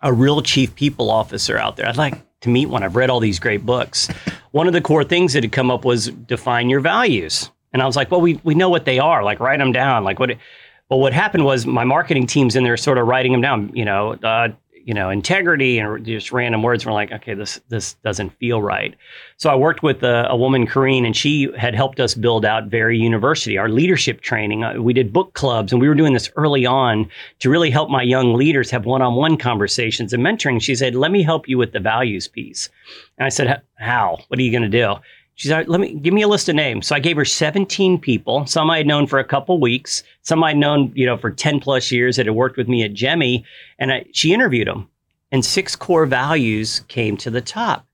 a 0.00 0.12
real 0.12 0.40
chief 0.40 0.74
people 0.74 1.10
officer 1.10 1.58
out 1.58 1.76
there? 1.76 1.86
I'd 1.86 1.96
like 1.96 2.14
to 2.40 2.48
meet 2.48 2.66
one. 2.66 2.82
I've 2.82 2.96
read 2.96 3.10
all 3.10 3.20
these 3.20 3.38
great 3.38 3.66
books. 3.66 4.08
One 4.52 4.66
of 4.66 4.72
the 4.72 4.80
core 4.80 5.04
things 5.04 5.34
that 5.34 5.42
had 5.42 5.52
come 5.52 5.70
up 5.70 5.84
was 5.84 6.08
define 6.08 6.70
your 6.70 6.80
values. 6.80 7.50
And 7.74 7.82
I 7.82 7.86
was 7.86 7.96
like, 7.96 8.10
Well, 8.10 8.22
we, 8.22 8.40
we 8.42 8.54
know 8.54 8.70
what 8.70 8.86
they 8.86 8.98
are. 8.98 9.22
Like, 9.22 9.38
write 9.38 9.58
them 9.58 9.72
down. 9.72 10.04
Like, 10.04 10.18
what? 10.18 10.30
Well, 10.88 11.00
what 11.00 11.14
happened 11.14 11.46
was 11.46 11.64
my 11.64 11.84
marketing 11.84 12.26
team's 12.26 12.54
in 12.54 12.64
there 12.64 12.76
sort 12.76 12.98
of 12.98 13.06
writing 13.06 13.32
them 13.32 13.40
down, 13.40 13.74
you 13.74 13.86
know, 13.86 14.12
uh, 14.12 14.48
you 14.84 14.94
know 14.94 15.10
integrity 15.10 15.78
and 15.78 16.04
just 16.04 16.32
random 16.32 16.62
words. 16.62 16.84
We're 16.84 16.92
like, 16.92 17.12
okay, 17.12 17.34
this 17.34 17.60
this 17.68 17.94
doesn't 18.04 18.30
feel 18.38 18.62
right. 18.62 18.94
So 19.36 19.50
I 19.50 19.54
worked 19.54 19.82
with 19.82 20.02
a, 20.02 20.26
a 20.28 20.36
woman, 20.36 20.66
Corrine, 20.66 21.04
and 21.04 21.16
she 21.16 21.50
had 21.56 21.74
helped 21.74 22.00
us 22.00 22.14
build 22.14 22.44
out 22.44 22.68
Vari 22.68 22.98
University, 22.98 23.58
our 23.58 23.68
leadership 23.68 24.20
training. 24.20 24.64
Uh, 24.64 24.80
we 24.80 24.92
did 24.92 25.12
book 25.12 25.34
clubs, 25.34 25.72
and 25.72 25.80
we 25.80 25.88
were 25.88 25.94
doing 25.94 26.12
this 26.12 26.30
early 26.36 26.66
on 26.66 27.08
to 27.40 27.50
really 27.50 27.70
help 27.70 27.90
my 27.90 28.02
young 28.02 28.34
leaders 28.34 28.70
have 28.70 28.86
one-on-one 28.86 29.36
conversations 29.36 30.12
and 30.12 30.22
mentoring. 30.22 30.60
She 30.60 30.74
said, 30.74 30.94
"Let 30.94 31.10
me 31.10 31.22
help 31.22 31.48
you 31.48 31.58
with 31.58 31.72
the 31.72 31.80
values 31.80 32.28
piece," 32.28 32.68
and 33.18 33.26
I 33.26 33.28
said, 33.28 33.62
"How? 33.74 34.18
What 34.28 34.38
are 34.38 34.42
you 34.42 34.50
going 34.50 34.70
to 34.70 34.78
do?" 34.78 34.96
She's 35.34 35.50
like, 35.50 35.68
let 35.68 35.80
me 35.80 35.94
give 35.94 36.12
me 36.12 36.22
a 36.22 36.28
list 36.28 36.48
of 36.48 36.54
names. 36.54 36.86
So 36.86 36.94
I 36.94 37.00
gave 37.00 37.16
her 37.16 37.24
17 37.24 37.98
people. 37.98 38.46
Some 38.46 38.70
I 38.70 38.78
had 38.78 38.86
known 38.86 39.06
for 39.06 39.18
a 39.18 39.24
couple 39.24 39.58
weeks. 39.58 40.02
Some 40.22 40.44
I'd 40.44 40.56
known, 40.56 40.92
you 40.94 41.06
know, 41.06 41.16
for 41.16 41.30
10 41.30 41.60
plus 41.60 41.90
years 41.90 42.16
that 42.16 42.26
had 42.26 42.34
worked 42.34 42.56
with 42.56 42.68
me 42.68 42.82
at 42.82 42.92
Gemmy. 42.92 43.44
And 43.78 43.92
I, 43.92 44.04
she 44.12 44.32
interviewed 44.34 44.68
them. 44.68 44.88
And 45.30 45.44
six 45.44 45.74
core 45.74 46.04
values 46.04 46.80
came 46.88 47.16
to 47.18 47.30
the 47.30 47.40
top. 47.40 47.86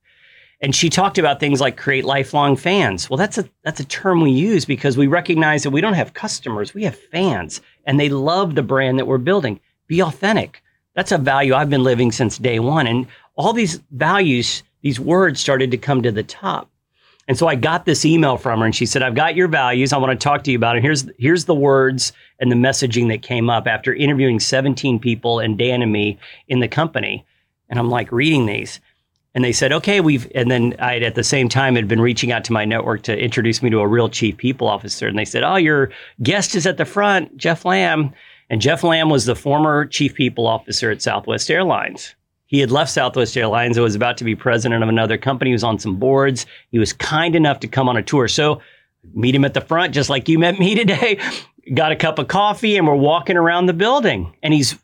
And 0.61 0.75
she 0.75 0.91
talked 0.91 1.19
about 1.19 1.39
things 1.39 1.61
like 1.61 1.77
create 1.77 2.05
lifelong 2.05 2.57
fans. 2.57 3.09
Well, 3.09 3.17
that's 3.17 3.39
a 3.39 3.49
that's 3.63 3.79
a 3.79 3.85
term 3.85 4.21
we 4.21 4.33
use 4.33 4.65
because 4.65 4.97
we 4.97 5.07
recognize 5.07 5.63
that 5.63 5.71
we 5.71 5.81
don't 5.81 5.95
have 5.95 6.15
customers, 6.15 6.75
we 6.75 6.83
have 6.83 6.99
fans, 6.99 7.61
and 7.87 8.01
they 8.01 8.09
love 8.09 8.57
the 8.57 8.63
brand 8.65 8.99
that 8.99 9.07
we're 9.07 9.19
building. 9.19 9.61
Be 9.87 10.03
authentic. 10.03 10.61
That's 10.95 11.13
a 11.13 11.19
value 11.19 11.55
I've 11.55 11.71
been 11.71 11.85
living 11.85 12.11
since 12.11 12.39
day 12.39 12.59
one. 12.59 12.89
And 12.89 13.07
all 13.37 13.53
these 13.53 13.81
values, 13.93 14.65
these 14.83 14.99
words 14.99 15.39
started 15.39 15.71
to 15.71 15.79
come 15.79 16.03
to 16.03 16.11
the 16.11 16.25
top. 16.25 16.69
And 17.29 17.37
so 17.37 17.47
I 17.47 17.55
got 17.57 17.85
this 17.85 18.07
email 18.07 18.39
from 18.39 18.61
her 18.61 18.65
and 18.65 18.75
she 18.75 18.87
said, 18.87 19.03
I've 19.03 19.15
got 19.15 19.37
your 19.37 19.49
values. 19.49 19.93
I 19.93 19.99
want 19.99 20.19
to 20.19 20.25
talk 20.25 20.43
to 20.45 20.51
you 20.51 20.57
about 20.57 20.77
it. 20.77 20.83
Here's, 20.83 21.07
here's 21.19 21.45
the 21.45 21.55
words 21.55 22.13
and 22.41 22.51
the 22.51 22.57
messaging 22.57 23.09
that 23.09 23.21
came 23.21 23.51
up 23.51 23.67
after 23.67 23.95
interviewing 23.95 24.41
17 24.41 24.99
people 24.99 25.39
and 25.39 25.59
Dan 25.59 25.83
and 25.83 25.93
me 25.93 26.19
in 26.49 26.61
the 26.61 26.69
company. 26.69 27.27
And 27.69 27.79
I'm 27.79 27.91
like 27.91 28.11
reading 28.11 28.47
these. 28.47 28.81
And 29.35 29.45
they 29.45 29.53
said, 29.53 29.73
okay, 29.73 30.01
we've, 30.01 30.27
and 30.35 30.51
then 30.51 30.75
I 30.79 30.97
at 31.01 31.17
the 31.17 31.23
same 31.23 31.51
time 31.51 31.77
had 31.77 31.87
been 31.87 32.01
reaching 32.01 32.33
out 32.33 32.45
to 32.45 32.53
my 32.53 32.65
network 32.65 33.03
to 33.03 33.17
introduce 33.17 33.63
me 33.63 33.69
to 33.71 33.81
a 33.81 33.87
real 33.87 34.09
chief 34.09 34.39
people 34.39 34.67
officer. 34.67 35.07
And 35.07 35.19
they 35.19 35.27
said, 35.27 35.45
oh, 35.45 35.57
your 35.57 35.91
guest 36.23 36.55
is 36.55 36.67
at 36.67 36.79
the 36.79 36.87
front, 36.87 37.37
Jeff 37.37 37.67
Lamb. 37.67 38.15
And 38.49 38.63
Jeff 38.63 38.83
Lamb 38.83 39.11
was 39.11 39.27
the 39.27 39.37
former 39.37 39.85
chief 39.85 40.15
people 40.15 40.47
officer 40.47 40.91
at 40.91 41.03
Southwest 41.03 41.51
Airlines. 41.51 42.15
He 42.49 42.61
had 42.61 42.71
left 42.71 42.91
Southwest 42.91 43.37
Airlines 43.37 43.77
and 43.77 43.85
was 43.85 43.95
about 43.95 44.17
to 44.17 44.25
be 44.25 44.35
president 44.35 44.83
of 44.83 44.89
another 44.89 45.19
company. 45.19 45.51
He 45.51 45.55
was 45.55 45.63
on 45.63 45.79
some 45.79 45.97
boards. 45.97 46.47
He 46.71 46.79
was 46.79 46.95
kind 46.95 47.37
enough 47.37 47.61
to 47.61 47.69
come 47.69 47.91
on 47.91 47.97
a 47.99 48.03
tour. 48.03 48.27
So 48.27 48.63
meet 49.15 49.35
him 49.35 49.45
at 49.45 49.53
the 49.53 49.61
front, 49.61 49.95
just 49.95 50.09
like 50.09 50.29
you 50.29 50.39
met 50.39 50.59
me 50.59 50.75
today. 50.75 51.21
Got 51.75 51.93
a 51.93 51.97
cup 51.97 52.19
of 52.19 52.29
coffee 52.29 52.79
and 52.79 52.87
we're 52.87 52.95
walking 52.95 53.37
around 53.37 53.67
the 53.67 53.75
building. 53.75 54.35
And 54.43 54.55
he's, 54.55 54.79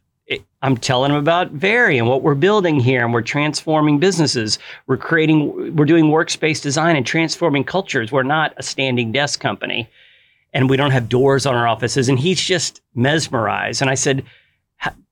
I'm 0.61 0.77
telling 0.77 1.11
him 1.11 1.17
about 1.17 1.53
Vari 1.53 1.97
and 1.97 2.07
what 2.07 2.23
we're 2.23 2.35
building 2.35 2.81
here. 2.81 3.03
And 3.03 3.15
we're 3.15 3.23
transforming 3.23 3.99
businesses. 3.99 4.59
We're 4.87 4.99
creating, 4.99 5.75
we're 5.75 5.87
doing 5.87 6.07
workspace 6.07 6.61
design 6.61 6.97
and 6.97 7.07
transforming 7.07 7.65
cultures. 7.65 8.13
We're 8.13 8.25
not 8.25 8.53
a 8.59 8.63
standing 8.63 9.11
desk 9.11 9.41
company 9.41 9.89
and 10.53 10.69
we 10.69 10.77
don't 10.77 10.91
have 10.91 11.09
doors 11.09 11.47
on 11.47 11.55
our 11.55 11.67
offices. 11.67 12.11
And 12.11 12.19
he's 12.19 12.41
just 12.41 12.83
mesmerized. 12.95 13.81
And 13.81 13.91
I 13.91 13.95
said, 13.95 14.23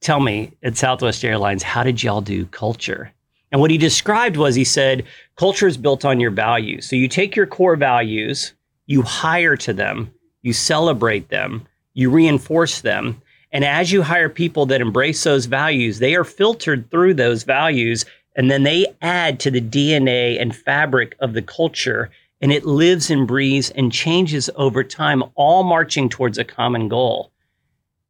tell 0.00 0.20
me 0.20 0.52
at 0.62 0.76
Southwest 0.76 1.24
Airlines, 1.24 1.62
how 1.62 1.82
did 1.82 2.02
y'all 2.02 2.20
do 2.20 2.46
culture? 2.46 3.12
And 3.50 3.60
what 3.60 3.70
he 3.70 3.78
described 3.78 4.36
was 4.36 4.54
he 4.54 4.64
said, 4.64 5.04
culture 5.36 5.66
is 5.66 5.76
built 5.76 6.04
on 6.04 6.20
your 6.20 6.30
values. 6.30 6.88
So 6.88 6.96
you 6.96 7.06
take 7.06 7.36
your 7.36 7.46
core 7.46 7.76
values, 7.76 8.54
you 8.86 9.02
hire 9.02 9.56
to 9.58 9.72
them, 9.72 10.12
you 10.42 10.52
celebrate 10.52 11.28
them, 11.28 11.66
you 11.94 12.10
reinforce 12.10 12.80
them. 12.80 13.20
And 13.52 13.64
as 13.64 13.92
you 13.92 14.02
hire 14.02 14.30
people 14.30 14.64
that 14.66 14.80
embrace 14.80 15.22
those 15.22 15.44
values, 15.44 15.98
they 15.98 16.14
are 16.14 16.24
filtered 16.24 16.90
through 16.90 17.14
those 17.14 17.42
values 17.42 18.06
and 18.34 18.50
then 18.50 18.62
they 18.62 18.86
add 19.02 19.38
to 19.40 19.50
the 19.50 19.60
DNA 19.60 20.40
and 20.40 20.56
fabric 20.56 21.14
of 21.20 21.34
the 21.34 21.42
culture 21.42 22.10
and 22.40 22.50
it 22.50 22.64
lives 22.64 23.10
and 23.10 23.28
breathes 23.28 23.70
and 23.70 23.92
changes 23.92 24.50
over 24.56 24.82
time, 24.82 25.22
all 25.34 25.62
marching 25.62 26.08
towards 26.08 26.38
a 26.38 26.44
common 26.44 26.88
goal. 26.88 27.30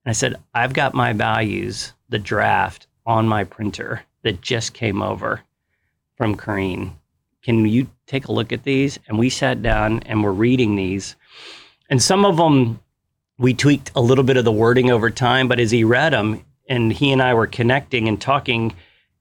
And 0.04 0.10
I 0.10 0.12
said, 0.12 0.36
I've 0.54 0.72
got 0.72 0.94
my 0.94 1.12
values, 1.12 1.92
the 2.08 2.18
draft 2.18 2.86
on 3.06 3.28
my 3.28 3.44
printer 3.44 4.02
that 4.22 4.40
just 4.40 4.74
came 4.74 5.02
over 5.02 5.40
from 6.16 6.36
Kareen. 6.36 6.92
Can 7.42 7.66
you 7.66 7.88
take 8.06 8.26
a 8.26 8.32
look 8.32 8.52
at 8.52 8.62
these? 8.62 8.98
And 9.08 9.18
we 9.18 9.30
sat 9.30 9.62
down 9.62 10.00
and 10.06 10.22
we're 10.22 10.32
reading 10.32 10.76
these. 10.76 11.16
And 11.90 12.00
some 12.00 12.24
of 12.24 12.36
them 12.36 12.80
we 13.38 13.54
tweaked 13.54 13.90
a 13.96 14.00
little 14.00 14.24
bit 14.24 14.36
of 14.36 14.44
the 14.44 14.52
wording 14.52 14.90
over 14.90 15.10
time, 15.10 15.48
but 15.48 15.58
as 15.58 15.70
he 15.70 15.82
read 15.82 16.12
them 16.12 16.44
and 16.68 16.92
he 16.92 17.12
and 17.12 17.20
I 17.20 17.34
were 17.34 17.48
connecting 17.48 18.06
and 18.06 18.20
talking, 18.20 18.72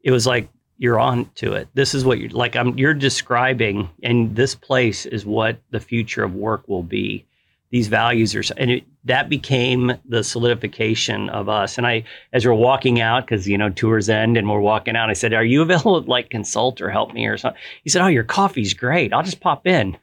it 0.01 0.11
was 0.11 0.27
like 0.27 0.47
you're 0.77 0.99
on 0.99 1.29
to 1.35 1.53
it. 1.53 1.67
This 1.73 1.95
is 1.95 2.05
what 2.05 2.19
you're 2.19 2.29
like. 2.29 2.55
I'm 2.55 2.77
you're 2.77 2.93
describing, 2.93 3.89
and 4.03 4.35
this 4.35 4.53
place 4.53 5.05
is 5.05 5.25
what 5.25 5.57
the 5.71 5.79
future 5.79 6.23
of 6.23 6.35
work 6.35 6.67
will 6.67 6.83
be. 6.83 7.25
These 7.71 7.87
values 7.87 8.35
are, 8.35 8.43
and 8.57 8.71
it, 8.71 8.83
that 9.05 9.29
became 9.29 9.93
the 10.05 10.23
solidification 10.23 11.29
of 11.29 11.49
us. 11.49 11.77
And 11.77 11.87
I, 11.87 12.03
as 12.33 12.45
we're 12.45 12.53
walking 12.53 13.01
out, 13.01 13.25
because 13.25 13.47
you 13.47 13.57
know 13.57 13.69
tours 13.69 14.09
end, 14.09 14.37
and 14.37 14.49
we're 14.49 14.59
walking 14.59 14.95
out, 14.95 15.09
I 15.09 15.13
said, 15.13 15.33
"Are 15.33 15.43
you 15.43 15.61
available 15.63 16.03
to 16.03 16.09
like 16.09 16.29
consult 16.29 16.81
or 16.81 16.89
help 16.89 17.13
me 17.13 17.25
or 17.27 17.37
something?" 17.37 17.61
He 17.83 17.89
said, 17.89 18.01
"Oh, 18.01 18.07
your 18.07 18.23
coffee's 18.23 18.73
great. 18.73 19.13
I'll 19.13 19.23
just 19.23 19.39
pop 19.39 19.65
in." 19.65 19.97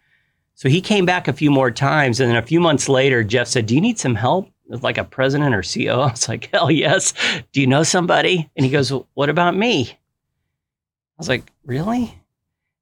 So 0.59 0.68
he 0.68 0.81
came 0.81 1.07
back 1.07 1.28
a 1.28 1.33
few 1.33 1.52
more 1.52 1.70
times. 1.70 2.18
And 2.18 2.28
then 2.28 2.37
a 2.37 2.42
few 2.44 2.59
months 2.59 2.88
later, 2.88 3.22
Jeff 3.22 3.46
said, 3.46 3.66
Do 3.66 3.76
you 3.76 3.81
need 3.81 3.96
some 3.96 4.16
help 4.16 4.50
with 4.66 4.83
like 4.83 4.98
a 4.98 5.04
president 5.04 5.54
or 5.54 5.62
CEO? 5.62 6.02
I 6.09 6.11
was 6.11 6.28
like, 6.28 6.50
Hell 6.52 6.68
yes. 6.68 7.14
Do 7.52 7.61
you 7.61 7.66
know 7.68 7.85
somebody? 7.85 8.50
And 8.57 8.66
he 8.66 8.72
goes, 8.72 8.90
well, 8.90 9.07
What 9.14 9.28
about 9.28 9.54
me? 9.54 9.88
I 9.92 9.96
was 11.16 11.28
like, 11.28 11.48
Really? 11.64 12.17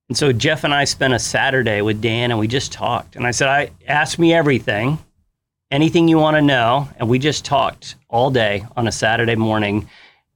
And 0.08 0.16
so 0.16 0.32
Jeff 0.32 0.64
and 0.64 0.72
I 0.72 0.84
spent 0.84 1.14
a 1.14 1.18
Saturday 1.18 1.82
with 1.82 2.00
Dan 2.00 2.30
and 2.30 2.38
we 2.38 2.46
just 2.46 2.72
talked. 2.72 3.16
And 3.16 3.26
I 3.26 3.32
said, 3.32 3.48
I 3.48 3.70
ask 3.88 4.18
me 4.18 4.32
everything, 4.32 4.98
anything 5.70 6.08
you 6.08 6.18
want 6.18 6.36
to 6.36 6.42
know. 6.42 6.88
And 6.96 7.08
we 7.08 7.18
just 7.18 7.44
talked 7.44 7.96
all 8.08 8.30
day 8.30 8.64
on 8.76 8.86
a 8.86 8.92
Saturday 8.92 9.34
morning. 9.34 9.88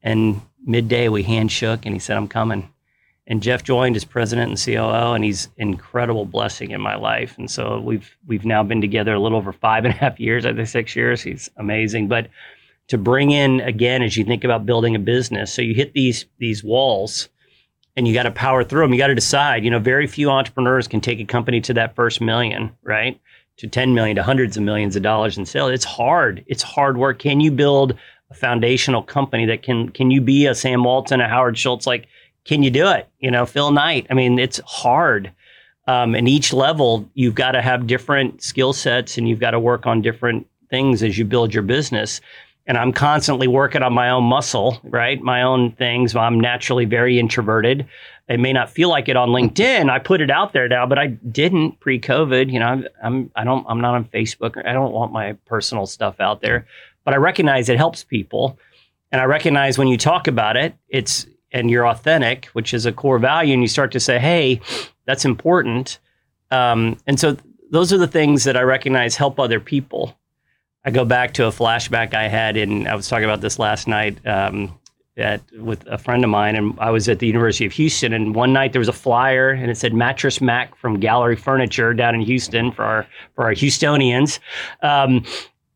And 0.02 0.40
midday 0.64 1.09
we 1.09 1.22
hand 1.22 1.52
shook 1.52 1.87
and 1.87 1.94
he 1.94 2.00
said, 2.00 2.16
I'm 2.16 2.28
coming 2.28 2.68
and 3.30 3.44
Jeff 3.44 3.62
joined 3.62 3.94
as 3.94 4.04
president 4.04 4.50
and 4.50 4.61
COO, 4.61 5.14
and 5.14 5.22
he's 5.22 5.46
an 5.56 5.68
incredible 5.68 6.24
blessing 6.24 6.72
in 6.72 6.80
my 6.80 6.96
life. 6.96 7.38
And 7.38 7.48
so 7.48 7.80
we've 7.80 8.16
we've 8.26 8.44
now 8.44 8.64
been 8.64 8.80
together 8.80 9.14
a 9.14 9.20
little 9.20 9.38
over 9.38 9.52
five 9.52 9.85
and 9.85 9.94
a 9.94 9.96
half 9.96 10.18
years, 10.18 10.44
I 10.44 10.52
think 10.52 10.66
six 10.66 10.96
years. 10.96 11.22
He's 11.22 11.48
amazing. 11.56 12.09
But 12.09 12.28
to 12.88 12.98
bring 12.98 13.30
in 13.30 13.61
again, 13.61 14.02
as 14.02 14.16
you 14.16 14.24
think 14.24 14.42
about 14.42 14.66
building 14.66 14.96
a 14.96 14.98
business, 14.98 15.54
so 15.54 15.62
you 15.62 15.74
hit 15.74 15.92
these 15.92 16.26
these 16.38 16.64
walls, 16.64 17.28
and 17.96 18.07
you 18.07 18.14
got 18.14 18.24
to 18.24 18.31
power 18.31 18.64
through 18.64 18.83
them. 18.83 18.92
You 18.92 18.98
got 18.98 19.09
to 19.09 19.14
decide. 19.14 19.64
You 19.64 19.70
know, 19.70 19.79
very 19.79 20.07
few 20.07 20.31
entrepreneurs 20.31 20.88
can 20.88 21.00
take 21.00 21.20
a 21.20 21.24
company 21.24 21.61
to 21.62 21.74
that 21.74 21.94
first 21.94 22.20
million, 22.20 22.72
right? 22.83 23.20
To 23.59 23.66
10 23.66 23.94
million, 23.94 24.16
to 24.16 24.22
hundreds 24.22 24.57
of 24.57 24.62
millions 24.62 24.96
of 24.96 25.03
dollars 25.03 25.37
in 25.37 25.44
sales. 25.44 25.72
It's 25.72 25.85
hard. 25.85 26.44
It's 26.46 26.62
hard 26.62 26.96
work. 26.96 27.18
Can 27.18 27.40
you 27.40 27.50
build 27.50 27.94
a 28.31 28.35
foundational 28.35 29.03
company 29.03 29.44
that 29.46 29.62
can 29.62 29.88
can 29.90 30.11
you 30.11 30.20
be 30.20 30.46
a 30.46 30.55
Sam 30.55 30.85
Walton, 30.85 31.20
a 31.20 31.29
Howard 31.29 31.59
Schultz? 31.59 31.87
Like 31.87 32.07
can 32.44 32.62
you 32.62 32.70
do 32.70 32.88
it? 32.88 33.09
You 33.18 33.31
know, 33.31 33.44
Phil 33.44 33.70
Knight. 33.70 34.07
I 34.11 34.14
mean, 34.14 34.38
it's 34.38 34.61
hard. 34.64 35.33
Um, 35.87 36.14
and 36.14 36.29
each 36.29 36.53
level, 36.53 37.09
you've 37.14 37.35
got 37.35 37.53
to 37.53 37.62
have 37.62 37.87
different 37.87 38.42
skill 38.42 38.72
sets 38.72 39.18
and 39.18 39.29
you've 39.29 39.40
got 39.40 39.50
to 39.53 39.61
work 39.61 39.87
on 39.87 40.03
different 40.03 40.46
things 40.70 41.03
as 41.03 41.18
you 41.18 41.24
build 41.24 41.53
your 41.53 41.62
business. 41.62 42.20
And 42.66 42.79
I'm 42.79 42.92
constantly 42.92 43.49
working 43.49 43.83
on 43.83 43.92
my 43.92 44.11
own 44.11 44.25
muscle, 44.25 44.79
right? 44.85 45.20
My 45.20 45.42
own 45.42 45.73
things. 45.73 46.14
I'm 46.14 46.38
naturally 46.38 46.85
very 46.85 47.18
introverted. 47.18 47.87
It 48.29 48.38
may 48.38 48.53
not 48.53 48.70
feel 48.70 48.88
like 48.88 49.09
it 49.09 49.16
on 49.16 49.31
LinkedIn. 49.31 49.90
I 49.90 49.99
put 49.99 50.20
it 50.20 50.31
out 50.31 50.53
there 50.53 50.68
now, 50.68 50.87
but 50.87 50.99
I 50.99 51.09
didn't 51.09 51.81
pre-COVID. 51.81 52.53
You 52.53 52.61
know, 52.61 52.85
I'm, 53.03 53.31
I 53.35 53.42
don't 53.42 53.66
I'm 53.68 53.81
not 53.81 53.94
on 53.96 54.05
Facebook. 54.05 54.64
I 54.64 54.73
don't 54.73 54.92
want 54.92 55.12
my 55.12 55.33
personal 55.46 55.85
stuff 55.87 56.20
out 56.20 56.40
there, 56.40 56.66
but 57.05 57.12
I 57.12 57.16
recognize 57.16 57.68
it 57.68 57.77
helps 57.77 58.05
people, 58.05 58.57
and 59.11 59.20
I 59.20 59.25
recognize 59.25 59.79
when 59.79 59.88
you 59.88 59.96
talk 59.96 60.29
about 60.29 60.57
it, 60.57 60.75
it's 60.88 61.27
and 61.51 61.68
you're 61.68 61.88
authentic, 61.88 62.44
which 62.53 62.73
is 62.73 62.87
a 62.87 62.92
core 62.92 63.18
value, 63.18 63.53
and 63.53 63.62
you 63.62 63.68
start 63.68 63.90
to 63.92 64.01
say, 64.01 64.20
hey, 64.20 64.61
that's 65.07 65.25
important. 65.25 65.99
Um, 66.53 66.99
and 67.09 67.18
so 67.18 67.37
those 67.73 67.92
are 67.92 67.99
the 67.99 68.07
things 68.07 68.44
that 68.44 68.57
I 68.57 68.62
recognize 68.62 69.16
help 69.16 69.40
other 69.40 69.59
people. 69.59 70.16
I 70.85 70.90
go 70.90 71.05
back 71.05 71.35
to 71.35 71.47
a 71.47 71.51
flashback 71.51 72.14
I 72.14 72.29
had 72.29 72.57
and 72.57 72.88
I 72.88 72.95
was 72.95 73.09
talking 73.09 73.25
about 73.25 73.40
this 73.40 73.59
last 73.59 73.87
night 73.87 74.25
um, 74.27 74.79
at, 75.16 75.43
with 75.53 75.87
a 75.87 75.99
friend 75.99 76.25
of 76.25 76.31
mine, 76.31 76.57
and 76.57 76.79
I 76.81 76.90
was 76.90 77.09
at 77.09 77.19
the 77.19 77.27
University 77.27 77.66
of 77.66 77.73
Houston. 77.73 78.12
And 78.12 78.35
one 78.35 78.53
night 78.53 78.73
there 78.73 78.81
was 78.81 78.88
a 78.88 78.93
flyer, 78.93 79.51
and 79.51 79.71
it 79.71 79.77
said 79.77 79.93
Mattress 79.93 80.40
Mack 80.40 80.75
from 80.77 80.99
Gallery 80.99 81.37
Furniture 81.37 81.93
down 81.93 82.14
in 82.14 82.23
Houston 82.23 82.73
for 82.73 82.85
our, 82.85 83.07
for 83.35 83.45
our 83.45 83.53
Houstonians. 83.53 84.38
Um, 84.83 85.25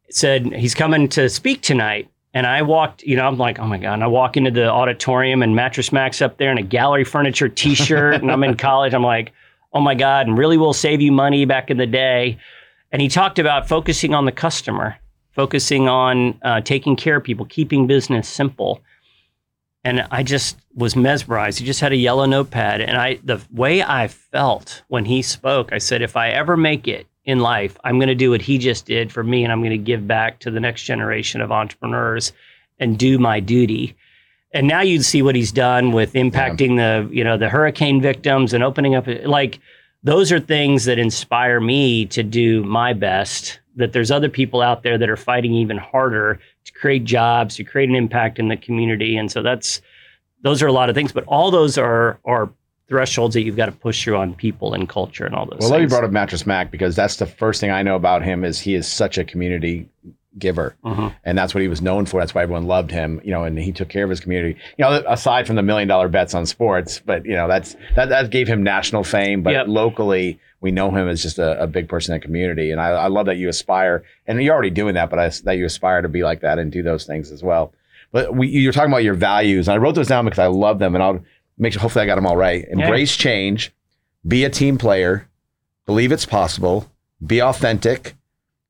it 0.08 0.14
said, 0.14 0.52
he's 0.52 0.74
coming 0.74 1.08
to 1.10 1.28
speak 1.28 1.62
tonight. 1.62 2.08
And 2.32 2.48
I 2.48 2.62
walked, 2.62 3.04
you 3.04 3.16
know, 3.16 3.28
I'm 3.28 3.38
like, 3.38 3.60
oh 3.60 3.66
my 3.66 3.78
God. 3.78 3.94
And 3.94 4.02
I 4.02 4.08
walk 4.08 4.36
into 4.36 4.50
the 4.50 4.68
auditorium 4.68 5.40
and 5.42 5.54
Mattress 5.54 5.92
Mack's 5.92 6.20
up 6.20 6.36
there 6.38 6.50
and 6.50 6.58
a 6.58 6.64
gallery 6.64 7.04
furniture 7.04 7.48
t 7.48 7.76
shirt. 7.76 8.14
and 8.14 8.30
I'm 8.30 8.42
in 8.42 8.56
college. 8.56 8.92
I'm 8.92 9.04
like, 9.04 9.32
oh 9.72 9.80
my 9.80 9.94
God. 9.94 10.26
And 10.26 10.36
really 10.36 10.56
will 10.56 10.72
save 10.72 11.00
you 11.00 11.12
money 11.12 11.44
back 11.44 11.70
in 11.70 11.76
the 11.76 11.86
day. 11.86 12.38
And 12.94 13.02
he 13.02 13.08
talked 13.08 13.40
about 13.40 13.68
focusing 13.68 14.14
on 14.14 14.24
the 14.24 14.30
customer, 14.30 14.96
focusing 15.32 15.88
on 15.88 16.38
uh, 16.42 16.60
taking 16.60 16.94
care 16.94 17.16
of 17.16 17.24
people, 17.24 17.44
keeping 17.44 17.88
business 17.88 18.28
simple. 18.28 18.80
And 19.82 20.06
I 20.12 20.22
just 20.22 20.56
was 20.76 20.94
mesmerized. 20.94 21.58
He 21.58 21.66
just 21.66 21.80
had 21.80 21.90
a 21.90 21.96
yellow 21.96 22.24
notepad. 22.24 22.80
And 22.80 22.96
I, 22.96 23.18
the 23.24 23.42
way 23.52 23.82
I 23.82 24.06
felt 24.06 24.84
when 24.86 25.04
he 25.06 25.22
spoke, 25.22 25.72
I 25.72 25.78
said, 25.78 26.02
if 26.02 26.16
I 26.16 26.28
ever 26.28 26.56
make 26.56 26.86
it 26.86 27.08
in 27.24 27.40
life. 27.40 27.76
I'm 27.84 27.98
going 27.98 28.08
to 28.08 28.14
do 28.14 28.30
what 28.30 28.42
he 28.42 28.58
just 28.58 28.86
did 28.86 29.12
for 29.12 29.24
me, 29.24 29.44
and 29.44 29.52
I'm 29.52 29.60
going 29.60 29.70
to 29.70 29.78
give 29.78 30.06
back 30.06 30.40
to 30.40 30.50
the 30.50 30.60
next 30.60 30.82
generation 30.82 31.40
of 31.40 31.50
entrepreneurs 31.50 32.32
and 32.78 32.98
do 32.98 33.18
my 33.18 33.40
duty. 33.40 33.96
And 34.52 34.68
now 34.68 34.82
you'd 34.82 35.04
see 35.04 35.22
what 35.22 35.34
he's 35.34 35.50
done 35.50 35.92
with 35.92 36.12
impacting 36.12 36.76
yeah. 36.76 37.00
the 37.00 37.14
you 37.14 37.24
know 37.24 37.36
the 37.36 37.48
hurricane 37.48 38.00
victims 38.00 38.52
and 38.52 38.62
opening 38.62 38.94
up 38.94 39.06
like 39.24 39.58
those 40.04 40.30
are 40.30 40.38
things 40.38 40.84
that 40.84 40.98
inspire 40.98 41.60
me 41.60 42.06
to 42.06 42.22
do 42.22 42.62
my 42.62 42.92
best. 42.92 43.58
That 43.76 43.92
there's 43.92 44.10
other 44.10 44.28
people 44.28 44.62
out 44.62 44.84
there 44.84 44.96
that 44.98 45.10
are 45.10 45.16
fighting 45.16 45.52
even 45.54 45.78
harder 45.78 46.38
to 46.64 46.72
create 46.72 47.04
jobs, 47.04 47.56
to 47.56 47.64
create 47.64 47.88
an 47.88 47.96
impact 47.96 48.38
in 48.38 48.48
the 48.48 48.56
community, 48.56 49.16
and 49.16 49.32
so 49.32 49.42
that's 49.42 49.80
those 50.42 50.62
are 50.62 50.68
a 50.68 50.72
lot 50.72 50.88
of 50.88 50.94
things. 50.94 51.10
But 51.10 51.24
all 51.24 51.50
those 51.50 51.76
are 51.76 52.20
are 52.24 52.52
thresholds 52.86 53.34
that 53.34 53.42
you've 53.42 53.56
got 53.56 53.66
to 53.66 53.72
push 53.72 54.04
through 54.04 54.16
on 54.16 54.34
people 54.34 54.74
and 54.74 54.88
culture 54.88 55.24
and 55.24 55.34
all 55.34 55.46
those. 55.46 55.60
Well, 55.60 55.70
let 55.70 55.80
me 55.80 55.86
brought 55.86 56.04
up 56.04 56.12
Mattress 56.12 56.46
Mack 56.46 56.70
because 56.70 56.94
that's 56.94 57.16
the 57.16 57.26
first 57.26 57.60
thing 57.60 57.70
I 57.70 57.82
know 57.82 57.96
about 57.96 58.22
him 58.22 58.44
is 58.44 58.60
he 58.60 58.74
is 58.74 58.86
such 58.86 59.16
a 59.18 59.24
community 59.24 59.88
giver, 60.38 60.76
mm-hmm. 60.84 61.08
and 61.24 61.38
that's 61.38 61.54
what 61.54 61.62
he 61.62 61.68
was 61.68 61.82
known 61.82 62.06
for. 62.06 62.20
That's 62.20 62.34
why 62.34 62.42
everyone 62.42 62.66
loved 62.66 62.90
him. 62.90 63.20
You 63.24 63.32
know, 63.32 63.44
and 63.44 63.58
he 63.58 63.72
took 63.72 63.88
care 63.88 64.04
of 64.04 64.10
his 64.10 64.20
community. 64.20 64.58
You 64.78 64.84
know, 64.84 65.02
aside 65.08 65.46
from 65.46 65.56
the 65.56 65.62
million 65.62 65.88
dollar 65.88 66.08
bets 66.08 66.34
on 66.34 66.46
sports, 66.46 67.00
but 67.04 67.24
you 67.24 67.34
know 67.34 67.48
that's 67.48 67.76
that 67.96 68.08
that 68.08 68.30
gave 68.30 68.48
him 68.48 68.62
national 68.62 69.04
fame. 69.04 69.42
But 69.42 69.52
yep. 69.52 69.66
locally, 69.68 70.40
we 70.60 70.70
know 70.70 70.90
him 70.90 71.08
as 71.08 71.22
just 71.22 71.38
a, 71.38 71.62
a 71.62 71.66
big 71.66 71.88
person 71.88 72.14
in 72.14 72.20
the 72.20 72.24
community, 72.24 72.70
and 72.70 72.80
I, 72.80 72.88
I, 72.88 73.08
love 73.08 73.26
that 73.26 73.36
you 73.36 73.50
aspire, 73.50 74.02
and 74.26 74.42
you're 74.42 74.54
already 74.54 74.70
doing 74.70 74.94
that, 74.94 75.10
but 75.10 75.18
I, 75.18 75.28
that 75.44 75.58
you 75.58 75.66
aspire 75.66 76.00
to 76.00 76.08
be 76.08 76.22
like 76.22 76.40
that 76.40 76.58
and 76.58 76.72
do 76.72 76.82
those 76.82 77.04
things 77.04 77.30
as 77.30 77.42
well. 77.42 77.74
But 78.12 78.34
we, 78.34 78.48
you're 78.48 78.72
talking 78.72 78.90
about 78.90 79.04
your 79.04 79.12
values, 79.12 79.68
and 79.68 79.74
I 79.74 79.76
wrote 79.76 79.94
those 79.94 80.08
down 80.08 80.24
because 80.24 80.38
I 80.38 80.46
love 80.46 80.78
them, 80.78 80.94
and 80.94 81.04
I'll 81.04 81.22
make 81.58 81.74
sure 81.74 81.82
hopefully 81.82 82.04
I 82.04 82.06
got 82.06 82.14
them 82.14 82.26
all 82.26 82.36
right. 82.36 82.64
Embrace 82.68 83.14
yeah. 83.18 83.22
change, 83.22 83.74
be 84.26 84.44
a 84.44 84.48
team 84.48 84.78
player, 84.78 85.28
believe 85.84 86.12
it's 86.12 86.24
possible, 86.24 86.90
be 87.24 87.42
authentic, 87.42 88.14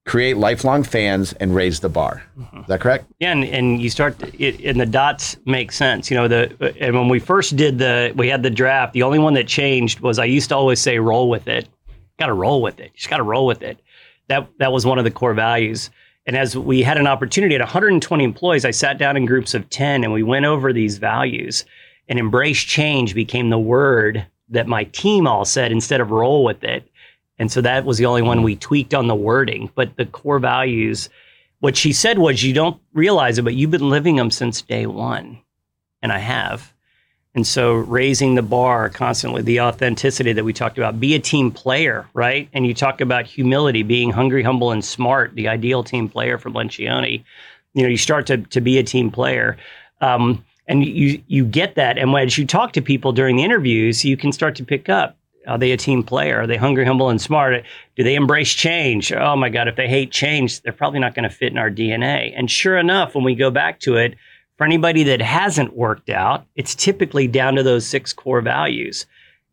create 0.04 0.36
lifelong 0.36 0.82
fans, 0.82 1.32
and 1.34 1.54
raise 1.54 1.80
the 1.80 1.88
bar. 1.88 2.22
Mm-hmm. 2.38 2.60
Is 2.60 2.66
that 2.66 2.80
correct? 2.80 3.06
Yeah, 3.20 3.32
and, 3.32 3.44
and 3.44 3.80
you 3.80 3.90
start 3.90 4.16
it, 4.38 4.60
and 4.64 4.80
the 4.80 4.86
dots 4.86 5.36
make 5.46 5.72
sense. 5.72 6.10
You 6.10 6.16
know, 6.16 6.28
the 6.28 6.74
and 6.80 6.94
when 6.94 7.08
we 7.08 7.18
first 7.18 7.56
did 7.56 7.78
the 7.78 8.12
we 8.16 8.28
had 8.28 8.42
the 8.42 8.50
draft, 8.50 8.92
the 8.92 9.02
only 9.02 9.18
one 9.18 9.34
that 9.34 9.48
changed 9.48 10.00
was 10.00 10.18
I 10.18 10.26
used 10.26 10.50
to 10.50 10.56
always 10.56 10.80
say 10.80 10.98
roll 10.98 11.28
with 11.28 11.48
it. 11.48 11.68
Got 12.18 12.26
to 12.26 12.34
roll 12.34 12.62
with 12.62 12.78
it. 12.80 12.90
You 12.92 12.96
just 12.96 13.10
got 13.10 13.16
to 13.16 13.22
roll 13.22 13.46
with 13.46 13.62
it. 13.62 13.80
That 14.28 14.48
that 14.58 14.72
was 14.72 14.86
one 14.86 14.98
of 14.98 15.04
the 15.04 15.10
core 15.10 15.34
values. 15.34 15.90
And 16.26 16.36
as 16.36 16.56
we 16.56 16.82
had 16.82 16.96
an 16.96 17.06
opportunity 17.06 17.54
at 17.54 17.60
120 17.60 18.24
employees, 18.24 18.64
I 18.64 18.70
sat 18.70 18.96
down 18.96 19.16
in 19.16 19.26
groups 19.26 19.52
of 19.52 19.68
10 19.68 20.04
and 20.04 20.12
we 20.12 20.22
went 20.22 20.46
over 20.46 20.72
these 20.72 20.96
values 20.96 21.66
and 22.08 22.18
embrace 22.18 22.60
change 22.60 23.14
became 23.14 23.50
the 23.50 23.58
word 23.58 24.26
that 24.48 24.66
my 24.66 24.84
team 24.84 25.26
all 25.26 25.44
said 25.44 25.72
instead 25.72 26.00
of 26.00 26.10
roll 26.10 26.44
with 26.44 26.64
it. 26.64 26.88
And 27.38 27.51
so 27.51 27.61
that 27.61 27.85
was 27.85 27.99
the 27.99 28.07
only 28.07 28.23
one 28.23 28.42
we 28.42 28.57
tweaked 28.57 28.94
on 28.94 29.07
the 29.09 29.14
wording. 29.14 29.70
But 29.75 29.97
the 29.97 30.07
core 30.07 30.38
values, 30.38 31.09
what 31.61 31.77
she 31.77 31.92
said 31.92 32.18
was, 32.18 32.42
you 32.42 32.53
don't 32.53 32.81
realize 32.92 33.38
it, 33.38 33.42
but 33.42 33.55
you've 33.55 33.70
been 33.70 33.90
living 33.90 34.16
them 34.16 34.31
since 34.31 34.62
day 34.62 34.87
one. 34.87 35.38
And 36.03 36.12
I 36.12 36.18
have. 36.18 36.73
And 37.35 37.47
so 37.47 37.75
raising 37.75 38.37
the 38.37 38.42
bar 38.42 38.88
constantly, 38.88 39.42
the 39.42 39.61
authenticity 39.61 40.33
that 40.33 40.44
we 40.44 40.53
talked 40.53 40.79
about, 40.79 41.01
be 41.01 41.16
a 41.16 41.18
team 41.18 41.51
player, 41.51 42.07
right? 42.14 42.49
And 42.53 42.64
you 42.66 42.75
talk 42.75 43.01
about 43.01 43.27
humility, 43.27 43.83
being 43.83 44.11
hungry, 44.11 44.44
humble, 44.44 44.70
and 44.70 44.85
smart, 44.85 45.35
the 45.35 45.49
ideal 45.49 45.83
team 45.83 46.09
player 46.09 46.38
for 46.38 46.51
Lencioni. 46.51 47.25
You 47.73 47.83
know, 47.83 47.88
you 47.88 47.97
start 47.97 48.27
to, 48.29 48.38
to 48.38 48.61
be 48.61 48.79
a 48.79 48.85
team 48.85 49.11
player. 49.11 49.57
Um, 50.01 50.44
and 50.66 50.85
you 50.85 51.23
you 51.27 51.44
get 51.44 51.75
that. 51.75 51.99
And 51.99 52.14
as 52.16 52.38
you 52.38 52.47
talk 52.47 52.73
to 52.73 52.83
people 52.83 53.12
during 53.12 53.37
the 53.37 53.42
interviews, 53.42 54.05
you 54.05 54.16
can 54.16 54.33
start 54.33 54.55
to 54.57 54.64
pick 54.64 54.88
up. 54.88 55.16
Are 55.46 55.59
they 55.59 55.72
a 55.72 55.76
team 55.76 56.02
player? 56.02 56.40
Are 56.40 56.46
they 56.46 56.57
hungry, 56.57 56.85
humble, 56.85 57.11
and 57.11 57.20
smart? 57.20 57.64
Do 57.96 58.04
they 58.04 58.14
embrace 58.14 58.52
change? 58.52 59.12
Oh 59.12 59.37
my 59.37 59.48
God, 59.48 59.68
if 59.68 59.76
they 59.76 59.88
hate 59.88 60.11
change, 60.11 60.62
they're 60.62 60.72
probably 60.72 61.00
not 61.00 61.14
going 61.14 61.28
to 61.28 61.35
fit 61.35 61.52
in 61.52 61.59
our 61.59 61.70
DNA. 61.70 62.33
And 62.37 62.50
sure 62.50 62.78
enough, 62.78 63.14
when 63.14 63.24
we 63.24 63.35
go 63.35 63.50
back 63.50 63.80
to 63.80 63.96
it, 63.96 64.14
for 64.57 64.64
anybody 64.64 65.02
that 65.04 65.20
hasn't 65.20 65.76
worked 65.76 66.11
out, 66.11 66.46
it's 66.54 66.74
typically 66.74 67.26
down 67.26 67.57
to 67.57 67.62
those 67.62 67.87
six 67.87 68.12
core 68.12 68.40
values. 68.40 69.07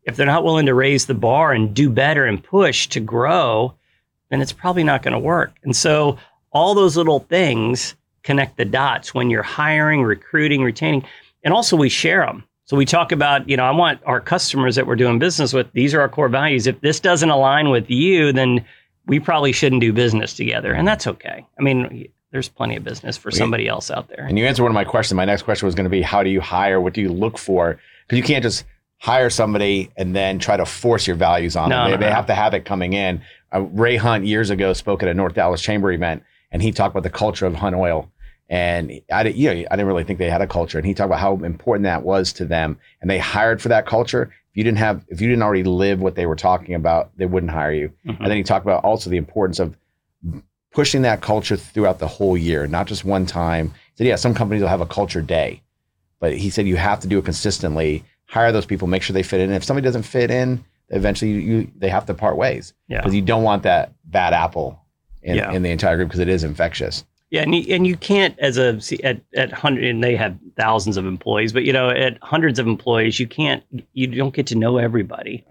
If 0.04 0.16
they're 0.16 0.26
not 0.26 0.44
willing 0.44 0.66
to 0.66 0.74
raise 0.74 1.06
the 1.06 1.14
bar 1.14 1.52
and 1.52 1.74
do 1.74 1.90
better 1.90 2.24
and 2.24 2.42
push 2.42 2.86
to 2.88 3.00
grow, 3.00 3.74
then 4.30 4.40
it's 4.40 4.52
probably 4.52 4.84
not 4.84 5.02
going 5.02 5.12
to 5.12 5.18
work. 5.18 5.52
And 5.64 5.74
so 5.74 6.18
all 6.52 6.74
those 6.74 6.96
little 6.96 7.20
things 7.20 7.96
connect 8.22 8.56
the 8.56 8.64
dots 8.64 9.12
when 9.12 9.30
you're 9.30 9.42
hiring, 9.42 10.02
recruiting, 10.02 10.62
retaining, 10.62 11.04
and 11.44 11.52
also 11.52 11.76
we 11.76 11.88
share 11.88 12.24
them. 12.24 12.44
So 12.72 12.78
we 12.78 12.86
talk 12.86 13.12
about, 13.12 13.50
you 13.50 13.58
know, 13.58 13.64
I 13.64 13.70
want 13.70 14.00
our 14.06 14.18
customers 14.18 14.76
that 14.76 14.86
we're 14.86 14.96
doing 14.96 15.18
business 15.18 15.52
with, 15.52 15.70
these 15.74 15.92
are 15.92 16.00
our 16.00 16.08
core 16.08 16.30
values. 16.30 16.66
If 16.66 16.80
this 16.80 17.00
doesn't 17.00 17.28
align 17.28 17.68
with 17.68 17.90
you, 17.90 18.32
then 18.32 18.64
we 19.04 19.20
probably 19.20 19.52
shouldn't 19.52 19.82
do 19.82 19.92
business 19.92 20.32
together. 20.32 20.72
And 20.72 20.88
that's 20.88 21.06
okay. 21.06 21.44
I 21.58 21.62
mean, 21.62 22.08
there's 22.30 22.48
plenty 22.48 22.76
of 22.76 22.82
business 22.82 23.18
for 23.18 23.30
somebody 23.30 23.68
else 23.68 23.90
out 23.90 24.08
there. 24.08 24.24
And 24.26 24.38
you 24.38 24.46
answered 24.46 24.62
one 24.62 24.70
of 24.70 24.74
my 24.74 24.84
questions. 24.84 25.14
My 25.16 25.26
next 25.26 25.42
question 25.42 25.66
was 25.66 25.74
going 25.74 25.84
to 25.84 25.90
be 25.90 26.00
how 26.00 26.22
do 26.22 26.30
you 26.30 26.40
hire? 26.40 26.80
What 26.80 26.94
do 26.94 27.02
you 27.02 27.10
look 27.10 27.36
for? 27.36 27.78
Because 28.08 28.16
you 28.16 28.24
can't 28.24 28.42
just 28.42 28.64
hire 28.96 29.28
somebody 29.28 29.90
and 29.98 30.16
then 30.16 30.38
try 30.38 30.56
to 30.56 30.64
force 30.64 31.06
your 31.06 31.16
values 31.16 31.56
on 31.56 31.68
No, 31.68 31.76
them. 31.76 31.84
They, 31.84 31.90
no, 31.90 32.00
they 32.00 32.08
no. 32.08 32.14
have 32.14 32.26
to 32.28 32.34
have 32.34 32.54
it 32.54 32.64
coming 32.64 32.94
in. 32.94 33.20
Uh, 33.52 33.60
Ray 33.60 33.96
Hunt 33.96 34.24
years 34.24 34.48
ago 34.48 34.72
spoke 34.72 35.02
at 35.02 35.10
a 35.10 35.14
North 35.14 35.34
Dallas 35.34 35.60
Chamber 35.60 35.92
event, 35.92 36.22
and 36.50 36.62
he 36.62 36.72
talked 36.72 36.94
about 36.94 37.02
the 37.02 37.10
culture 37.10 37.44
of 37.44 37.54
Hunt 37.54 37.76
Oil. 37.76 38.10
And 38.52 39.00
I, 39.10 39.22
didn't- 39.22 39.36
you 39.36 39.48
know, 39.48 39.64
I 39.70 39.76
didn't 39.76 39.86
really 39.86 40.04
think 40.04 40.18
they 40.18 40.28
had 40.28 40.42
a 40.42 40.46
culture. 40.46 40.76
And 40.76 40.86
he 40.86 40.92
talked 40.92 41.06
about 41.06 41.20
how 41.20 41.36
important 41.42 41.84
that 41.84 42.02
was 42.02 42.34
to 42.34 42.44
them. 42.44 42.76
And 43.00 43.10
they 43.10 43.18
hired 43.18 43.62
for 43.62 43.70
that 43.70 43.86
culture. 43.86 44.24
If 44.50 44.56
you 44.58 44.62
didn't 44.62 44.76
have, 44.76 45.06
if 45.08 45.22
you 45.22 45.28
didn't 45.28 45.42
already 45.42 45.62
live 45.62 46.00
what 46.02 46.16
they 46.16 46.26
were 46.26 46.36
talking 46.36 46.74
about, 46.74 47.10
they 47.16 47.24
wouldn't 47.24 47.50
hire 47.50 47.72
you. 47.72 47.90
Mhm. 48.06 48.18
And 48.20 48.26
then 48.30 48.36
he 48.36 48.42
talked 48.42 48.66
about 48.66 48.84
also 48.84 49.08
the 49.08 49.16
importance 49.16 49.58
of 49.58 49.74
pushing 50.70 51.00
that 51.02 51.22
culture 51.22 51.56
throughout 51.56 51.98
the 51.98 52.06
whole 52.06 52.36
year, 52.36 52.66
not 52.66 52.86
just 52.86 53.06
one 53.06 53.24
time. 53.24 53.68
He 53.68 53.96
said, 53.96 54.06
yeah, 54.06 54.16
some 54.16 54.34
companies 54.34 54.60
will 54.60 54.68
have 54.68 54.82
a 54.82 54.86
culture 54.86 55.22
day, 55.22 55.62
but 56.20 56.36
he 56.36 56.50
said 56.50 56.66
you 56.66 56.76
have 56.76 57.00
to 57.00 57.08
do 57.08 57.18
it 57.18 57.24
consistently. 57.24 58.04
Hire 58.26 58.52
those 58.52 58.66
people, 58.66 58.86
make 58.86 59.02
sure 59.02 59.14
they 59.14 59.22
fit 59.22 59.40
in. 59.40 59.46
And 59.48 59.56
if 59.56 59.64
somebody 59.64 59.84
doesn't 59.86 60.02
fit 60.04 60.30
in, 60.30 60.62
eventually 60.90 61.30
you, 61.30 61.38
you 61.40 61.70
they 61.78 61.88
have 61.88 62.04
to 62.04 62.12
part 62.14 62.36
ways 62.36 62.74
Yeah. 62.88 62.98
because 62.98 63.14
you 63.14 63.22
don't 63.22 63.42
want 63.42 63.62
that 63.62 63.92
bad 64.04 64.34
apple 64.34 64.78
in, 65.22 65.36
Yeah. 65.36 65.52
in 65.52 65.62
the 65.62 65.70
entire 65.70 65.96
group 65.96 66.08
because 66.08 66.20
it 66.20 66.28
is 66.28 66.44
infectious. 66.44 67.04
Yeah, 67.32 67.44
and 67.44 67.54
you, 67.54 67.74
and 67.74 67.86
you 67.86 67.96
can't 67.96 68.38
as 68.40 68.58
a 68.58 68.78
at 69.02 69.22
at 69.34 69.52
hundred 69.52 69.84
and 69.84 70.04
they 70.04 70.14
have 70.16 70.36
thousands 70.54 70.98
of 70.98 71.06
employees, 71.06 71.50
but 71.54 71.64
you 71.64 71.72
know 71.72 71.88
at 71.88 72.18
hundreds 72.20 72.58
of 72.58 72.66
employees 72.66 73.18
you 73.18 73.26
can't 73.26 73.64
you 73.94 74.06
don't 74.06 74.34
get 74.34 74.46
to 74.48 74.54
know 74.54 74.76
everybody. 74.76 75.42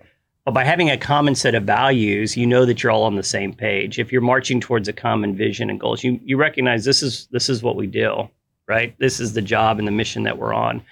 But 0.45 0.53
by 0.53 0.63
having 0.63 0.91
a 0.91 0.97
common 0.97 1.33
set 1.33 1.55
of 1.55 1.63
values, 1.63 2.37
you 2.37 2.45
know 2.45 2.65
that 2.65 2.83
you're 2.83 2.91
all 2.91 3.01
on 3.01 3.15
the 3.15 3.23
same 3.23 3.51
page. 3.51 3.97
If 3.97 4.11
you're 4.11 4.21
marching 4.21 4.59
towards 4.59 4.87
a 4.87 4.93
common 4.93 5.35
vision 5.35 5.71
and 5.71 5.79
goals, 5.79 6.03
you 6.03 6.19
you 6.23 6.37
recognize 6.37 6.85
this 6.85 7.01
is 7.01 7.27
this 7.31 7.49
is 7.49 7.63
what 7.63 7.75
we 7.75 7.87
do, 7.87 8.29
right? 8.67 8.95
This 8.99 9.19
is 9.19 9.33
the 9.33 9.41
job 9.41 9.79
and 9.79 9.87
the 9.87 9.91
mission 9.91 10.21
that 10.21 10.37
we're 10.37 10.53
on. 10.53 10.83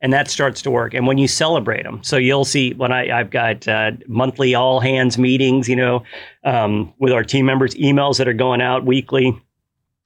And 0.00 0.12
that 0.12 0.28
starts 0.28 0.62
to 0.62 0.70
work. 0.70 0.94
And 0.94 1.08
when 1.08 1.18
you 1.18 1.26
celebrate 1.26 1.82
them, 1.82 2.04
so 2.04 2.18
you'll 2.18 2.44
see 2.44 2.74
when 2.74 2.92
I, 2.92 3.18
I've 3.18 3.30
got 3.30 3.66
uh, 3.66 3.92
monthly 4.06 4.54
all 4.54 4.78
hands 4.78 5.18
meetings, 5.18 5.68
you 5.68 5.74
know, 5.74 6.04
um, 6.44 6.94
with 7.00 7.12
our 7.12 7.24
team 7.24 7.46
members, 7.46 7.74
emails 7.74 8.18
that 8.18 8.28
are 8.28 8.34
going 8.34 8.60
out 8.60 8.84
weekly 8.84 9.42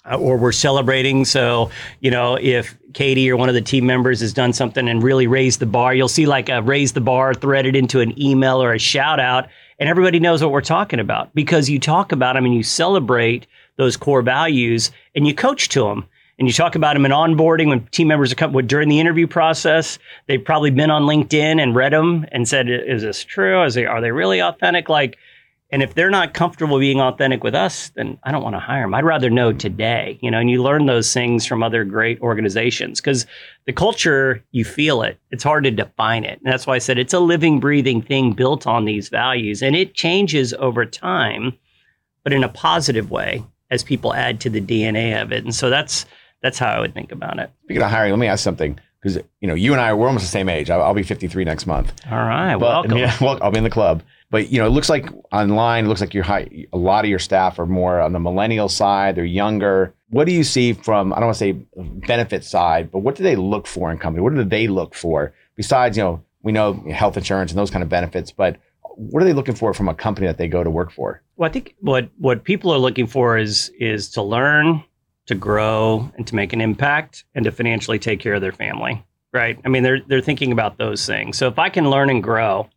uh, 0.05 0.17
or 0.17 0.37
we're 0.37 0.53
celebrating. 0.53 1.25
So, 1.25 1.71
you 2.01 2.11
know, 2.11 2.37
if 2.41 2.77
Katie 2.95 3.31
or 3.31 3.37
one 3.37 3.49
of 3.49 3.55
the 3.55 3.61
team 3.61 3.87
members 3.87 4.21
has 4.21 4.33
done 4.33 4.53
something 4.53 4.89
and 4.89 5.03
really 5.03 5.27
raised 5.27 5.61
the 5.61 5.67
bar, 5.67 5.95
you'll 5.95 6.09
see 6.09 6.27
like 6.27 6.49
a 6.49 6.63
raise 6.63 6.93
the 6.93 7.01
bar 7.01 7.35
threaded 7.35 7.77
into 7.77 8.01
an 8.01 8.21
email 8.21 8.63
or 8.63 8.73
a 8.73 8.79
shout 8.79 9.21
out, 9.21 9.49
and 9.79 9.89
everybody 9.89 10.21
knows 10.21 10.43
what 10.43 10.53
we're 10.53 10.61
talking 10.61 11.01
about 11.01 11.35
because 11.35 11.69
you 11.69 11.79
talk 11.79 12.13
about 12.13 12.35
them 12.35 12.45
and 12.45 12.55
you 12.55 12.63
celebrate 12.63 13.47
those 13.77 13.97
core 13.97 14.23
values 14.23 14.91
and 15.15 15.27
you 15.27 15.35
coach 15.35 15.69
to 15.71 15.85
them. 15.85 16.07
And 16.39 16.49
you 16.49 16.55
talk 16.55 16.75
about 16.75 16.95
them 16.95 17.05
in 17.05 17.13
onboarding 17.13 17.69
when 17.69 17.87
team 17.89 18.09
members 18.09 18.33
are 18.33 18.35
coming 18.35 18.67
during 18.67 18.89
the 18.89 18.99
interview 18.99 19.27
process. 19.27 19.99
They've 20.27 20.43
probably 20.43 20.71
been 20.71 20.91
on 20.91 21.03
LinkedIn 21.03 21.63
and 21.63 21.75
read 21.75 21.93
them 21.93 22.25
and 22.33 22.49
said, 22.49 22.67
"Is 22.71 23.03
this 23.03 23.23
true? 23.23 23.63
Is 23.63 23.75
they 23.75 23.85
are 23.85 24.01
they 24.01 24.11
really 24.11 24.41
authentic?" 24.41 24.89
Like, 24.89 25.19
and 25.73 25.83
if 25.83 25.95
they're 25.95 26.11
not 26.11 26.35
comfortable 26.35 26.79
being 26.81 27.01
authentic 27.01 27.45
with 27.45 27.55
us, 27.55 27.91
then 27.91 28.19
I 28.25 28.33
don't 28.33 28.43
want 28.43 28.57
to 28.57 28.61
hire 28.61 28.83
them. 28.83 28.95
I'd 28.95 29.05
rather 29.05 29.31
know 29.31 29.53
today, 29.53 30.19
you 30.21 30.31
know, 30.31 30.39
and 30.39 30.51
you 30.51 30.63
learn 30.63 30.87
those 30.87 31.13
things 31.13 31.47
from 31.47 31.63
other 31.63 31.85
great 31.85 32.21
organizations 32.21 33.01
because 33.01 33.25
the 33.67 33.73
culture, 33.73 34.43
you 34.51 34.65
feel 34.65 35.03
it. 35.03 35.19
It's 35.31 35.45
hard 35.45 35.65
to 35.65 35.71
define 35.71 36.25
it. 36.25 36.41
And 36.43 36.53
that's 36.53 36.67
why 36.67 36.75
I 36.75 36.79
said 36.79 36.99
it's 36.99 37.15
a 37.15 37.21
living, 37.21 37.61
breathing 37.61 38.03
thing 38.03 38.33
built 38.33 38.67
on 38.67 38.85
these 38.85 39.09
values 39.09 39.63
and 39.63 39.77
it 39.77 39.95
changes 39.95 40.53
over 40.55 40.85
time, 40.85 41.53
but 42.25 42.33
in 42.33 42.43
a 42.43 42.49
positive 42.49 43.11
way 43.13 43.45
as 43.71 43.85
people 43.85 44.13
add 44.13 44.41
to 44.41 44.51
the 44.51 44.61
DNA 44.61 45.21
of 45.23 45.31
it. 45.31 45.45
And 45.45 45.55
so 45.55 45.71
that's, 45.71 46.05
that's 46.43 46.59
how 46.59 46.69
I 46.71 46.81
would 46.81 46.95
think 46.95 47.13
about 47.13 47.39
it. 47.39 47.49
Speaking 47.65 47.83
of 47.83 47.91
hiring, 47.91 48.11
let 48.11 48.19
me 48.19 48.27
ask 48.27 48.43
something 48.43 48.79
because 49.01 49.17
you 49.41 49.49
know 49.49 49.55
you 49.55 49.73
and 49.73 49.81
I 49.81 49.95
we're 49.95 50.09
almost 50.09 50.25
the 50.25 50.31
same 50.31 50.49
age. 50.49 50.69
I'll, 50.69 50.83
I'll 50.83 50.95
be 50.95 51.03
53 51.03 51.45
next 51.45 51.67
month. 51.67 51.93
All 52.11 52.19
right. 52.19 52.57
But- 52.57 52.89
welcome. 52.89 53.39
I'll 53.43 53.51
be 53.51 53.59
in 53.59 53.65
the 53.65 53.71
club. 53.71 54.03
But 54.31 54.51
you 54.51 54.59
know, 54.59 54.67
it 54.67 54.71
looks 54.71 54.89
like 54.89 55.11
online, 55.33 55.85
it 55.85 55.89
looks 55.89 56.01
like 56.01 56.15
you're 56.15 56.25
high, 56.25 56.67
a 56.73 56.79
lot 56.79 57.05
of 57.05 57.11
your 57.11 57.19
staff 57.19 57.59
are 57.59 57.67
more 57.67 58.01
on 58.01 58.13
the 58.13 58.21
millennial 58.21 58.69
side. 58.69 59.17
They're 59.17 59.25
younger. 59.25 59.93
What 60.11 60.27
do 60.27 60.33
you 60.33 60.45
see 60.45 60.73
from 60.73 61.13
I 61.13 61.17
don't 61.17 61.27
want 61.27 61.37
to 61.37 61.39
say 61.39 61.53
benefit 62.07 62.45
side, 62.45 62.91
but 62.91 63.01
what 63.01 63.17
do 63.17 63.23
they 63.23 63.37
look 63.37 63.67
for 63.67 63.91
in 63.91 63.99
company? 63.99 64.23
What 64.23 64.35
do 64.35 64.45
they 64.45 64.69
look 64.69 64.95
for 64.95 65.33
besides 65.57 65.97
you 65.97 66.05
know 66.05 66.25
we 66.43 66.53
know 66.53 66.75
health 66.93 67.17
insurance 67.17 67.51
and 67.51 67.59
those 67.59 67.71
kind 67.71 67.83
of 67.83 67.89
benefits, 67.89 68.31
but 68.33 68.57
what 68.97 69.23
are 69.23 69.27
they 69.27 69.33
looking 69.33 69.55
for 69.55 69.73
from 69.73 69.89
a 69.89 69.95
company 69.95 70.27
that 70.27 70.39
they 70.39 70.49
go 70.49 70.63
to 70.63 70.71
work 70.71 70.91
for? 70.91 71.23
Well, 71.37 71.49
I 71.49 71.53
think 71.53 71.75
what 71.81 72.11
what 72.19 72.45
people 72.45 72.73
are 72.73 72.79
looking 72.79 73.07
for 73.07 73.39
is 73.39 73.71
is 73.79 74.11
to 74.11 74.23
learn, 74.23 74.85
to 75.27 75.35
grow, 75.35 76.11
and 76.17 76.27
to 76.27 76.35
make 76.35 76.53
an 76.53 76.61
impact, 76.61 77.25
and 77.35 77.45
to 77.45 77.53
financially 77.53 77.99
take 77.99 78.21
care 78.21 78.35
of 78.35 78.41
their 78.41 78.53
family. 78.53 79.05
Right? 79.33 79.59
I 79.65 79.69
mean, 79.69 79.83
they're 79.83 80.01
they're 80.07 80.21
thinking 80.21 80.53
about 80.53 80.79
those 80.79 81.07
things. 81.07 81.39
So 81.39 81.49
if 81.49 81.59
I 81.59 81.69
can 81.69 81.89
learn 81.89 82.11
and 82.11 82.23
grow, 82.23 82.69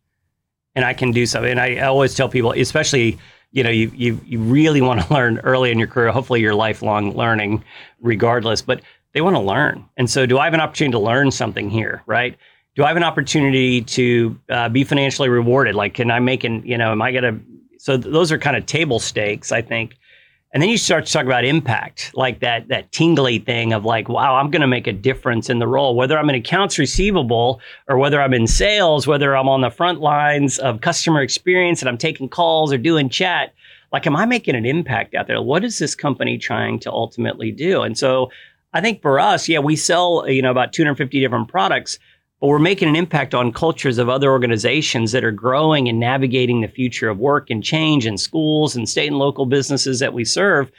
and 0.74 0.84
I 0.84 0.94
can 0.94 1.12
do 1.12 1.26
something, 1.26 1.50
and 1.50 1.60
I 1.60 1.78
always 1.78 2.14
tell 2.14 2.28
people, 2.28 2.52
especially 2.52 3.18
you 3.52 3.62
know, 3.62 3.70
you 3.70 3.90
you 3.94 4.20
you 4.26 4.40
really 4.40 4.80
want 4.80 5.00
to 5.00 5.12
learn 5.14 5.38
early 5.40 5.70
in 5.70 5.78
your 5.78 5.88
career. 5.88 6.10
Hopefully, 6.10 6.40
you're 6.40 6.54
lifelong 6.54 7.16
learning, 7.16 7.64
regardless. 8.00 8.60
But 8.60 8.82
they 9.12 9.20
want 9.20 9.36
to 9.36 9.40
learn, 9.40 9.84
and 9.96 10.10
so 10.10 10.26
do 10.26 10.38
I 10.38 10.44
have 10.44 10.54
an 10.54 10.60
opportunity 10.60 10.92
to 10.92 10.98
learn 10.98 11.30
something 11.30 11.70
here? 11.70 12.02
Right? 12.06 12.36
Do 12.74 12.82
I 12.82 12.88
have 12.88 12.96
an 12.96 13.04
opportunity 13.04 13.82
to 13.82 14.40
uh, 14.48 14.68
be 14.68 14.82
financially 14.82 15.28
rewarded? 15.28 15.76
Like, 15.76 15.94
can 15.94 16.10
I 16.10 16.18
make 16.18 16.42
an 16.42 16.62
you 16.66 16.76
know, 16.76 16.90
am 16.90 17.00
I 17.00 17.12
gonna 17.12 17.38
so 17.78 17.96
th- 17.96 18.12
those 18.12 18.32
are 18.32 18.38
kind 18.38 18.56
of 18.56 18.66
table 18.66 18.98
stakes, 18.98 19.52
I 19.52 19.62
think. 19.62 19.96
And 20.54 20.62
then 20.62 20.70
you 20.70 20.78
start 20.78 21.04
to 21.04 21.12
talk 21.12 21.24
about 21.24 21.44
impact, 21.44 22.12
like 22.14 22.38
that 22.38 22.68
that 22.68 22.92
tingly 22.92 23.40
thing 23.40 23.72
of 23.72 23.84
like, 23.84 24.08
wow, 24.08 24.36
I'm 24.36 24.52
going 24.52 24.60
to 24.62 24.68
make 24.68 24.86
a 24.86 24.92
difference 24.92 25.50
in 25.50 25.58
the 25.58 25.66
role, 25.66 25.96
whether 25.96 26.16
I'm 26.16 26.28
in 26.30 26.36
accounts 26.36 26.78
receivable 26.78 27.60
or 27.88 27.98
whether 27.98 28.22
I'm 28.22 28.32
in 28.32 28.46
sales, 28.46 29.04
whether 29.04 29.36
I'm 29.36 29.48
on 29.48 29.62
the 29.62 29.70
front 29.70 30.00
lines 30.00 30.60
of 30.60 30.80
customer 30.80 31.22
experience 31.22 31.82
and 31.82 31.88
I'm 31.88 31.98
taking 31.98 32.28
calls 32.28 32.72
or 32.72 32.78
doing 32.78 33.08
chat. 33.08 33.52
Like, 33.92 34.06
am 34.06 34.14
I 34.14 34.26
making 34.26 34.54
an 34.54 34.64
impact 34.64 35.16
out 35.16 35.26
there? 35.26 35.42
What 35.42 35.64
is 35.64 35.80
this 35.80 35.96
company 35.96 36.38
trying 36.38 36.78
to 36.80 36.92
ultimately 36.92 37.50
do? 37.50 37.82
And 37.82 37.98
so, 37.98 38.30
I 38.72 38.80
think 38.80 39.02
for 39.02 39.20
us, 39.20 39.48
yeah, 39.48 39.60
we 39.60 39.74
sell 39.74 40.28
you 40.28 40.42
know 40.42 40.50
about 40.52 40.72
250 40.72 41.20
different 41.20 41.48
products, 41.48 41.98
but 42.44 42.48
we're 42.48 42.58
making 42.58 42.90
an 42.90 42.94
impact 42.94 43.34
on 43.34 43.50
cultures 43.50 43.96
of 43.96 44.10
other 44.10 44.30
organizations 44.30 45.12
that 45.12 45.24
are 45.24 45.32
growing 45.32 45.88
and 45.88 45.98
navigating 45.98 46.60
the 46.60 46.68
future 46.68 47.08
of 47.08 47.16
work 47.16 47.48
and 47.48 47.64
change 47.64 48.04
in 48.04 48.18
schools 48.18 48.76
and 48.76 48.86
state 48.86 49.06
and 49.06 49.18
local 49.18 49.46
businesses 49.46 49.98
that 50.00 50.12
we 50.12 50.26
serve. 50.26 50.70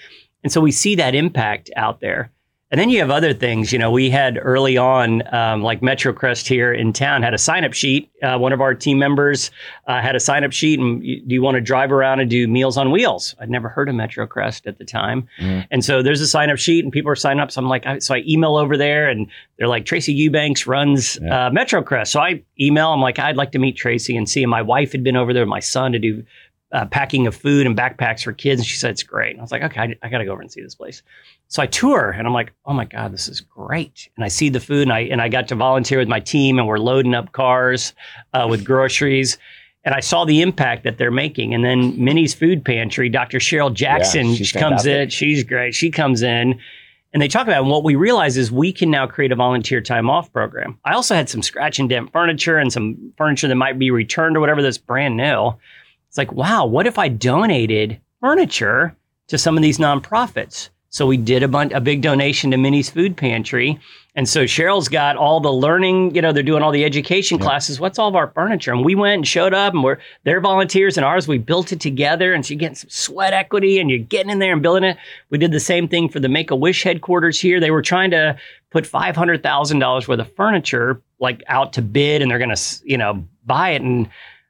And 0.43 0.53
so 0.53 0.61
we 0.61 0.71
see 0.71 0.93
that 0.93 1.15
impact 1.15 1.71
out 1.75 2.01
there. 2.01 2.31
And 2.71 2.81
then 2.81 2.89
you 2.89 2.97
have 2.99 3.11
other 3.11 3.31
things. 3.31 3.71
You 3.71 3.77
know, 3.77 3.91
we 3.91 4.09
had 4.09 4.39
early 4.41 4.75
on, 4.75 5.21
um, 5.33 5.61
like 5.61 5.81
MetroCrest 5.81 6.47
here 6.47 6.73
in 6.73 6.93
town 6.93 7.21
had 7.21 7.33
a 7.33 7.37
sign 7.37 7.63
up 7.63 7.73
sheet. 7.73 8.09
Uh, 8.23 8.39
one 8.39 8.51
of 8.53 8.59
our 8.59 8.73
team 8.73 8.97
members 8.97 9.51
uh, 9.87 10.01
had 10.01 10.15
a 10.15 10.19
sign 10.19 10.43
up 10.43 10.51
sheet, 10.51 10.79
and 10.79 10.99
do 11.01 11.23
you 11.35 11.43
want 11.43 11.55
to 11.55 11.61
drive 11.61 11.91
around 11.91 12.21
and 12.21 12.29
do 12.29 12.47
Meals 12.47 12.75
on 12.75 12.89
Wheels? 12.91 13.35
I'd 13.39 13.51
never 13.51 13.69
heard 13.69 13.87
of 13.87 13.93
MetroCrest 13.95 14.65
at 14.65 14.79
the 14.79 14.83
time. 14.83 15.27
Mhm. 15.39 15.67
And 15.69 15.85
so 15.85 16.01
there's 16.01 16.21
a 16.21 16.27
sign 16.27 16.49
up 16.49 16.57
sheet, 16.57 16.83
and 16.83 16.91
people 16.91 17.11
are 17.11 17.15
signing 17.15 17.39
up. 17.39 17.51
So 17.51 17.61
I'm 17.61 17.69
like, 17.69 17.85
I, 17.85 17.99
so 17.99 18.15
I 18.15 18.23
email 18.27 18.55
over 18.57 18.75
there, 18.77 19.09
and 19.09 19.27
they're 19.57 19.67
like, 19.67 19.85
Tracy 19.85 20.11
Eubanks 20.13 20.65
runs 20.65 21.19
Yeah. 21.21 21.47
uh, 21.47 21.49
MetroCrest. 21.51 22.07
So 22.07 22.19
I 22.19 22.41
email, 22.59 22.89
I'm 22.89 22.99
like, 23.01 23.19
I'd 23.19 23.37
like 23.37 23.51
to 23.51 23.59
meet 23.59 23.77
Tracy 23.77 24.17
and 24.17 24.27
see 24.27 24.41
him. 24.41 24.49
My 24.49 24.63
wife 24.63 24.91
had 24.91 25.03
been 25.03 25.15
over 25.15 25.33
there 25.33 25.43
with 25.43 25.49
my 25.49 25.59
son 25.59 25.91
to 25.91 25.99
do 25.99 26.23
uh, 26.71 26.83
packing 26.85 27.25
of 27.27 27.35
food 27.35 27.67
and 27.67 27.77
backpacks 27.77 28.23
for 28.23 28.33
kids. 28.33 28.59
And 28.59 28.65
she 28.67 28.75
said, 28.75 28.89
it's 28.91 29.03
great. 29.03 29.31
And 29.31 29.39
I 29.39 29.43
was 29.43 29.51
like, 29.51 29.61
okay, 29.63 29.79
I, 29.79 29.95
I 30.01 30.09
got 30.09 30.17
to 30.17 30.25
go 30.25 30.31
over 30.33 30.41
and 30.41 30.51
see 30.51 30.61
this 30.61 30.75
place. 30.75 31.03
So 31.47 31.61
I 31.61 31.67
tour 31.67 32.11
and 32.11 32.27
I'm 32.27 32.33
like, 32.33 32.53
oh 32.65 32.73
my 32.73 32.85
God, 32.85 33.13
this 33.13 33.27
is 33.27 33.41
great. 33.41 34.09
And 34.15 34.25
I 34.25 34.27
see 34.27 34.49
the 34.49 34.59
food 34.59 34.83
and 34.83 34.93
I, 34.93 35.01
and 35.01 35.21
I 35.21 35.29
got 35.29 35.47
to 35.49 35.55
volunteer 35.55 35.99
with 35.99 36.07
my 36.07 36.19
team 36.19 36.57
and 36.57 36.67
we're 36.67 36.79
loading 36.79 37.13
up 37.13 37.31
cars 37.31 37.93
uh, 38.33 38.47
with 38.49 38.65
groceries. 38.65 39.37
And 39.83 39.93
I 39.93 39.99
saw 39.99 40.25
the 40.25 40.41
impact 40.41 40.83
that 40.83 40.97
they're 40.97 41.11
making. 41.11 41.53
And 41.53 41.63
then 41.63 42.03
Minnie's 42.03 42.33
Food 42.33 42.65
Pantry, 42.65 43.07
Dr. 43.07 43.37
Cheryl 43.37 43.71
Jackson 43.71 44.29
Yeah, 44.29 44.35
she 44.45 44.59
comes 44.59 44.85
in. 44.87 45.09
She's 45.09 45.43
great. 45.43 45.75
She 45.75 45.91
comes 45.91 46.23
in 46.23 46.59
and 47.13 47.21
they 47.21 47.29
talk 47.29 47.43
about 47.47 47.57
it. 47.57 47.61
And 47.61 47.69
what 47.69 47.85
we 47.85 47.95
realize 47.95 48.35
is 48.35 48.51
we 48.51 48.73
can 48.73 48.91
now 48.91 49.07
create 49.07 49.31
a 49.31 49.35
volunteer 49.35 49.79
time 49.79 50.09
off 50.09 50.33
program. 50.33 50.77
I 50.83 50.93
also 50.93 51.15
had 51.15 51.29
some 51.29 51.41
scratch 51.41 51.79
and 51.79 51.87
dent 51.87 52.11
furniture 52.11 52.57
and 52.57 52.73
some 52.73 53.13
furniture 53.17 53.47
that 53.47 53.55
might 53.55 53.79
be 53.79 53.89
returned 53.89 54.35
or 54.35 54.41
whatever 54.41 54.61
that's 54.61 54.77
brand 54.77 55.15
new. 55.15 55.53
It's 56.09 56.17
like, 56.17 56.33
wow, 56.33 56.65
what 56.65 56.87
if 56.87 56.99
I 56.99 57.07
donated 57.07 58.01
furniture 58.19 58.97
to 59.27 59.37
some 59.37 59.55
of 59.55 59.63
these 59.63 59.77
nonprofits? 59.77 60.69
So 60.95 61.05
we 61.05 61.17
did 61.17 61.43
a, 61.43 61.49
bun- 61.49 61.73
a 61.73 61.81
big 61.81 62.01
donation 62.01 62.51
to 62.51 62.57
Minnie's 62.57 62.89
Food 62.89 63.17
Pantry. 63.17 63.77
And 64.15 64.29
so 64.29 64.45
Cheryl's 64.45 64.87
got 64.87 65.17
all 65.17 65.41
the 65.41 65.51
learning, 65.51 66.15
you 66.15 66.21
know, 66.21 66.31
they're 66.31 66.41
doing 66.41 66.63
all 66.63 66.71
the 66.71 66.85
education 66.85 67.37
classes. 67.37 67.81
What's 67.81 67.99
all 67.99 68.07
of 68.07 68.15
our 68.15 68.29
furniture? 68.29 68.71
And 68.71 68.85
we 68.85 68.95
went 68.95 69.15
and 69.15 69.27
showed 69.27 69.53
up 69.53 69.73
and 69.73 69.83
we're 69.83 69.97
their 70.23 70.39
volunteers 70.39 70.95
and 70.95 71.05
ours. 71.05 71.27
We 71.27 71.37
built 71.37 71.73
it 71.73 71.81
together. 71.81 72.33
And 72.33 72.45
so 72.45 72.53
you're 72.53 72.59
getting 72.59 72.75
some 72.75 72.89
sweat 72.89 73.33
equity 73.33 73.77
and 73.77 73.89
you're 73.89 73.99
getting 73.99 74.29
in 74.31 74.39
there 74.39 74.53
and 74.53 74.61
building 74.61 74.85
it. 74.85 74.95
We 75.31 75.37
did 75.37 75.51
the 75.51 75.59
same 75.59 75.89
thing 75.89 76.07
for 76.07 76.21
the 76.21 76.29
Make 76.29 76.49
a 76.49 76.55
Wish 76.55 76.83
headquarters 76.83 77.41
here. 77.41 77.59
They 77.59 77.71
were 77.71 77.81
trying 77.81 78.11
to 78.11 78.37
put 78.69 78.85
$500,000 78.85 80.07
worth 80.07 80.19
of 80.21 80.35
furniture 80.37 81.01
like 81.19 81.43
out 81.47 81.73
to 81.73 81.81
bid 81.81 82.21
and 82.21 82.31
they're 82.31 82.39
going 82.39 82.55
to, 82.55 82.61
you 82.85 82.97
know, 82.97 83.21
buy 83.45 83.71
it. 83.71 83.81
And 83.81 84.09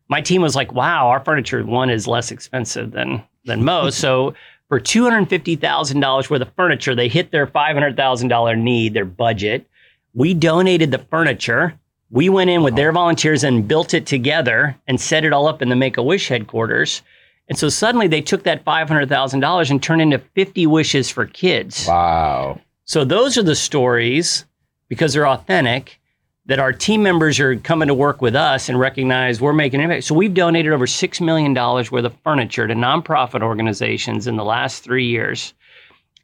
my 0.09 0.21
team 0.21 0.43
was 0.43 0.55
like, 0.55 0.73
wow, 0.73 1.07
our 1.07 1.25
furniture 1.25 1.65
one 1.65 1.89
is 1.89 2.07
less 2.07 2.29
expensive 2.29 2.91
than 2.91 3.23
than 3.45 3.63
most. 3.63 3.99
so 3.99 4.33
for 4.69 4.79
two 4.79 5.03
hundred 5.03 5.29
fifty 5.29 5.55
thousand 5.55 5.99
dollars 5.99 6.29
worth 6.29 6.41
of 6.41 6.53
furniture, 6.55 6.95
they 6.95 7.07
hit 7.07 7.31
their 7.31 7.47
five 7.47 7.75
hundred 7.75 7.95
thousand 7.95 8.29
dollar 8.29 8.55
need, 8.55 8.93
their 8.93 9.05
budget. 9.05 9.67
We 10.13 10.33
donated 10.33 10.91
the 10.91 10.99
furniture. 10.99 11.77
We 12.09 12.29
went 12.29 12.49
in 12.49 12.63
with 12.63 12.75
their 12.75 12.91
volunteers 12.91 13.43
and 13.43 13.67
built 13.67 13.93
it 13.93 14.05
together 14.05 14.75
and 14.87 15.01
set 15.01 15.25
it 15.25 15.33
all 15.33 15.47
up 15.47 15.61
in 15.61 15.69
the 15.69 15.75
Make 15.75 15.97
a 15.97 16.03
Wish 16.03 16.29
headquarters. 16.29 17.01
And 17.49 17.57
so 17.57 17.67
suddenly 17.69 18.07
they 18.07 18.21
took 18.21 18.43
that 18.43 18.63
five 18.63 18.87
hundred 18.87 19.09
thousand 19.09 19.41
dollars 19.41 19.69
and 19.69 19.81
turned 19.81 20.01
into 20.01 20.19
fifty 20.19 20.65
wishes 20.65 21.09
for 21.09 21.25
kids. 21.25 21.85
Wow. 21.87 22.61
So 22.85 23.03
those 23.03 23.37
are 23.37 23.43
the 23.43 23.55
stories 23.55 24.45
because 24.87 25.13
they're 25.13 25.27
authentic 25.27 25.99
that 26.47 26.59
our 26.59 26.71
team 26.71 27.01
members 27.01 27.39
are 27.39 27.55
coming 27.55 27.87
to 27.87 27.93
work 27.93 28.21
with 28.21 28.35
us 28.35 28.69
and 28.69 28.79
recognize 28.79 29.41
we're 29.41 29.53
making 29.53 29.79
an 29.79 29.85
impact. 29.85 30.03
So 30.03 30.13
we've 30.13 30.33
donated 30.33 30.71
over 30.71 30.85
$6 30.85 31.21
million 31.21 31.53
worth 31.53 31.93
of 31.93 32.15
furniture 32.23 32.67
to 32.67 32.75
nonprofit 32.75 33.41
organizations 33.41 34.27
in 34.27 34.35
the 34.35 34.43
last 34.43 34.83
three 34.83 35.07
years. 35.07 35.53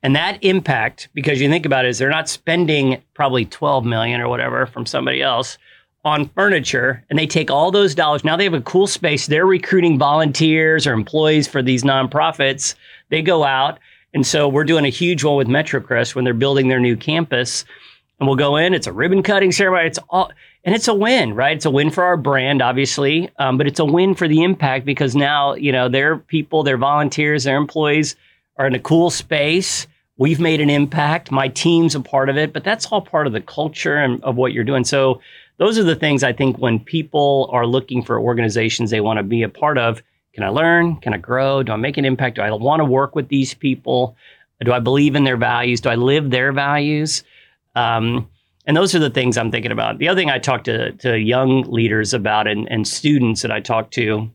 And 0.04 0.16
that 0.16 0.44
impact, 0.44 1.10
because 1.14 1.42
you 1.42 1.50
think 1.50 1.66
about 1.66 1.86
it, 1.86 1.90
is 1.90 1.98
they're 1.98 2.10
not 2.10 2.30
spending 2.30 3.02
probably 3.14 3.46
12 3.46 3.86
million 3.86 4.22
or 4.22 4.30
whatever 4.30 4.66
from 4.66 4.86
somebody 4.86 5.22
else 5.22 5.58
on 6.04 6.28
furniture 6.30 7.04
and 7.10 7.20
they 7.20 7.28
take 7.28 7.52
all 7.52 7.72
those 7.72 7.94
dollars. 7.94 8.24
Now 8.24 8.36
they 8.36 8.44
have 8.44 8.54
a 8.54 8.62
cool 8.62 8.88
space. 8.88 9.28
They're 9.28 9.46
recruiting 9.46 10.00
volunteers 10.00 10.88
or 10.88 10.94
employees 10.94 11.48
for 11.48 11.62
these 11.62 11.84
nonprofits. 11.84 12.76
They 13.10 13.22
go 13.22 13.44
out. 13.44 13.80
And 14.14 14.26
so 14.26 14.48
we're 14.48 14.64
doing 14.64 14.86
a 14.86 14.90
huge 14.90 15.24
one 15.24 15.36
with 15.38 15.48
MetroCrest 15.48 16.16
when 16.16 16.26
they're 16.26 16.34
building 16.34 16.68
their 16.68 16.80
new 16.80 16.98
campus. 16.98 17.66
And 18.22 18.28
we'll 18.28 18.38
go 18.38 18.56
in. 18.56 18.76
It's 18.76 18.86
a 18.86 18.94
ribbon 18.94 19.24
cutting 19.24 19.52
ceremony. 19.52 19.88
It's 19.88 19.98
all, 20.12 20.32
and 20.64 20.76
it's 20.76 20.88
a 20.88 20.94
win, 20.94 21.34
right? 21.34 21.56
It's 21.58 21.66
a 21.66 21.72
win 21.72 21.90
for 21.90 22.04
our 22.04 22.18
brand, 22.18 22.62
obviously, 22.62 23.32
um, 23.40 23.58
but 23.58 23.66
it's 23.66 23.80
a 23.80 23.86
win 23.86 24.14
for 24.14 24.28
the 24.28 24.44
impact 24.44 24.86
because 24.86 25.16
now 25.16 25.56
you 25.56 25.72
know 25.72 25.90
their 25.90 26.18
people, 26.18 26.62
their 26.62 26.78
volunteers, 26.78 27.46
their 27.46 27.58
employees 27.58 28.16
are 28.58 28.68
in 28.68 28.76
a 28.76 28.80
cool 28.80 29.10
space. 29.10 29.88
We've 30.18 30.40
made 30.40 30.62
an 30.62 30.70
impact. 30.70 31.32
My 31.32 31.48
team's 31.48 31.96
a 31.96 32.00
part 32.00 32.30
of 32.30 32.38
it, 32.38 32.54
but 32.54 32.64
that's 32.64 32.86
all 32.86 33.02
part 33.02 33.26
of 33.26 33.34
the 33.34 33.42
culture 33.42 33.98
and 33.98 34.24
of 34.24 34.36
what 34.36 34.54
you're 34.54 34.64
doing. 34.64 34.84
So 34.84 35.20
those 35.58 35.80
are 35.80 35.84
the 35.84 35.96
things 35.96 36.22
I 36.22 36.32
think 36.32 36.60
when 36.60 36.80
people 36.80 37.50
are 37.52 37.66
looking 37.66 38.04
for 38.04 38.20
organizations 38.20 38.92
they 38.92 39.02
want 39.02 39.18
to 39.18 39.24
be 39.24 39.42
a 39.42 39.50
part 39.50 39.80
of. 39.80 40.04
Can 40.36 40.44
I 40.44 40.50
learn? 40.50 40.98
Can 40.98 41.16
I 41.16 41.18
grow? 41.18 41.64
Do 41.64 41.72
I 41.72 41.76
make 41.76 41.98
an 41.98 42.06
impact? 42.06 42.36
Do 42.36 42.44
I 42.44 42.52
want 42.52 42.82
to 42.82 42.86
work 42.86 43.16
with 43.16 43.30
these 43.30 43.56
people? 43.56 44.16
Do 44.64 44.74
I 44.74 44.80
believe 44.80 45.16
in 45.16 45.24
their 45.24 45.38
values? 45.38 45.82
Do 45.82 45.90
I 45.90 45.96
live 45.96 46.30
their 46.30 46.52
values? 46.52 47.24
Um, 47.76 48.30
and 48.66 48.78
those 48.78 48.94
are 48.94 49.00
the 49.00 49.10
things 49.10 49.38
I'm 49.38 49.52
thinking 49.52 49.72
about. 49.72 49.98
The 49.98 50.08
other 50.08 50.20
thing 50.20 50.30
I 50.30 50.40
talk 50.40 50.64
to, 50.66 50.92
to 50.92 51.18
young 51.20 51.64
leaders 51.64 52.14
about 52.14 52.48
and, 52.48 52.70
and 52.70 52.88
students 52.88 53.42
that 53.42 53.52
I 53.52 53.60
talk 53.60 53.92
to 53.92 54.30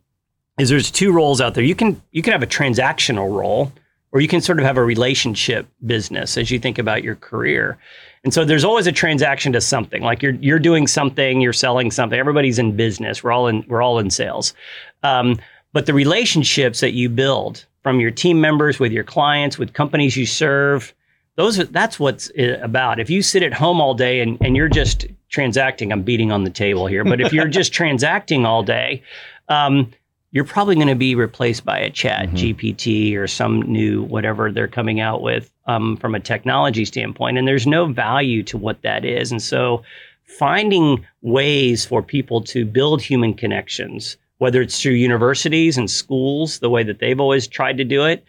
is 0.59 0.69
there's 0.69 0.91
two 0.91 1.13
roles 1.13 1.41
out 1.41 1.55
there. 1.55 1.65
You 1.65 1.75
can 1.75 2.01
you 2.13 2.23
can 2.23 2.33
have 2.33 2.43
a 2.43 2.47
transactional 2.47 3.33
role 3.33 3.73
or 4.13 4.21
you 4.21 4.29
can 4.29 4.41
sort 4.41 4.59
of 4.59 4.65
have 4.65 4.79
a 4.79 4.85
relationship 4.85 5.69
business 5.85 6.37
as 6.39 6.51
you 6.51 6.59
think 6.59 6.79
about 6.79 7.05
your 7.05 7.17
career. 7.17 7.79
And 8.25 8.35
so 8.35 8.45
there's 8.45 8.65
always 8.65 8.87
a 8.87 8.93
transaction 8.93 9.53
to 9.53 9.61
something. 9.61 10.03
Like 10.03 10.23
you're 10.23 10.35
you're 10.35 10.59
doing 10.59 10.87
something, 10.87 11.41
you're 11.41 11.53
selling 11.53 11.91
something. 11.91 12.19
Everybody's 12.19 12.59
in 12.59 12.75
business. 12.75 13.23
We're 13.23 13.33
all 13.33 13.47
in 13.47 13.65
we're 13.69 13.83
all 13.83 13.99
in 13.99 14.11
sales. 14.11 14.55
Um, 15.03 15.39
but 15.73 15.87
the 15.87 15.95
relationships 15.95 16.81
that 16.81 16.93
you 16.93 17.09
build 17.09 17.67
from 17.83 18.01
your 18.01 18.11
team 18.11 18.41
members 18.41 18.81
with 18.81 18.91
your 18.91 19.05
clients, 19.05 19.59
with 19.59 19.75
companies 19.75 20.17
you 20.17 20.27
serve, 20.27 20.95
those 21.37 21.59
are, 21.59 21.65
that's 21.65 22.01
what's 22.01 22.31
about. 22.37 22.99
If 22.99 23.11
you 23.11 23.23
sit 23.23 23.43
at 23.43 23.53
home 23.53 23.81
all 23.81 23.95
day 23.95 24.21
and, 24.21 24.39
and 24.41 24.57
you're 24.57 24.69
just 24.69 25.07
transacting, 25.29 25.93
I'm 25.93 26.03
beating 26.03 26.33
on 26.33 26.45
the 26.45 26.51
table 26.51 26.87
here, 26.87 27.05
but 27.05 27.21
if 27.21 27.33
you're 27.33 27.49
just 27.49 27.73
transacting 27.75 28.47
all 28.47 28.63
day, 28.63 29.03
um, 29.49 29.93
you're 30.33 30.45
probably 30.45 30.75
going 30.75 30.89
to 30.89 30.95
be 30.95 31.15
replaced 31.15 31.65
by 31.65 31.79
a 31.79 31.91
ChatGPT 31.91 33.17
or 33.17 33.27
some 33.27 33.63
new 33.63 34.03
whatever 34.03 34.51
they're 34.51 34.69
coming 34.69 35.01
out 35.01 35.23
with 35.23 35.51
um, 35.67 35.97
from 35.97 36.15
a 36.15 36.21
technology 36.21 36.85
standpoint. 36.85 37.39
And 37.39 37.47
there's 37.47 37.67
no 37.67 37.87
value 37.87 38.43
to 38.45 38.59
what 38.59 38.83
that 38.83 39.05
is. 39.05 39.31
And 39.31 39.41
so 39.41 39.83
finding 40.25 41.07
ways 41.23 41.87
for 41.87 42.03
people 42.03 42.43
to 42.43 42.65
build 42.65 43.01
human 43.01 43.35
connections, 43.35 44.17
whether 44.39 44.61
it's 44.61 44.81
through 44.81 44.93
universities 44.93 45.79
and 45.79 45.91
schools, 45.91 46.59
the 46.59 46.71
way 46.71 46.83
that 46.83 46.99
they've 46.99 47.21
always 47.21 47.47
tried 47.47 47.79
to 47.79 47.85
do 47.85 48.05
it, 48.05 48.25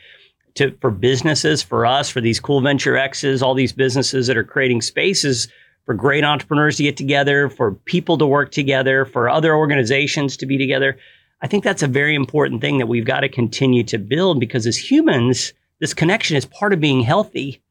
to 0.57 0.71
for 0.81 0.91
businesses, 0.91 1.63
for 1.63 1.85
us, 1.85 2.09
for 2.09 2.21
these 2.21 2.39
cool 2.39 2.61
Venture 2.61 2.97
X's, 2.97 3.41
all 3.41 3.53
these 3.53 3.71
businesses 3.71 4.27
that 4.27 4.37
are 4.37 4.43
creating 4.43 4.81
spaces 4.81 5.47
for 5.85 5.93
great 5.93 6.25
entrepreneurs 6.25 6.77
to 6.77 6.83
get 6.83 6.97
together, 6.97 7.49
for 7.49 7.71
people 7.71 8.17
to 8.17 8.27
work 8.27 8.51
together, 8.51 9.05
for 9.05 9.29
other 9.29 9.55
organizations 9.55 10.35
to 10.37 10.45
be 10.45 10.57
together. 10.57 10.97
I 11.41 11.47
think 11.47 11.63
that's 11.63 11.83
a 11.83 11.87
very 11.87 12.13
important 12.13 12.61
thing 12.61 12.77
that 12.79 12.87
we've 12.87 13.05
got 13.05 13.21
to 13.21 13.29
continue 13.29 13.83
to 13.85 13.97
build 13.97 14.39
because 14.39 14.67
as 14.67 14.77
humans, 14.77 15.53
this 15.79 15.93
connection 15.93 16.35
is 16.35 16.45
part 16.45 16.73
of 16.73 16.81
being 16.81 17.01
healthy. 17.01 17.61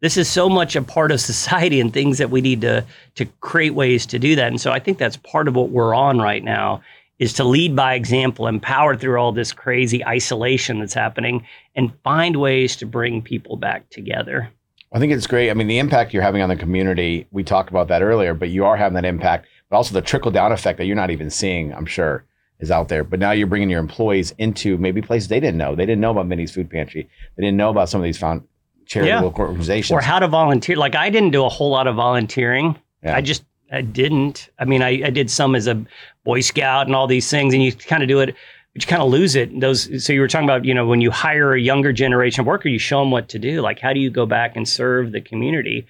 This 0.00 0.16
is 0.16 0.28
so 0.28 0.48
much 0.48 0.74
a 0.74 0.82
part 0.82 1.12
of 1.12 1.20
society 1.32 1.80
and 1.80 1.92
things 1.92 2.18
that 2.18 2.30
we 2.30 2.40
need 2.40 2.62
to 2.62 2.84
to 3.16 3.26
create 3.40 3.74
ways 3.74 4.06
to 4.06 4.18
do 4.18 4.36
that. 4.36 4.48
And 4.48 4.60
so 4.60 4.72
I 4.72 4.78
think 4.78 4.96
that's 4.96 5.18
part 5.18 5.46
of 5.46 5.54
what 5.54 5.70
we're 5.70 5.94
on 5.94 6.18
right 6.18 6.42
now 6.42 6.82
is 7.18 7.32
to 7.34 7.44
lead 7.44 7.74
by 7.74 7.94
example, 7.94 8.46
empower 8.46 8.96
through 8.96 9.18
all 9.18 9.32
this 9.32 9.52
crazy 9.52 10.04
isolation 10.04 10.80
that's 10.80 10.94
happening, 10.94 11.46
and 11.74 11.92
find 12.04 12.36
ways 12.36 12.76
to 12.76 12.86
bring 12.86 13.22
people 13.22 13.56
back 13.56 13.88
together. 13.90 14.50
I 14.92 14.98
think 14.98 15.12
it's 15.12 15.26
great. 15.26 15.50
I 15.50 15.54
mean, 15.54 15.66
the 15.66 15.78
impact 15.78 16.12
you're 16.12 16.22
having 16.22 16.42
on 16.42 16.48
the 16.48 16.56
community, 16.56 17.26
we 17.30 17.42
talked 17.42 17.70
about 17.70 17.88
that 17.88 18.02
earlier, 18.02 18.34
but 18.34 18.50
you 18.50 18.64
are 18.64 18.76
having 18.76 18.94
that 18.94 19.04
impact, 19.04 19.46
but 19.68 19.76
also 19.76 19.94
the 19.94 20.02
trickle 20.02 20.30
down 20.30 20.52
effect 20.52 20.78
that 20.78 20.86
you're 20.86 20.96
not 20.96 21.10
even 21.10 21.30
seeing, 21.30 21.74
I'm 21.74 21.86
sure, 21.86 22.24
is 22.60 22.70
out 22.70 22.88
there. 22.88 23.02
But 23.02 23.18
now 23.18 23.32
you're 23.32 23.46
bringing 23.46 23.68
your 23.68 23.80
employees 23.80 24.32
into 24.38 24.78
maybe 24.78 25.02
places 25.02 25.28
they 25.28 25.40
didn't 25.40 25.58
know. 25.58 25.74
They 25.74 25.86
didn't 25.86 26.00
know 26.00 26.12
about 26.12 26.26
Minnie's 26.26 26.52
Food 26.54 26.70
Pantry. 26.70 27.08
They 27.36 27.42
didn't 27.42 27.56
know 27.56 27.70
about 27.70 27.88
some 27.88 28.00
of 28.00 28.04
these 28.04 28.18
found 28.18 28.46
charitable 28.86 29.34
organizations. 29.36 29.94
Or 29.94 30.00
how 30.00 30.18
to 30.18 30.28
volunteer. 30.28 30.76
Like 30.76 30.94
I 30.94 31.10
didn't 31.10 31.30
do 31.30 31.44
a 31.44 31.48
whole 31.48 31.70
lot 31.70 31.86
of 31.86 31.96
volunteering. 31.96 32.78
Yeah. 33.02 33.16
I 33.16 33.20
just 33.20 33.44
I 33.70 33.80
didn't. 33.80 34.48
I 34.58 34.64
mean, 34.64 34.82
I, 34.82 35.02
I 35.06 35.10
did 35.10 35.30
some 35.30 35.54
as 35.54 35.66
a 35.66 35.84
Boy 36.24 36.40
Scout 36.40 36.86
and 36.86 36.94
all 36.94 37.06
these 37.06 37.30
things, 37.30 37.52
and 37.52 37.62
you 37.62 37.72
kind 37.72 38.02
of 38.02 38.08
do 38.08 38.20
it, 38.20 38.34
but 38.72 38.82
you 38.82 38.86
kind 38.86 39.02
of 39.02 39.10
lose 39.10 39.34
it. 39.34 39.60
Those. 39.60 40.04
So 40.04 40.12
you 40.12 40.20
were 40.20 40.28
talking 40.28 40.48
about, 40.48 40.64
you 40.64 40.74
know, 40.74 40.86
when 40.86 41.00
you 41.00 41.10
hire 41.10 41.54
a 41.54 41.60
younger 41.60 41.92
generation 41.92 42.40
of 42.42 42.46
worker, 42.46 42.68
you 42.68 42.78
show 42.78 43.00
them 43.00 43.10
what 43.10 43.28
to 43.30 43.38
do. 43.38 43.60
Like, 43.60 43.80
how 43.80 43.92
do 43.92 44.00
you 44.00 44.10
go 44.10 44.26
back 44.26 44.56
and 44.56 44.68
serve 44.68 45.12
the 45.12 45.20
community? 45.20 45.86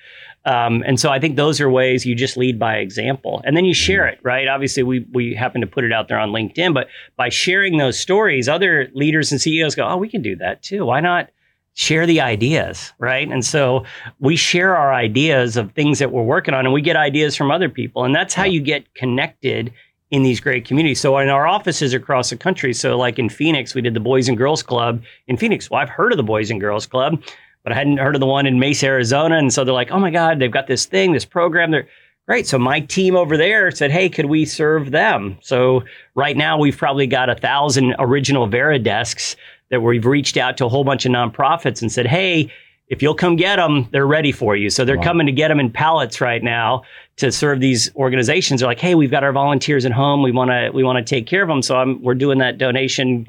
Um, 0.47 0.85
and 0.87 0.99
so 1.01 1.11
I 1.11 1.19
think 1.19 1.35
those 1.35 1.61
are 1.61 1.69
ways 1.69 2.07
you 2.07 2.15
just 2.15 2.37
lead 2.37 2.59
by 2.59 2.77
example, 2.77 3.43
and 3.45 3.57
then 3.57 3.65
you 3.65 3.75
share 3.75 4.07
it, 4.07 4.21
right? 4.23 4.47
Obviously, 4.47 4.85
we 4.85 5.05
we 5.13 5.35
happen 5.35 5.61
to 5.61 5.67
put 5.67 5.85
it 5.85 5.93
out 5.93 6.07
there 6.09 6.19
on 6.19 6.31
LinkedIn, 6.31 6.73
but 6.73 6.87
by 7.17 7.29
sharing 7.29 7.79
those 7.79 7.99
stories, 7.99 8.49
other 8.49 8.89
leaders 8.95 9.33
and 9.33 9.41
CEOs 9.41 9.75
go, 9.75 9.87
"Oh, 9.87 9.97
we 9.97 10.09
can 10.09 10.23
do 10.23 10.37
that 10.37 10.63
too. 10.63 10.87
Why 10.87 11.01
not?" 11.01 11.31
Share 11.79 12.07
the 12.07 12.23
ideas, 12.23 12.95
right? 12.99 13.31
And 13.31 13.45
so 13.45 13.85
we 14.19 14.35
share 14.35 14.75
our 14.75 14.95
ideas 14.95 15.59
of 15.59 15.73
things 15.73 15.99
that 15.99 16.11
we're 16.11 16.23
working 16.23 16.55
on 16.55 16.65
and 16.65 16.73
we 16.73 16.81
get 16.81 16.97
ideas 16.97 17.37
from 17.37 17.51
other 17.51 17.69
people. 17.69 18.05
And 18.05 18.15
that's 18.15 18.33
how 18.33 18.45
you 18.45 18.63
get 18.63 18.95
connected 18.95 19.71
in 20.11 20.23
these 20.23 20.41
great 20.41 20.65
communities. 20.65 21.01
So 21.01 21.19
in 21.19 21.29
our 21.29 21.47
offices 21.47 21.93
across 21.93 22.31
the 22.31 22.37
country, 22.37 22.73
so 22.73 22.97
like 22.97 23.19
in 23.19 23.29
Phoenix, 23.29 23.75
we 23.75 23.83
did 23.83 23.93
the 23.93 24.01
Boys 24.01 24.27
and 24.27 24.39
Girls 24.39 24.63
Club 24.63 25.03
in 25.27 25.37
Phoenix. 25.37 25.71
Well, 25.71 25.81
I've 25.81 25.91
heard 25.91 26.13
of 26.13 26.17
the 26.17 26.23
Boys 26.23 26.51
and 26.51 26.63
Girls 26.63 26.87
Club, 26.87 27.23
but 27.63 27.73
I 27.73 27.75
hadn't 27.75 27.99
heard 27.99 28.15
of 28.15 28.21
the 28.21 28.27
one 28.27 28.47
in 28.47 28.59
Mesa, 28.59 28.87
Arizona. 28.87 29.37
And 29.37 29.53
so 29.53 29.63
they're 29.63 29.75
like, 29.75 29.91
oh 29.91 29.99
my 29.99 30.11
God, 30.11 30.39
they've 30.39 30.51
got 30.51 30.69
this 30.69 30.87
thing, 30.87 31.13
this 31.13 31.27
program. 31.27 31.73
They're 31.73 31.89
great. 32.27 32.47
So 32.47 32.59
my 32.59 32.81
team 32.81 33.17
over 33.17 33.37
there 33.37 33.71
said, 33.71 33.91
hey, 33.91 34.09
could 34.09 34.27
we 34.27 34.45
serve 34.47 34.93
them? 34.93 35.37
So 35.43 35.83
right 36.15 36.37
now 36.37 36.59
we've 36.59 36.79
probably 36.79 37.07
got 37.07 37.29
a 37.29 37.35
thousand 37.35 37.95
original 37.99 38.49
Varidesks 38.49 39.37
that 39.71 39.81
we've 39.81 40.07
reached 40.07 40.37
out 40.37 40.57
to 40.59 40.67
a 40.67 40.69
whole 40.69 40.85
bunch 40.85 41.07
of 41.07 41.13
nonprofits 41.13 41.83
and 41.83 41.91
said, 41.91 42.07
hey, 42.07 42.53
if 42.89 43.03
you'll 43.03 43.15
come 43.15 43.37
get 43.37 43.57
them, 43.57 43.89
they're 43.91 44.07
ready 44.07 44.31
for 44.31 44.55
you. 44.55 44.71
So 44.71 44.85
they're 44.85 44.97
wow. 44.97 45.03
coming 45.03 45.27
to 45.27 45.33
get 45.33 45.49
them 45.49 45.59
in 45.59 45.71
pallets 45.71 46.21
right 46.21 46.43
now 46.43 46.83
to 47.17 47.33
serve 47.33 47.61
these 47.61 47.95
organizations. 47.97 48.61
They're 48.61 48.69
like, 48.69 48.79
hey, 48.79 48.95
we've 48.95 49.11
got 49.11 49.25
our 49.25 49.33
volunteers 49.33 49.85
at 49.85 49.93
home. 49.93 50.23
We 50.23 50.31
want 50.31 50.51
to 50.51 50.71
we 50.73 50.85
want 50.85 51.05
to 51.05 51.05
take 51.05 51.27
care 51.27 51.43
of 51.43 51.49
them. 51.49 51.63
So 51.63 51.77
I'm, 51.77 52.01
we're 52.03 52.15
doing 52.15 52.39
that 52.39 52.59
donation 52.59 53.27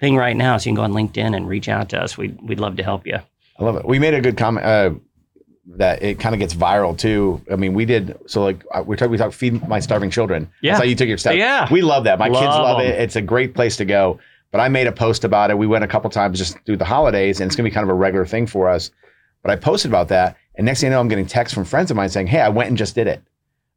thing 0.00 0.16
right 0.16 0.36
now. 0.36 0.56
So 0.56 0.70
you 0.70 0.76
can 0.76 0.76
go 0.76 0.82
on 0.84 0.92
LinkedIn 0.92 1.36
and 1.36 1.46
reach 1.46 1.68
out 1.68 1.90
to 1.90 2.02
us. 2.02 2.16
We'd 2.16 2.40
we'd 2.40 2.60
love 2.60 2.76
to 2.76 2.82
help 2.82 3.06
you. 3.06 3.18
I 3.58 3.64
love 3.64 3.76
it. 3.76 3.84
We 3.84 3.98
made 3.98 4.14
a 4.14 4.20
good 4.20 4.38
comment. 4.38 4.64
Uh, 4.64 4.94
that 5.76 6.02
it 6.02 6.18
kind 6.18 6.34
of 6.34 6.38
gets 6.38 6.54
viral 6.54 6.96
too. 6.96 7.42
I 7.52 7.56
mean, 7.56 7.74
we 7.74 7.84
did 7.84 8.18
so 8.26 8.42
like 8.42 8.64
uh, 8.72 8.82
we 8.86 8.96
talked 8.96 9.10
we 9.10 9.18
talked 9.18 9.34
feed 9.34 9.68
my 9.68 9.80
starving 9.80 10.08
children. 10.08 10.50
Yeah, 10.62 10.72
that's 10.72 10.80
how 10.80 10.86
you 10.86 10.94
took 10.94 11.08
your 11.08 11.18
step. 11.18 11.36
Yeah, 11.36 11.70
we 11.70 11.82
love 11.82 12.04
that. 12.04 12.18
My 12.18 12.28
love 12.28 12.42
kids 12.42 12.54
love 12.54 12.78
them. 12.78 12.86
it. 12.86 13.00
It's 13.00 13.16
a 13.16 13.22
great 13.22 13.54
place 13.54 13.76
to 13.76 13.84
go. 13.84 14.18
But 14.50 14.60
I 14.60 14.68
made 14.68 14.86
a 14.86 14.92
post 14.92 15.24
about 15.24 15.50
it. 15.50 15.58
We 15.58 15.66
went 15.66 15.84
a 15.84 15.88
couple 15.88 16.08
times 16.10 16.38
just 16.38 16.58
through 16.64 16.78
the 16.78 16.84
holidays, 16.84 17.40
and 17.40 17.48
it's 17.48 17.56
gonna 17.56 17.68
be 17.68 17.74
kind 17.74 17.84
of 17.84 17.90
a 17.90 17.94
regular 17.94 18.24
thing 18.24 18.46
for 18.46 18.68
us. 18.68 18.90
But 19.42 19.50
I 19.50 19.56
posted 19.56 19.90
about 19.90 20.08
that, 20.08 20.36
and 20.54 20.64
next 20.64 20.80
thing 20.80 20.88
I 20.88 20.92
know, 20.92 21.00
I'm 21.00 21.08
getting 21.08 21.26
texts 21.26 21.54
from 21.54 21.64
friends 21.64 21.90
of 21.90 21.96
mine 21.96 22.08
saying, 22.08 22.28
"Hey, 22.28 22.40
I 22.40 22.48
went 22.48 22.68
and 22.68 22.78
just 22.78 22.94
did 22.94 23.06
it. 23.06 23.22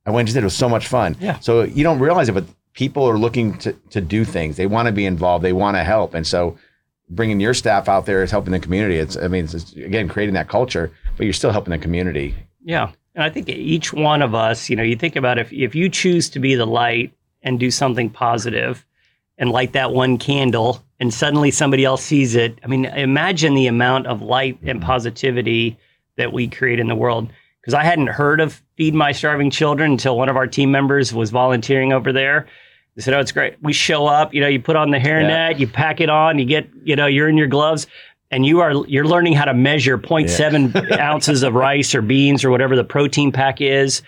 I 0.06 0.12
went 0.12 0.22
and 0.22 0.28
just 0.28 0.36
did 0.36 0.40
it. 0.40 0.44
It 0.44 0.46
was 0.46 0.56
so 0.56 0.70
much 0.70 0.88
fun." 0.88 1.16
Yeah. 1.20 1.40
So 1.40 1.64
you 1.64 1.84
don't 1.84 2.00
realize 2.00 2.30
it, 2.30 2.34
but 2.34 2.46
people 2.74 3.08
are 3.08 3.18
looking 3.18 3.58
to 3.60 3.74
to 3.92 4.02
do 4.02 4.24
things. 4.24 4.58
They 4.58 4.66
want 4.66 4.88
to 4.88 4.92
be 4.92 5.06
involved. 5.06 5.44
They 5.44 5.54
want 5.54 5.78
to 5.78 5.84
help, 5.84 6.14
and 6.14 6.26
so 6.26 6.58
bringing 7.10 7.40
your 7.42 7.54
staff 7.54 7.90
out 7.90 8.06
there 8.06 8.24
is 8.24 8.32
helping 8.32 8.54
the 8.54 8.60
community. 8.60 8.98
It's 8.98 9.18
I 9.18 9.28
mean, 9.28 9.46
it's, 9.46 9.74
again 9.74 10.08
creating 10.08 10.36
that 10.36 10.48
culture, 10.48 10.92
but 11.18 11.26
you're 11.26 11.34
still 11.34 11.52
helping 11.52 11.72
the 11.72 11.78
community. 11.78 12.36
Yeah, 12.64 12.92
and 13.16 13.24
I 13.24 13.30
think 13.30 13.50
each 13.50 13.94
one 13.94 14.22
of 14.22 14.34
us, 14.34 14.70
you 14.70 14.76
know, 14.76 14.84
you 14.84 14.96
think 14.96 15.16
about 15.16 15.38
if 15.38 15.52
if 15.52 15.76
you 15.76 15.90
choose 15.90 16.30
to 16.30 16.40
be 16.40 16.56
the 16.56 16.66
light 16.66 17.12
and 17.44 17.60
do 17.60 17.72
something 17.72 18.10
positive 18.10 18.86
and 19.42 19.50
light 19.50 19.74
that 19.74 19.92
one 19.92 20.20
candle 20.20 20.82
and 21.00 21.12
suddenly 21.12 21.50
somebody 21.50 21.84
else 21.84 22.04
sees 22.04 22.36
it. 22.36 22.60
I 22.64 22.68
mean, 22.68 22.86
imagine 22.86 23.56
the 23.56 23.66
amount 23.66 24.06
of 24.06 24.22
light 24.22 24.60
and 24.62 24.80
mm-hmm. 24.80 24.86
positivity 24.86 25.78
that 26.16 26.32
we 26.32 26.48
create 26.48 26.80
in 26.80 26.88
the 26.88 26.96
world. 26.96 27.28
Because 27.60 27.74
I 27.74 27.84
hadn't 27.84 28.08
heard 28.08 28.40
of 28.40 28.62
Feed 28.78 28.94
My 28.94 29.12
Starving 29.12 29.50
Children 29.50 29.94
until 29.94 30.16
one 30.16 30.30
of 30.30 30.38
our 30.38 30.46
team 30.46 30.72
members 30.72 31.12
was 31.12 31.32
volunteering 31.32 31.92
over 31.92 32.14
there. 32.14 32.48
They 32.96 33.02
said, 33.02 33.14
"Oh, 33.16 33.20
it's 33.20 33.32
great. 33.32 33.56
We 33.62 33.74
show 33.74 34.06
up. 34.06 34.34
You 34.34 34.42
know, 34.42 34.48
you 34.48 34.60
put 34.60 34.76
on 34.76 34.92
the 34.92 34.98
hairnet, 34.98 35.52
yeah. 35.52 35.58
you 35.58 35.68
pack 35.68 36.02
it 36.02 36.10
on, 36.10 36.38
you 36.38 36.46
get, 36.46 36.70
you 36.84 36.96
know, 36.96 37.08
you're 37.08 37.30
in 37.30 37.38
your 37.38 37.48
gloves, 37.48 37.88
and 38.30 38.46
you 38.46 38.60
are 38.60 38.74
you're 38.88 39.06
learning 39.06 39.34
how 39.34 39.46
to 39.46 39.54
measure 39.54 39.98
0.7 39.98 40.90
yeah. 40.90 40.98
ounces 41.12 41.42
of 41.42 41.54
rice 41.56 41.96
or 41.96 42.02
beans 42.02 42.44
or 42.44 42.52
whatever 42.52 42.76
the 42.76 42.84
protein 42.84 43.32
pack 43.32 43.62
is, 43.62 44.02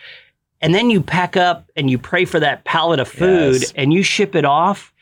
and 0.61 0.75
then 0.75 0.89
you 0.89 1.01
pack 1.01 1.37
up 1.37 1.69
and 1.75 1.89
you 1.89 1.97
pray 1.97 2.25
for 2.25 2.39
that 2.39 2.65
pallet 2.65 2.99
of 2.99 3.07
food, 3.07 3.61
yes. 3.61 3.73
and 3.75 3.93
you 3.93 4.03
ship 4.03 4.35
it 4.35 4.45
off." 4.45 4.92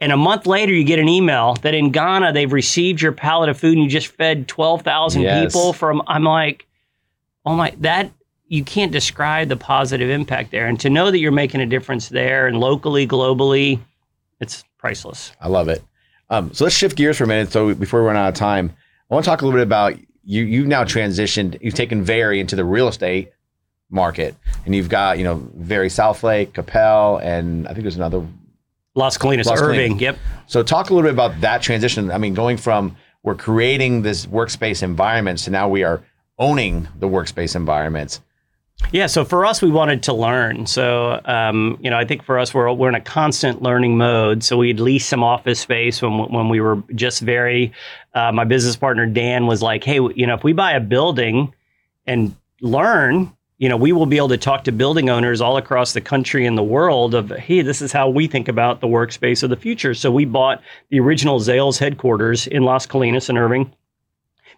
And 0.00 0.12
a 0.12 0.16
month 0.16 0.46
later, 0.46 0.72
you 0.72 0.84
get 0.84 0.98
an 0.98 1.08
email 1.08 1.54
that 1.62 1.74
in 1.74 1.90
Ghana 1.90 2.32
they've 2.32 2.52
received 2.52 3.00
your 3.00 3.12
pallet 3.12 3.48
of 3.48 3.58
food 3.58 3.74
and 3.74 3.84
you 3.84 3.88
just 3.88 4.08
fed 4.08 4.48
12,000 4.48 5.22
yes. 5.22 5.44
people 5.44 5.72
from. 5.72 6.02
I'm 6.06 6.24
like, 6.24 6.66
oh 7.46 7.54
my, 7.54 7.72
that 7.78 8.10
you 8.48 8.64
can't 8.64 8.92
describe 8.92 9.48
the 9.48 9.56
positive 9.56 10.10
impact 10.10 10.50
there. 10.50 10.66
And 10.66 10.78
to 10.80 10.90
know 10.90 11.10
that 11.10 11.18
you're 11.18 11.32
making 11.32 11.60
a 11.60 11.66
difference 11.66 12.08
there 12.08 12.46
and 12.46 12.60
locally, 12.60 13.06
globally, 13.06 13.80
it's 14.40 14.64
priceless. 14.78 15.32
I 15.40 15.48
love 15.48 15.68
it. 15.68 15.82
Um, 16.30 16.52
so 16.52 16.64
let's 16.64 16.76
shift 16.76 16.96
gears 16.96 17.18
for 17.18 17.24
a 17.24 17.26
minute. 17.26 17.52
So 17.52 17.74
before 17.74 18.00
we 18.00 18.06
run 18.06 18.16
out 18.16 18.28
of 18.28 18.34
time, 18.34 18.74
I 19.10 19.14
want 19.14 19.24
to 19.24 19.30
talk 19.30 19.42
a 19.42 19.44
little 19.44 19.58
bit 19.58 19.66
about 19.66 19.98
you. 20.24 20.42
You've 20.44 20.66
now 20.66 20.84
transitioned. 20.84 21.58
You've 21.60 21.74
taken 21.74 22.02
Vari 22.02 22.40
into 22.40 22.56
the 22.56 22.64
real 22.64 22.88
estate 22.88 23.32
market, 23.90 24.34
and 24.64 24.74
you've 24.74 24.88
got 24.88 25.18
you 25.18 25.24
know 25.24 25.46
Vari 25.54 25.88
Southlake, 25.88 26.52
Coppell, 26.52 27.22
and 27.22 27.68
I 27.68 27.72
think 27.72 27.82
there's 27.82 27.96
another 27.96 28.26
Las 28.94 29.18
Colinas, 29.18 29.46
Las 29.46 29.60
Irving. 29.60 29.98
Yep. 29.98 30.18
So 30.46 30.62
talk 30.62 30.90
a 30.90 30.94
little 30.94 31.08
bit 31.08 31.14
about 31.14 31.40
that 31.40 31.62
transition. 31.62 32.10
I 32.10 32.18
mean, 32.18 32.34
going 32.34 32.56
from 32.56 32.96
we're 33.22 33.34
creating 33.34 34.02
this 34.02 34.26
workspace 34.26 34.82
environments 34.82 35.44
to 35.44 35.50
now 35.50 35.68
we 35.68 35.82
are 35.82 36.04
owning 36.38 36.88
the 36.98 37.08
workspace 37.08 37.56
environments. 37.56 38.20
Yeah, 38.92 39.06
so 39.06 39.24
for 39.24 39.46
us, 39.46 39.62
we 39.62 39.70
wanted 39.70 40.02
to 40.04 40.12
learn. 40.12 40.66
So, 40.66 41.20
um, 41.24 41.78
you 41.80 41.90
know, 41.90 41.96
I 41.96 42.04
think 42.04 42.24
for 42.24 42.38
us, 42.38 42.52
we're, 42.52 42.70
we're 42.72 42.88
in 42.88 42.94
a 42.94 43.00
constant 43.00 43.62
learning 43.62 43.96
mode. 43.96 44.42
So 44.42 44.58
we'd 44.58 44.80
lease 44.80 45.06
some 45.06 45.22
office 45.22 45.60
space 45.60 46.02
when, 46.02 46.12
when 46.30 46.48
we 46.48 46.60
were 46.60 46.82
just 46.94 47.22
Vari, 47.22 47.72
uh, 48.14 48.32
my 48.32 48.44
business 48.44 48.76
partner, 48.76 49.06
Dan, 49.06 49.46
was 49.46 49.62
like, 49.62 49.84
hey, 49.84 50.00
you 50.14 50.26
know, 50.26 50.34
if 50.34 50.44
we 50.44 50.52
buy 50.52 50.72
a 50.72 50.80
building 50.80 51.54
and 52.06 52.36
learn, 52.60 53.33
you 53.58 53.68
know, 53.68 53.76
we 53.76 53.92
will 53.92 54.06
be 54.06 54.16
able 54.16 54.28
to 54.28 54.36
talk 54.36 54.64
to 54.64 54.72
building 54.72 55.08
owners 55.08 55.40
all 55.40 55.56
across 55.56 55.92
the 55.92 56.00
country 56.00 56.44
and 56.44 56.58
the 56.58 56.62
world 56.62 57.14
of, 57.14 57.30
hey, 57.30 57.62
this 57.62 57.80
is 57.80 57.92
how 57.92 58.08
we 58.08 58.26
think 58.26 58.48
about 58.48 58.80
the 58.80 58.88
workspace 58.88 59.42
of 59.42 59.50
the 59.50 59.56
future. 59.56 59.94
So 59.94 60.10
we 60.10 60.24
bought 60.24 60.60
the 60.90 60.98
original 60.98 61.38
Zales 61.38 61.78
headquarters 61.78 62.46
in 62.48 62.64
Las 62.64 62.86
Colinas 62.86 63.28
and 63.28 63.38
Irving. 63.38 63.72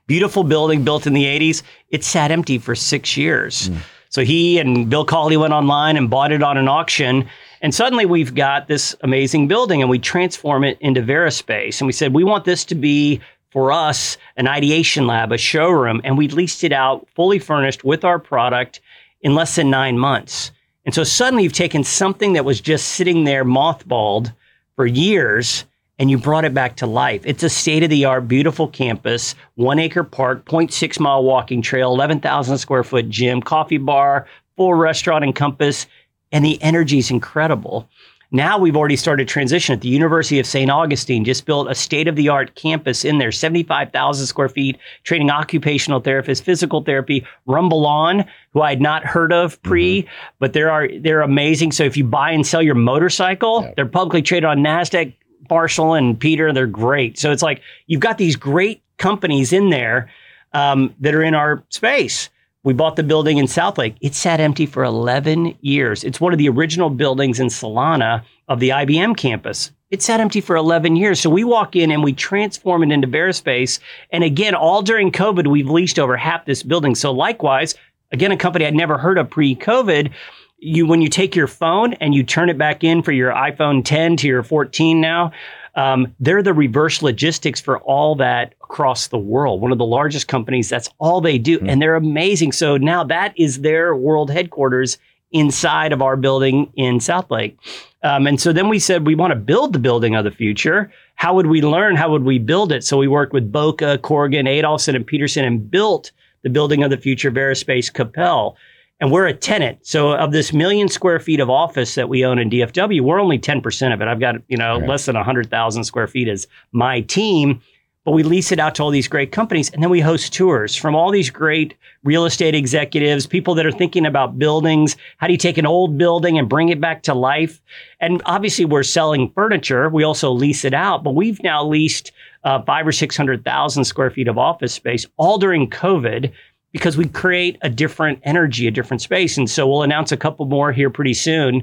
Beautiful 0.07 0.45
building 0.45 0.83
built 0.83 1.07
in 1.07 1.13
the 1.13 1.25
80s. 1.25 1.63
It 1.91 2.05
sat 2.05 2.31
empty 2.31 2.59
for 2.59 2.75
six 2.75 3.17
years. 3.17 3.69
Mm. 3.69 3.79
So 4.09 4.25
he 4.25 4.59
and 4.59 4.89
Bill 4.89 5.05
Cawley 5.05 5.37
went 5.37 5.53
online 5.53 5.97
and 5.97 6.09
bought 6.09 6.33
it 6.33 6.43
on 6.43 6.57
an 6.57 6.69
auction. 6.69 7.29
And 7.61 7.75
suddenly 7.75 8.07
we've 8.07 8.35
got 8.35 8.67
this 8.69 8.95
amazing 9.03 9.47
building 9.49 9.83
and 9.83 9.91
we 9.91 9.99
transform 9.99 10.65
it 10.65 10.79
into 10.81 11.03
VariSpace. 11.03 11.81
And 11.81 11.87
we 11.87 11.93
said, 11.93 12.15
we 12.15 12.25
want 12.25 12.45
this 12.45 12.65
to 12.67 12.75
be 12.75 13.21
for 13.51 13.73
us 13.73 14.17
an 14.37 14.47
ideation 14.47 15.07
lab, 15.07 15.33
a 15.33 15.39
showroom. 15.39 16.01
And 16.05 16.17
we 16.17 16.29
leased 16.29 16.65
it 16.65 16.73
out 16.73 17.07
fully 17.15 17.39
furnished 17.39 17.85
with 17.85 18.05
our 18.05 18.19
product 18.19 18.81
in 19.27 19.35
less 19.35 19.57
than 19.57 19.69
nine 19.69 19.99
months. 19.99 20.53
And 20.85 20.95
so 20.95 21.03
suddenly 21.03 21.43
you've 21.43 21.53
taken 21.53 21.83
something 21.83 22.35
that 22.35 22.45
was 22.45 22.61
just 22.61 22.91
sitting 22.91 23.25
there 23.25 23.45
mothballed 23.45 24.33
for 24.77 24.87
years 24.87 25.65
and 25.99 26.09
you 26.09 26.17
brought 26.17 26.45
it 26.45 26.55
back 26.55 26.77
to 26.77 26.87
life. 26.87 27.23
It's 27.25 27.43
a 27.43 27.49
state 27.49 27.83
of 27.83 27.91
the 27.91 28.05
art, 28.05 28.29
beautiful 28.29 28.69
campus, 28.69 29.35
one 29.57 29.81
acre 29.81 30.05
park, 30.05 30.45
0.6 30.45 31.01
mile 31.01 31.25
walking 31.25 31.61
trail, 31.61 31.93
11,000 31.93 32.57
square 32.57 32.85
foot 32.85 33.09
gym, 33.09 33.43
coffee 33.43 33.79
bar, 33.79 34.29
full 34.57 34.75
restaurant 34.75 35.25
and 35.25 35.35
campus, 35.35 35.89
and 36.31 36.45
the 36.45 36.63
energy 36.63 36.99
is 36.99 37.11
incredible. 37.11 37.89
Now 38.37 38.59
we've 38.59 38.77
already 38.77 38.97
started 38.97 39.29
transition 39.29 39.73
at 39.73 39.81
the 39.81 39.89
University 39.89 40.39
of 40.39 40.47
St. 40.47 40.71
Augustine, 40.71 41.25
just 41.25 41.47
built 41.47 41.71
a 41.71 41.75
state 41.75 42.07
of 42.07 42.17
the 42.17 42.29
art 42.29 42.55
campus 42.55 43.03
in 43.03 43.17
there, 43.17 43.33
75,000 43.33 44.27
square 44.27 44.51
feet, 44.51 44.77
training 45.05 45.31
occupational 45.31 46.03
therapists, 46.03 46.43
physical 46.43 46.83
therapy, 46.83 47.27
RumbleOn, 47.49 48.29
who 48.53 48.61
I 48.61 48.69
had 48.69 48.83
not 48.83 49.07
heard 49.07 49.33
of 49.33 49.61
pre, 49.63 50.03
mm-hmm. 50.03 50.11
but 50.39 50.53
they 50.53 50.61
are, 50.61 50.87
they're 51.01 51.23
amazing. 51.23 51.73
So 51.73 51.85
if 51.85 51.97
you 51.97 52.05
buy 52.05 52.31
and 52.31 52.47
sell 52.47 52.61
your 52.61 52.75
motorcycle, 52.75 53.63
yep. 53.63 53.75
they're 53.75 53.87
publicly 53.87 54.21
traded 54.21 54.45
on 54.45 54.59
NASDAQ. 54.59 55.15
Marshall 55.49 55.95
and 55.95 56.19
Peter, 56.19 56.53
they're 56.53 56.67
great. 56.67 57.19
So 57.19 57.31
it's 57.31 57.43
like 57.43 57.63
you've 57.87 58.01
got 58.01 58.19
these 58.19 58.37
great 58.37 58.83
companies 58.99 59.53
in 59.53 59.71
there 59.71 60.11
um, 60.53 60.95
that 61.01 61.15
are 61.15 61.23
in 61.23 61.35
our 61.35 61.65
space. 61.71 62.29
We 62.67 62.73
bought 62.73 62.97
the 62.97 63.05
building 63.05 63.39
in 63.39 63.47
Southlake. 63.47 63.95
It 64.01 64.17
sat 64.17 64.41
empty 64.41 64.67
for 64.67 64.83
11 64.83 65.57
years. 65.61 66.03
It's 66.03 66.21
one 66.21 66.33
of 66.33 66.39
the 66.41 66.49
original 66.49 66.91
buildings 66.91 67.39
in 67.39 67.47
Solana 67.47 68.25
of 68.49 68.59
the 68.59 68.71
IBM 68.71 69.17
campus. 69.17 69.71
It 69.93 70.03
sat 70.03 70.19
empty 70.19 70.41
for 70.41 70.57
11 70.57 70.97
years. 70.97 71.21
So 71.21 71.31
we 71.31 71.45
walk 71.45 71.77
in 71.77 71.93
and 71.93 72.03
we 72.03 72.13
transform 72.13 72.83
it 72.83 72.91
into 72.91 73.07
VariSpace. 73.07 73.79
And 74.11 74.25
again, 74.25 74.57
all 74.57 74.83
during 74.83 75.13
COVID, 75.13 75.47
we've 75.47 75.71
leased 75.71 76.01
over 76.01 76.17
half 76.17 76.45
this 76.45 76.65
building. 76.65 76.97
So 76.97 77.13
likewise, 77.13 77.77
again, 78.11 78.33
a 78.33 78.37
company 78.37 78.67
I'd 78.67 78.75
never 78.75 78.99
heard 78.99 79.19
of 79.19 79.31
pre-COVID, 79.31 80.11
you 80.59 80.89
when 80.89 81.03
you 81.03 81.09
take 81.09 81.37
your 81.37 81.47
phone 81.47 81.93
and 81.95 82.17
you 82.17 82.25
turn 82.25 82.49
it 82.49 82.59
back 82.59 82.83
in 82.83 83.01
for 83.01 83.13
your 83.13 83.31
iPhone 83.31 83.85
10 83.85 84.17
to 84.17 84.27
your 84.27 84.43
14 84.43 85.01
now, 85.01 85.31
um, 85.77 86.15
they're 86.19 86.43
the 86.43 86.55
reverse 86.55 87.03
logistics 87.03 87.61
for 87.61 87.79
all 87.81 88.15
that 88.17 88.55
across 88.63 89.09
the 89.09 89.19
world. 89.19 89.61
One 89.61 89.73
of 89.73 89.79
the 89.79 89.85
largest 89.85 90.27
companies, 90.27 90.69
that's 90.69 90.89
all 90.99 91.21
they 91.21 91.39
do. 91.39 91.59
Mm-hmm. 91.59 91.69
And 91.69 91.83
they're 91.83 91.95
amazing. 91.95 92.53
So 92.53 92.77
now 92.79 93.05
that 93.05 93.35
is 93.39 93.61
their 93.61 93.95
world 93.95 94.31
headquarters 94.31 94.99
inside 95.33 95.93
of 95.93 96.01
our 96.01 96.17
building 96.17 96.73
in 96.77 96.99
Southlake. 96.99 97.57
Um, 98.03 98.27
and 98.27 98.41
so 98.41 98.53
then 98.53 98.69
we 98.69 98.79
said, 98.79 99.07
we 99.07 99.15
want 99.15 99.33
to 99.33 99.39
build 99.39 99.73
the 99.73 99.79
building 99.79 100.15
of 100.15 100.25
the 100.25 100.31
future. 100.31 100.91
How 101.17 101.35
would 101.35 101.47
we 101.47 101.61
learn? 101.61 101.97
How 101.97 102.11
would 102.11 102.25
we 102.25 102.39
build 102.39 102.73
it? 102.73 102.85
So 102.85 102.97
we 102.97 103.09
worked 103.09 103.33
with 103.33 103.53
Boka, 103.53 103.99
Corgan, 103.99 104.47
Adolfson, 104.47 104.95
and 104.95 105.07
Peterson 105.07 105.45
and 105.45 105.71
built 105.71 106.11
the 106.43 106.51
building 106.51 106.85
of 106.85 106.91
the 106.91 106.97
future, 106.97 107.31
VariSpace 107.31 107.93
Coppell 107.93 108.55
and 109.01 109.13
we're 109.13 109.27
a 109.27 109.35
tenant. 109.35 109.87
So 109.87 110.13
of 110.13 110.33
this 110.33 110.53
million 110.53 110.89
square 110.89 111.21
feet 111.21 111.41
of 111.41 111.51
office 111.51 111.95
that 111.97 112.09
we 112.09 112.25
own 112.25 112.39
in 112.39 112.49
DFW, 112.49 113.03
we're 113.03 113.21
only 113.21 113.39
10% 113.39 113.93
of 113.93 114.01
it. 114.01 114.09
I've 114.09 114.21
got, 114.21 114.37
you 114.49 114.57
know, 114.57 114.79
right. 114.79 114.89
less 114.89 115.07
than 115.07 115.17
100,000 115.17 115.85
square 115.85 116.07
feet 116.07 116.29
as 116.29 116.47
my 116.73 117.03
team, 117.03 117.61
but 118.05 118.13
we 118.13 118.23
lease 118.23 118.53
it 118.53 118.61
out 118.61 118.75
to 118.77 118.83
all 118.83 118.91
these 118.91 119.09
great 119.09 119.33
companies 119.33 119.69
and 119.71 119.83
then 119.83 119.91
we 119.91 120.01
host 120.01 120.33
tours 120.33 120.77
from 120.77 120.95
all 120.95 121.11
these 121.11 121.29
great 121.29 121.75
real 122.05 122.25
estate 122.25 122.55
executives, 122.55 123.27
people 123.27 123.55
that 123.57 123.67
are 123.67 123.73
thinking 123.73 124.07
about 124.07 124.39
buildings. 124.39 124.97
How 125.19 125.27
do 125.27 125.33
you 125.33 125.39
take 125.39 125.59
an 125.59 125.67
old 125.67 125.99
building 125.99 126.39
and 126.39 126.49
bring 126.49 126.69
it 126.71 126.81
back 126.81 127.03
to 127.03 127.15
life? 127.15 127.61
And 128.01 128.23
obviously 128.25 128.65
we're 128.65 128.85
selling 128.85 129.31
furniture. 129.33 129.91
We 129.91 130.05
also 130.05 130.31
lease 130.31 130.65
it 130.65 130.73
out, 130.73 131.03
but 131.03 131.15
we've 131.15 131.43
now 131.43 131.65
leased 131.65 132.13
uh, 132.45 132.63
five 132.63 132.87
or 132.87 132.93
600,000 132.93 133.85
square 133.85 134.11
feet 134.11 134.29
of 134.29 134.39
office 134.39 134.73
space 134.73 135.05
all 135.17 135.37
during 135.37 135.69
COVID 135.69 136.33
because 136.77 136.99
we 136.99 137.09
create 137.09 137.57
a 137.63 137.71
different 137.71 138.21
energy, 138.23 138.67
a 138.67 138.71
different 138.71 139.01
space. 139.01 139.39
And 139.39 139.49
so 139.49 139.67
we'll 139.67 139.83
announce 139.83 140.13
a 140.13 140.17
couple 140.17 140.45
more 140.45 140.73
here 140.73 140.91
pretty 140.91 141.15
soon. 141.15 141.63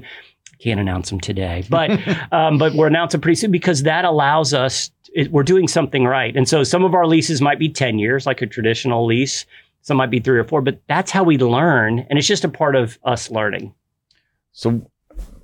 can't 0.58 0.80
announce 0.80 1.08
them 1.08 1.20
today, 1.20 1.64
but 1.70 1.90
um, 2.32 2.58
but 2.58 2.74
we're 2.74 2.88
announcing 2.88 3.20
pretty 3.20 3.36
soon 3.36 3.52
because 3.52 3.84
that 3.84 4.04
allows 4.04 4.52
us. 4.52 4.90
It, 5.14 5.30
we're 5.30 5.44
doing 5.44 5.68
something 5.68 6.04
right, 6.04 6.36
and 6.36 6.48
so 6.48 6.64
some 6.64 6.84
of 6.84 6.92
our 6.92 7.06
leases 7.06 7.40
might 7.40 7.60
be 7.60 7.68
ten 7.68 8.00
years, 8.00 8.26
like 8.26 8.42
a 8.42 8.46
traditional 8.46 9.06
lease. 9.06 9.46
Some 9.82 9.98
might 9.98 10.10
be 10.10 10.18
three 10.18 10.38
or 10.38 10.44
four, 10.44 10.60
but 10.60 10.80
that's 10.88 11.12
how 11.12 11.22
we 11.22 11.38
learn, 11.38 12.00
and 12.10 12.18
it's 12.18 12.26
just 12.26 12.42
a 12.42 12.48
part 12.48 12.74
of 12.74 12.98
us 13.04 13.30
learning. 13.30 13.72
So, 14.50 14.90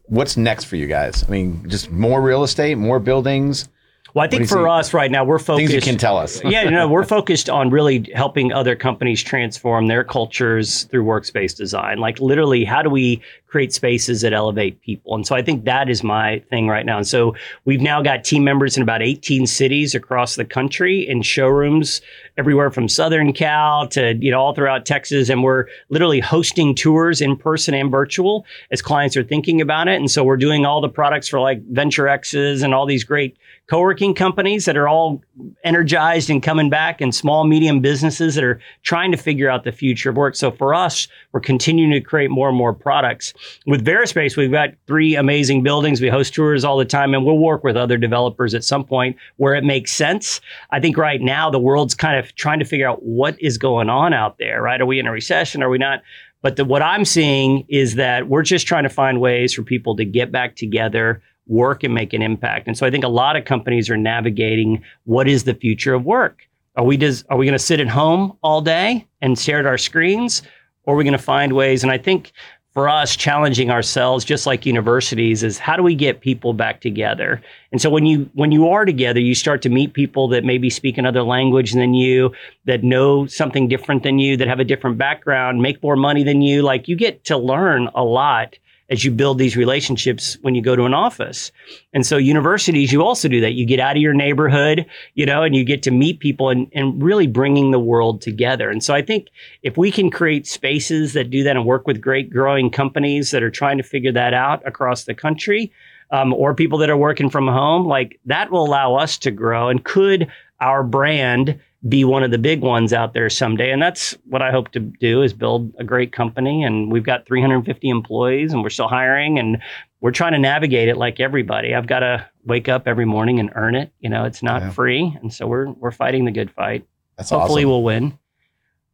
what's 0.06 0.36
next 0.36 0.64
for 0.64 0.74
you 0.74 0.88
guys? 0.88 1.22
I 1.22 1.30
mean, 1.30 1.68
just 1.68 1.92
more 1.92 2.20
real 2.20 2.42
estate, 2.42 2.76
more 2.76 2.98
buildings. 2.98 3.68
Well, 4.14 4.24
I 4.24 4.28
think 4.28 4.48
for 4.48 4.68
us 4.68 4.92
right 4.92 5.10
now, 5.10 5.24
we're 5.24 5.38
focused. 5.38 5.70
Things 5.70 5.86
you 5.86 5.92
can 5.92 5.98
tell 5.98 6.16
us. 6.16 6.42
yeah, 6.44 6.64
you 6.64 6.70
know, 6.70 6.88
we're 6.88 7.04
focused 7.04 7.48
on 7.48 7.70
really 7.70 8.10
helping 8.14 8.52
other 8.52 8.74
companies 8.74 9.22
transform 9.22 9.86
their 9.86 10.04
cultures 10.04 10.84
through 10.84 11.04
workspace 11.04 11.56
design. 11.56 11.98
Like 11.98 12.20
literally, 12.20 12.64
how 12.64 12.82
do 12.82 12.90
we 12.90 13.22
create 13.46 13.72
spaces 13.72 14.20
that 14.20 14.32
elevate 14.32 14.80
people? 14.82 15.14
And 15.14 15.26
so 15.26 15.34
I 15.34 15.42
think 15.42 15.64
that 15.64 15.88
is 15.88 16.02
my 16.02 16.38
thing 16.50 16.68
right 16.68 16.86
now. 16.86 16.98
And 16.98 17.06
so 17.06 17.34
we've 17.64 17.80
now 17.80 18.00
got 18.00 18.24
team 18.24 18.44
members 18.44 18.76
in 18.76 18.82
about 18.82 19.02
18 19.02 19.46
cities 19.46 19.94
across 19.94 20.36
the 20.36 20.44
country 20.44 21.08
in 21.08 21.22
showrooms 21.22 22.00
everywhere 22.38 22.70
from 22.70 22.88
Southern 22.88 23.32
Cal 23.32 23.86
to 23.88 24.16
you 24.20 24.30
know 24.30 24.40
all 24.40 24.54
throughout 24.54 24.86
Texas, 24.86 25.28
and 25.28 25.42
we're 25.42 25.66
literally 25.88 26.20
hosting 26.20 26.74
tours 26.74 27.20
in 27.20 27.36
person 27.36 27.74
and 27.74 27.90
virtual 27.90 28.44
as 28.70 28.80
clients 28.80 29.16
are 29.16 29.22
thinking 29.22 29.60
about 29.60 29.88
it. 29.88 29.96
And 29.96 30.10
so 30.10 30.24
we're 30.24 30.36
doing 30.36 30.64
all 30.64 30.80
the 30.80 30.88
products 30.88 31.28
for 31.28 31.40
like 31.40 31.62
Venture 31.66 32.08
X's 32.08 32.62
and 32.62 32.74
all 32.74 32.86
these 32.86 33.04
great 33.04 33.36
co-working 33.70 34.12
companies 34.14 34.64
that 34.64 34.76
are 34.76 34.88
all 34.88 35.22
energized 35.62 36.28
and 36.28 36.42
coming 36.42 36.68
back 36.68 37.00
and 37.00 37.14
small 37.14 37.44
medium 37.44 37.78
businesses 37.78 38.34
that 38.34 38.42
are 38.42 38.60
trying 38.82 39.12
to 39.12 39.16
figure 39.16 39.48
out 39.48 39.62
the 39.62 39.70
future 39.70 40.10
of 40.10 40.16
work. 40.16 40.34
So 40.34 40.50
for 40.50 40.74
us 40.74 41.06
we're 41.30 41.40
continuing 41.40 41.92
to 41.92 42.00
create 42.00 42.30
more 42.30 42.48
and 42.48 42.58
more 42.58 42.74
products. 42.74 43.32
With 43.66 43.86
VariSpace 43.86 44.36
we've 44.36 44.50
got 44.50 44.70
three 44.88 45.14
amazing 45.14 45.62
buildings. 45.62 46.00
We 46.00 46.08
host 46.08 46.34
tours 46.34 46.64
all 46.64 46.78
the 46.78 46.84
time 46.84 47.14
and 47.14 47.24
we'll 47.24 47.38
work 47.38 47.62
with 47.62 47.76
other 47.76 47.96
developers 47.96 48.54
at 48.54 48.64
some 48.64 48.82
point 48.82 49.16
where 49.36 49.54
it 49.54 49.62
makes 49.62 49.92
sense. 49.92 50.40
I 50.72 50.80
think 50.80 50.96
right 50.96 51.20
now 51.20 51.48
the 51.48 51.60
world's 51.60 51.94
kind 51.94 52.18
of 52.18 52.34
trying 52.34 52.58
to 52.58 52.64
figure 52.64 52.88
out 52.88 53.04
what 53.04 53.40
is 53.40 53.56
going 53.56 53.88
on 53.88 54.12
out 54.12 54.38
there 54.38 54.62
right? 54.62 54.80
Are 54.80 54.86
we 54.86 54.98
in 54.98 55.06
a 55.06 55.12
recession? 55.12 55.62
Are 55.62 55.70
we 55.70 55.78
not? 55.78 56.02
But 56.42 56.56
the, 56.56 56.64
what 56.64 56.80
i'm 56.80 57.04
seeing 57.04 57.66
is 57.68 57.96
that 57.96 58.28
we're 58.28 58.42
just 58.42 58.66
trying 58.66 58.84
to 58.84 58.88
find 58.88 59.20
ways 59.20 59.52
for 59.52 59.62
people 59.62 59.94
to 59.96 60.06
get 60.06 60.32
back 60.32 60.56
together 60.56 61.22
work 61.50 61.82
and 61.82 61.92
make 61.92 62.12
an 62.12 62.22
impact. 62.22 62.68
And 62.68 62.78
so 62.78 62.86
I 62.86 62.90
think 62.90 63.04
a 63.04 63.08
lot 63.08 63.36
of 63.36 63.44
companies 63.44 63.90
are 63.90 63.96
navigating 63.96 64.82
what 65.04 65.28
is 65.28 65.44
the 65.44 65.54
future 65.54 65.92
of 65.92 66.04
work. 66.04 66.46
Are 66.76 66.84
we 66.84 66.96
does 66.96 67.24
are 67.28 67.36
we 67.36 67.44
going 67.44 67.58
to 67.58 67.58
sit 67.58 67.80
at 67.80 67.88
home 67.88 68.36
all 68.42 68.60
day 68.62 69.06
and 69.20 69.38
stare 69.38 69.58
at 69.58 69.66
our 69.66 69.76
screens, 69.76 70.42
or 70.84 70.94
are 70.94 70.96
we 70.96 71.04
going 71.04 71.12
to 71.12 71.18
find 71.18 71.52
ways? 71.52 71.82
And 71.82 71.90
I 71.90 71.98
think 71.98 72.32
for 72.72 72.88
us, 72.88 73.16
challenging 73.16 73.72
ourselves, 73.72 74.24
just 74.24 74.46
like 74.46 74.64
universities, 74.64 75.42
is 75.42 75.58
how 75.58 75.76
do 75.76 75.82
we 75.82 75.96
get 75.96 76.20
people 76.20 76.52
back 76.52 76.80
together? 76.80 77.42
And 77.72 77.82
so 77.82 77.90
when 77.90 78.06
you 78.06 78.30
when 78.34 78.52
you 78.52 78.68
are 78.68 78.84
together, 78.84 79.18
you 79.18 79.34
start 79.34 79.60
to 79.62 79.68
meet 79.68 79.92
people 79.92 80.28
that 80.28 80.44
maybe 80.44 80.70
speak 80.70 80.96
another 80.96 81.24
language 81.24 81.72
than 81.72 81.94
you, 81.94 82.32
that 82.66 82.84
know 82.84 83.26
something 83.26 83.66
different 83.66 84.04
than 84.04 84.20
you, 84.20 84.36
that 84.36 84.46
have 84.46 84.60
a 84.60 84.64
different 84.64 84.98
background, 84.98 85.60
make 85.60 85.82
more 85.82 85.96
money 85.96 86.22
than 86.22 86.42
you. 86.42 86.62
Like 86.62 86.86
you 86.86 86.94
get 86.94 87.24
to 87.24 87.36
learn 87.36 87.88
a 87.96 88.04
lot 88.04 88.56
as 88.90 89.04
you 89.04 89.10
build 89.10 89.38
these 89.38 89.56
relationships 89.56 90.36
when 90.42 90.54
you 90.54 90.62
go 90.62 90.74
to 90.74 90.84
an 90.84 90.94
office. 90.94 91.52
And 91.92 92.04
so 92.04 92.16
universities, 92.16 92.92
you 92.92 93.02
also 93.02 93.28
do 93.28 93.40
that. 93.40 93.54
You 93.54 93.64
get 93.64 93.80
out 93.80 93.96
of 93.96 94.02
your 94.02 94.14
neighborhood, 94.14 94.84
you 95.14 95.24
know, 95.24 95.42
and 95.42 95.54
you 95.54 95.64
get 95.64 95.82
to 95.84 95.90
meet 95.90 96.18
people 96.18 96.50
and, 96.50 96.66
and 96.74 97.00
really 97.02 97.28
bringing 97.28 97.70
the 97.70 97.78
world 97.78 98.20
together. 98.20 98.68
And 98.68 98.82
so 98.82 98.92
I 98.92 99.02
think 99.02 99.28
if 99.62 99.76
we 99.76 99.92
can 99.92 100.10
create 100.10 100.46
spaces 100.46 101.12
that 101.12 101.30
do 101.30 101.44
that 101.44 101.56
and 101.56 101.64
work 101.64 101.86
with 101.86 102.00
great 102.00 102.30
growing 102.30 102.70
companies 102.70 103.30
that 103.30 103.42
are 103.42 103.50
trying 103.50 103.78
to 103.78 103.84
figure 103.84 104.12
that 104.12 104.34
out 104.34 104.66
across 104.66 105.04
the 105.04 105.14
country, 105.14 105.72
um, 106.10 106.34
or 106.34 106.54
people 106.54 106.78
that 106.78 106.90
are 106.90 106.96
working 106.96 107.30
from 107.30 107.46
home, 107.46 107.86
like 107.86 108.18
that 108.26 108.50
will 108.50 108.64
allow 108.64 108.96
us 108.96 109.16
to 109.18 109.30
grow. 109.30 109.68
And 109.68 109.84
could 109.84 110.28
our 110.60 110.82
brand 110.82 111.60
be 111.88 112.04
one 112.04 112.22
of 112.22 112.30
the 112.30 112.38
big 112.38 112.60
ones 112.60 112.92
out 112.92 113.14
there 113.14 113.30
someday. 113.30 113.70
And 113.70 113.80
that's 113.80 114.14
what 114.24 114.42
I 114.42 114.50
hope 114.50 114.70
to 114.72 114.80
do 114.80 115.22
is 115.22 115.32
build 115.32 115.72
a 115.78 115.84
great 115.84 116.12
company. 116.12 116.62
And 116.62 116.92
we've 116.92 117.04
got 117.04 117.26
350 117.26 117.88
employees 117.88 118.52
and 118.52 118.62
we're 118.62 118.70
still 118.70 118.88
hiring 118.88 119.38
and 119.38 119.58
we're 120.00 120.10
trying 120.10 120.32
to 120.32 120.38
navigate 120.38 120.88
it 120.88 120.96
like 120.96 121.20
everybody. 121.20 121.74
I've 121.74 121.86
got 121.86 122.00
to 122.00 122.26
wake 122.44 122.68
up 122.68 122.86
every 122.86 123.06
morning 123.06 123.40
and 123.40 123.50
earn 123.54 123.74
it. 123.74 123.92
You 124.00 124.10
know, 124.10 124.24
it's 124.24 124.42
not 124.42 124.62
yeah. 124.62 124.70
free. 124.70 125.16
And 125.22 125.32
so 125.32 125.46
we're 125.46 125.70
we're 125.70 125.90
fighting 125.90 126.26
the 126.26 126.30
good 126.30 126.50
fight. 126.50 126.86
That's 127.16 127.30
Hopefully 127.30 127.62
awesome. 127.62 127.70
we'll 127.70 127.82
win. 127.82 128.18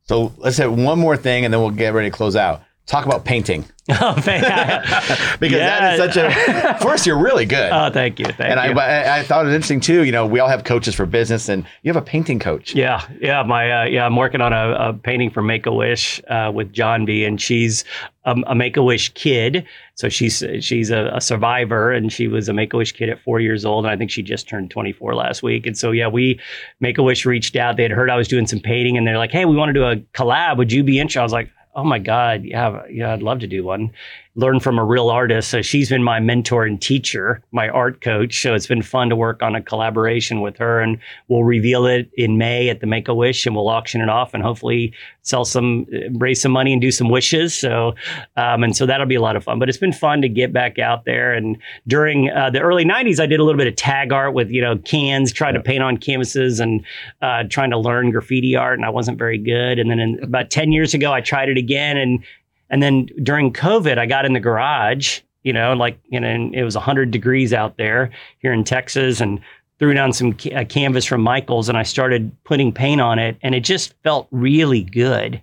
So 0.03 0.32
let's 0.37 0.57
say 0.57 0.68
one 0.68 1.01
more 1.01 1.16
thing 1.16 1.45
and 1.45 1.53
then 1.53 1.61
we'll 1.61 1.70
get 1.70 1.93
ready 1.93 2.11
to 2.11 2.16
close 2.16 2.37
out. 2.37 2.62
Talk 2.87 3.05
about 3.05 3.24
painting. 3.24 3.64
Oh, 3.89 4.14
because 4.16 4.32
yeah. 4.32 5.39
that 5.39 5.93
is 5.93 6.12
such 6.12 6.16
a. 6.16 6.76
First, 6.82 7.07
you're 7.07 7.22
really 7.22 7.47
good. 7.47 7.70
Oh, 7.70 7.89
thank 7.89 8.18
you. 8.18 8.24
Thank 8.24 8.41
and 8.41 8.74
you. 8.74 8.80
I, 8.80 9.20
I 9.20 9.22
thought 9.22 9.45
it 9.45 9.47
was 9.47 9.55
interesting 9.55 9.78
too. 9.78 10.05
You 10.05 10.11
know, 10.11 10.26
we 10.26 10.41
all 10.41 10.49
have 10.49 10.64
coaches 10.64 10.93
for 10.93 11.07
business, 11.07 11.49
and 11.49 11.64
you 11.84 11.93
have 11.93 12.03
a 12.03 12.05
painting 12.05 12.41
coach. 12.41 12.74
Yeah, 12.74 13.07
yeah. 13.20 13.45
My 13.45 13.82
uh, 13.82 13.84
yeah, 13.84 14.05
I'm 14.05 14.16
working 14.16 14.41
on 14.41 14.53
a, 14.53 14.89
a 14.89 14.93
painting 14.93 15.30
for 15.30 15.41
Make 15.41 15.66
a 15.66 15.72
Wish 15.72 16.20
uh, 16.26 16.51
with 16.53 16.72
John 16.72 17.05
B, 17.05 17.24
and 17.24 17.41
she's 17.41 17.84
um, 18.24 18.43
a 18.49 18.57
Make 18.57 18.76
a 18.76 18.82
Wish 18.82 19.14
kid. 19.14 19.64
So 19.95 20.09
she's 20.09 20.43
she's 20.59 20.91
a, 20.91 21.12
a, 21.14 21.20
survivor, 21.20 21.93
and 21.93 22.12
she 22.12 22.26
was 22.26 22.49
a 22.49 22.53
Make 22.53 22.74
a 22.74 22.78
Wish 22.78 22.91
kid 22.91 23.09
at 23.09 23.22
four 23.22 23.39
years 23.39 23.64
old, 23.64 23.84
and 23.84 23.93
I 23.93 23.97
think 23.97 24.11
she 24.11 24.20
just 24.20 24.49
turned 24.49 24.72
24 24.72 25.14
last 25.14 25.45
week. 25.45 25.64
And 25.64 25.78
so 25.78 25.93
yeah, 25.93 26.09
we 26.09 26.41
Make 26.80 26.99
a 26.99 27.05
Wish 27.05 27.24
reached 27.24 27.55
out. 27.55 27.76
They 27.76 27.84
had 27.84 27.93
heard 27.93 28.11
I 28.11 28.16
was 28.16 28.26
doing 28.26 28.49
some 28.49 28.59
painting, 28.59 28.97
and 28.97 29.07
they're 29.07 29.16
like, 29.16 29.30
"Hey, 29.30 29.45
we 29.45 29.55
want 29.55 29.68
to 29.68 29.74
do 29.74 29.84
a 29.84 29.95
collab. 30.12 30.57
Would 30.57 30.72
you 30.72 30.82
be 30.82 30.99
interested?" 30.99 31.20
I 31.20 31.22
was 31.22 31.32
like, 31.32 31.51
"Oh 31.77 31.85
my 31.85 32.01
god, 32.01 32.45
yeah, 32.45 32.83
yeah, 32.91 33.12
I'd 33.12 33.22
love 33.22 33.39
to 33.41 33.47
do 33.47 33.62
one." 33.62 33.93
Learn 34.37 34.61
from 34.61 34.78
a 34.78 34.84
real 34.84 35.09
artist. 35.09 35.51
So 35.51 35.62
she's 35.62 35.89
been 35.89 36.03
my 36.03 36.20
mentor 36.20 36.64
and 36.64 36.80
teacher, 36.80 37.43
my 37.53 37.70
art 37.70 38.03
coach. 38.03 38.43
So 38.43 38.55
it's 38.55 38.66
been 38.66 38.82
fun 38.82 39.09
to 39.09 39.16
work 39.16 39.43
on 39.43 39.55
a 39.55 39.62
collaboration 39.62 40.43
with 40.43 40.59
her. 40.59 40.78
And 40.80 40.99
we'll 41.28 41.45
reveal 41.45 41.87
it 41.87 42.11
in 42.16 42.37
May 42.37 42.68
at 42.68 42.80
the 42.80 42.87
Make 42.87 43.09
a 43.09 43.14
Wish 43.14 43.47
and 43.47 43.57
we'll 43.57 43.68
auction 43.68 44.03
it 44.03 44.11
off 44.11 44.34
and 44.34 44.43
hopefully 44.43 44.93
sell 45.22 45.47
some, 45.47 45.87
raise 46.18 46.43
some 46.43 46.53
money 46.53 46.72
and 46.72 46.82
do 46.82 46.91
some 46.91 47.09
wishes. 47.09 47.55
So, 47.55 47.95
um, 48.37 48.62
and 48.62 48.76
so 48.76 48.84
that'll 48.84 49.07
be 49.07 49.14
a 49.14 49.22
lot 49.22 49.37
of 49.37 49.43
fun. 49.43 49.59
But 49.59 49.70
it's 49.70 49.78
been 49.78 49.93
fun 49.93 50.20
to 50.20 50.28
get 50.28 50.53
back 50.53 50.78
out 50.78 51.07
there. 51.07 51.32
And 51.32 51.57
during 51.87 52.30
uh, 52.30 52.51
the 52.51 52.61
early 52.61 52.84
90s, 52.84 53.18
I 53.18 53.26
did 53.26 53.41
a 53.41 53.45
little 53.45 53.59
bit 53.59 53.66
of 53.66 53.74
tag 53.74 54.12
art 54.12 54.34
with, 54.34 54.51
you 54.51 54.61
know, 54.61 54.76
cans, 54.76 55.32
trying 55.32 55.55
yeah. 55.55 55.62
to 55.62 55.64
paint 55.64 55.82
on 55.82 55.97
canvases 55.97 56.61
and 56.61 56.84
uh, 57.22 57.45
trying 57.49 57.70
to 57.70 57.78
learn 57.78 58.11
graffiti 58.11 58.55
art. 58.55 58.78
And 58.78 58.84
I 58.84 58.91
wasn't 58.91 59.16
very 59.16 59.39
good. 59.39 59.78
And 59.78 59.91
then 59.91 59.99
in, 59.99 60.22
about 60.22 60.51
10 60.51 60.72
years 60.72 60.93
ago, 60.93 61.11
I 61.11 61.22
tried 61.22 61.49
it 61.49 61.57
again 61.57 61.97
and 61.97 62.22
and 62.71 62.83
then 62.83 63.07
during 63.23 63.53
COVID, 63.53 63.99
I 63.99 64.07
got 64.07 64.25
in 64.25 64.33
the 64.33 64.41
garage, 64.41 65.21
you 65.43 65.53
know, 65.53 65.73
like, 65.75 65.99
you 66.09 66.19
know, 66.19 66.51
it 66.53 66.62
was 66.62 66.75
100 66.75 67.11
degrees 67.11 67.53
out 67.53 67.77
there 67.77 68.11
here 68.41 68.53
in 68.53 68.64
Texas 68.64 69.21
and 69.21 69.41
threw 69.79 69.95
down 69.95 70.12
some 70.12 70.33
ca- 70.33 70.64
canvas 70.64 71.05
from 71.05 71.21
Michaels 71.21 71.69
and 71.69 71.79
I 71.79 71.83
started 71.83 72.35
putting 72.45 72.73
paint 72.73 73.01
on 73.01 73.19
it 73.19 73.37
and 73.43 73.55
it 73.55 73.61
just 73.61 73.95
felt 74.03 74.27
really 74.31 74.83
good. 74.83 75.41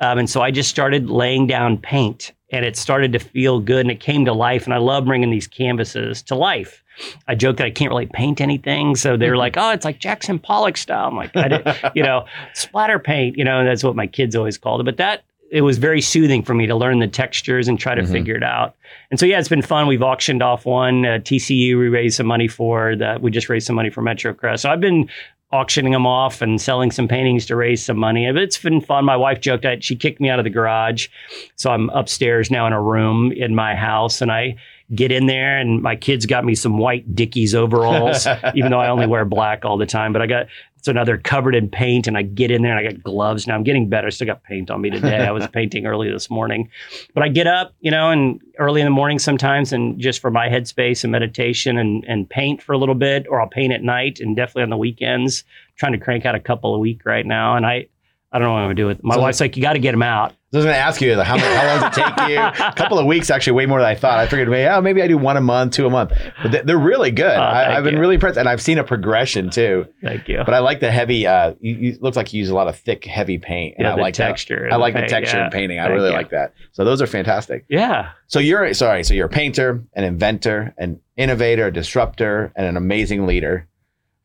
Um, 0.00 0.18
and 0.18 0.28
so 0.28 0.40
I 0.40 0.50
just 0.50 0.70
started 0.70 1.08
laying 1.08 1.46
down 1.46 1.78
paint 1.78 2.32
and 2.50 2.64
it 2.64 2.76
started 2.76 3.12
to 3.12 3.18
feel 3.18 3.60
good 3.60 3.80
and 3.80 3.90
it 3.90 4.00
came 4.00 4.24
to 4.24 4.32
life. 4.32 4.64
And 4.64 4.74
I 4.74 4.78
love 4.78 5.04
bringing 5.04 5.30
these 5.30 5.46
canvases 5.46 6.22
to 6.22 6.34
life. 6.34 6.82
I 7.26 7.34
joke 7.34 7.56
that 7.56 7.66
I 7.66 7.70
can't 7.70 7.90
really 7.90 8.06
paint 8.06 8.40
anything. 8.40 8.96
So 8.96 9.16
they're 9.16 9.36
like, 9.36 9.56
oh, 9.56 9.70
it's 9.70 9.84
like 9.84 9.98
Jackson 9.98 10.38
Pollock 10.38 10.76
style. 10.76 11.08
I'm 11.08 11.16
like, 11.16 11.36
I 11.36 11.48
did, 11.48 11.66
you 11.94 12.02
know, 12.02 12.26
splatter 12.54 12.98
paint, 12.98 13.36
you 13.36 13.44
know, 13.44 13.58
and 13.58 13.68
that's 13.68 13.82
what 13.84 13.96
my 13.96 14.06
kids 14.06 14.36
always 14.36 14.58
called 14.58 14.80
it. 14.80 14.84
But 14.84 14.96
that 14.98 15.24
it 15.54 15.60
was 15.60 15.78
very 15.78 16.00
soothing 16.00 16.42
for 16.42 16.52
me 16.52 16.66
to 16.66 16.74
learn 16.74 16.98
the 16.98 17.06
textures 17.06 17.68
and 17.68 17.78
try 17.78 17.94
to 17.94 18.02
mm-hmm. 18.02 18.10
figure 18.10 18.34
it 18.34 18.42
out. 18.42 18.74
And 19.12 19.20
so, 19.20 19.24
yeah, 19.24 19.38
it's 19.38 19.48
been 19.48 19.62
fun. 19.62 19.86
We've 19.86 20.02
auctioned 20.02 20.42
off 20.42 20.66
one 20.66 21.06
uh, 21.06 21.18
TCU. 21.20 21.78
We 21.78 21.88
raised 21.88 22.16
some 22.16 22.26
money 22.26 22.48
for 22.48 22.96
that. 22.96 23.22
We 23.22 23.30
just 23.30 23.48
raised 23.48 23.68
some 23.68 23.76
money 23.76 23.88
for 23.88 24.02
MetroCrest. 24.02 24.58
So 24.58 24.70
I've 24.70 24.80
been 24.80 25.08
auctioning 25.52 25.92
them 25.92 26.08
off 26.08 26.42
and 26.42 26.60
selling 26.60 26.90
some 26.90 27.06
paintings 27.06 27.46
to 27.46 27.54
raise 27.54 27.84
some 27.84 27.96
money. 27.96 28.26
It's 28.26 28.58
been 28.58 28.80
fun. 28.80 29.04
My 29.04 29.16
wife 29.16 29.40
joked 29.40 29.62
that 29.62 29.84
she 29.84 29.94
kicked 29.94 30.20
me 30.20 30.28
out 30.28 30.40
of 30.40 30.44
the 30.44 30.50
garage, 30.50 31.06
so 31.54 31.70
I'm 31.70 31.88
upstairs 31.90 32.50
now 32.50 32.66
in 32.66 32.72
a 32.72 32.82
room 32.82 33.30
in 33.30 33.54
my 33.54 33.76
house, 33.76 34.20
and 34.20 34.32
I 34.32 34.56
get 34.92 35.12
in 35.12 35.26
there 35.26 35.58
and 35.58 35.80
my 35.80 35.96
kids 35.96 36.26
got 36.26 36.44
me 36.44 36.54
some 36.54 36.78
white 36.78 37.14
Dickies 37.14 37.54
overalls, 37.54 38.26
even 38.54 38.72
though 38.72 38.80
I 38.80 38.88
only 38.88 39.06
wear 39.06 39.24
black 39.24 39.64
all 39.64 39.78
the 39.78 39.86
time. 39.86 40.12
But 40.12 40.22
I 40.22 40.26
got 40.26 40.46
so 40.84 40.92
now 40.92 41.02
they're 41.02 41.16
covered 41.16 41.54
in 41.54 41.70
paint, 41.70 42.06
and 42.06 42.18
I 42.18 42.22
get 42.22 42.50
in 42.50 42.60
there 42.60 42.76
and 42.76 42.86
I 42.86 42.92
got 42.92 43.02
gloves. 43.02 43.46
Now 43.46 43.54
I'm 43.54 43.62
getting 43.62 43.88
better. 43.88 44.06
I 44.08 44.10
still 44.10 44.26
got 44.26 44.42
paint 44.44 44.70
on 44.70 44.82
me 44.82 44.90
today. 44.90 45.26
I 45.26 45.30
was 45.30 45.46
painting 45.52 45.86
early 45.86 46.10
this 46.10 46.28
morning, 46.28 46.70
but 47.14 47.22
I 47.22 47.28
get 47.28 47.46
up, 47.46 47.74
you 47.80 47.90
know, 47.90 48.10
and 48.10 48.38
early 48.58 48.82
in 48.82 48.84
the 48.84 48.90
morning 48.90 49.18
sometimes, 49.18 49.72
and 49.72 49.98
just 49.98 50.20
for 50.20 50.30
my 50.30 50.48
headspace 50.48 51.02
and 51.02 51.10
meditation, 51.10 51.78
and 51.78 52.04
and 52.06 52.28
paint 52.28 52.62
for 52.62 52.74
a 52.74 52.78
little 52.78 52.94
bit, 52.94 53.26
or 53.30 53.40
I'll 53.40 53.48
paint 53.48 53.72
at 53.72 53.82
night, 53.82 54.20
and 54.20 54.36
definitely 54.36 54.64
on 54.64 54.70
the 54.70 54.76
weekends. 54.76 55.42
trying 55.76 55.92
to 55.92 55.98
crank 55.98 56.26
out 56.26 56.34
a 56.34 56.40
couple 56.40 56.74
a 56.74 56.78
week 56.78 57.06
right 57.06 57.24
now, 57.24 57.56
and 57.56 57.64
I 57.64 57.86
I 58.34 58.38
don't 58.40 58.48
know 58.48 58.52
what 58.52 58.58
I'm 58.58 58.64
gonna 58.64 58.74
do 58.74 58.86
with. 58.86 58.98
It. 58.98 59.04
My 59.04 59.14
So- 59.14 59.20
wife's 59.22 59.40
like, 59.40 59.56
you 59.56 59.62
got 59.62 59.74
to 59.74 59.78
get 59.78 59.92
them 59.92 60.02
out. 60.02 60.32
I 60.52 60.56
was 60.58 60.66
to 60.66 60.76
ask 60.76 61.00
you 61.00 61.16
how, 61.20 61.36
how 61.36 61.66
long 61.66 61.80
does 61.80 61.98
it 61.98 62.00
take 62.16 62.28
you? 62.28 62.38
A 62.64 62.72
couple 62.76 62.96
of 62.96 63.06
weeks, 63.06 63.28
actually, 63.28 63.54
way 63.54 63.66
more 63.66 63.80
than 63.80 63.88
I 63.88 63.96
thought. 63.96 64.20
I 64.20 64.28
figured, 64.28 64.48
maybe, 64.48 64.68
oh, 64.68 64.80
maybe 64.80 65.02
I 65.02 65.08
do 65.08 65.18
one 65.18 65.36
a 65.36 65.40
month, 65.40 65.72
two 65.72 65.84
a 65.84 65.90
month, 65.90 66.12
but 66.44 66.52
they- 66.52 66.62
they're 66.62 66.78
really 66.78 67.10
good. 67.10 67.36
Oh, 67.36 67.40
I, 67.40 67.76
I've 67.76 67.82
been 67.82 67.98
really 67.98 68.14
impressed, 68.14 68.38
and 68.38 68.48
I've 68.48 68.62
seen 68.62 68.78
a 68.78 68.84
progression 68.84 69.50
too. 69.50 69.86
Thank 70.00 70.28
you. 70.28 70.42
But 70.44 70.54
I 70.54 70.60
like 70.60 70.78
the 70.78 70.92
heavy. 70.92 71.26
Uh, 71.26 71.54
you, 71.60 71.74
you 71.74 71.98
looks 72.00 72.16
like 72.16 72.32
you 72.32 72.38
use 72.38 72.50
a 72.50 72.54
lot 72.54 72.68
of 72.68 72.76
thick, 72.76 73.04
heavy 73.04 73.38
paint, 73.38 73.74
and 73.78 73.84
Yeah, 73.84 73.94
I 73.94 73.96
the 73.96 74.02
like 74.02 74.14
texture 74.14 74.68
I 74.70 74.76
like 74.76 74.94
the 74.94 75.00
paint, 75.00 75.10
texture 75.10 75.38
yeah. 75.38 75.42
and 75.44 75.52
painting. 75.52 75.78
I 75.80 75.84
Thank 75.84 75.94
really 75.94 76.10
you. 76.10 76.16
like 76.16 76.30
that. 76.30 76.54
So 76.72 76.84
those 76.84 77.02
are 77.02 77.06
fantastic. 77.08 77.64
yeah. 77.68 78.10
So 78.28 78.38
you're 78.38 78.72
sorry. 78.74 79.02
So 79.02 79.12
you're 79.14 79.26
a 79.26 79.30
painter, 79.30 79.82
an 79.94 80.04
inventor, 80.04 80.72
an 80.78 81.00
innovator, 81.16 81.66
a 81.66 81.72
disruptor, 81.72 82.52
and 82.54 82.64
an 82.66 82.76
amazing 82.76 83.26
leader. 83.26 83.66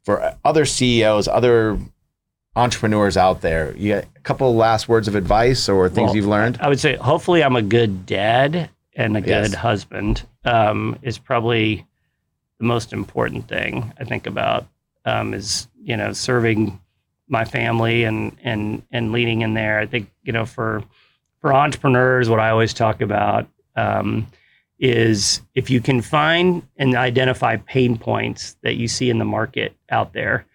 For 0.03 0.36
other 0.45 0.66
CEOs, 0.66 1.28
other 1.28 1.78
entrepreneurs 2.60 3.18
out 3.18 3.41
there, 3.41 3.74
you 3.78 3.95
got 3.95 4.03
a 4.16 4.20
couple 4.22 4.53
last 4.55 4.89
words 4.89 5.07
of 5.07 5.16
advice 5.16 5.70
or 5.70 5.88
things 5.89 6.07
Well, 6.07 6.16
you've 6.16 6.28
learned. 6.28 6.57
I 6.62 6.68
would 6.68 6.80
say 6.80 6.95
hopefully 6.97 7.43
I'm 7.43 7.55
a 7.55 7.62
good 7.62 8.05
dad 8.05 8.70
and 8.95 9.16
a 9.16 9.22
good 9.22 9.51
Yes. 9.51 9.53
husband 9.53 10.28
um, 10.43 10.97
is 11.01 11.18
probably 11.18 11.86
the 12.60 12.66
most 12.66 12.91
important 12.91 13.47
thing 13.47 13.93
I 13.99 14.03
think 14.03 14.28
about 14.28 14.68
um, 15.05 15.34
is 15.34 15.68
you 15.82 15.95
know 15.95 16.12
serving 16.14 16.80
my 17.30 17.45
family 17.45 18.03
and 18.03 18.36
and 18.43 18.84
and 18.91 19.12
leading 19.14 19.41
in 19.41 19.53
there. 19.53 19.80
I 19.80 19.86
think 19.86 20.12
you 20.24 20.34
know 20.34 20.45
for 20.45 20.84
for 21.39 21.53
entrepreneurs, 21.53 22.30
what 22.30 22.41
I 22.41 22.49
always 22.49 22.74
talk 22.74 22.99
about 22.99 23.47
um, 23.78 24.28
is 24.78 25.41
if 25.55 25.70
you 25.70 25.80
can 25.80 26.01
find 26.01 26.64
and 26.78 26.95
identify 26.95 27.55
pain 27.55 27.97
points 27.97 28.57
that 28.64 28.76
you 28.76 28.89
see 28.89 29.10
in 29.10 29.18
the 29.20 29.26
market 29.26 29.74
out 29.89 30.12
there 30.12 30.45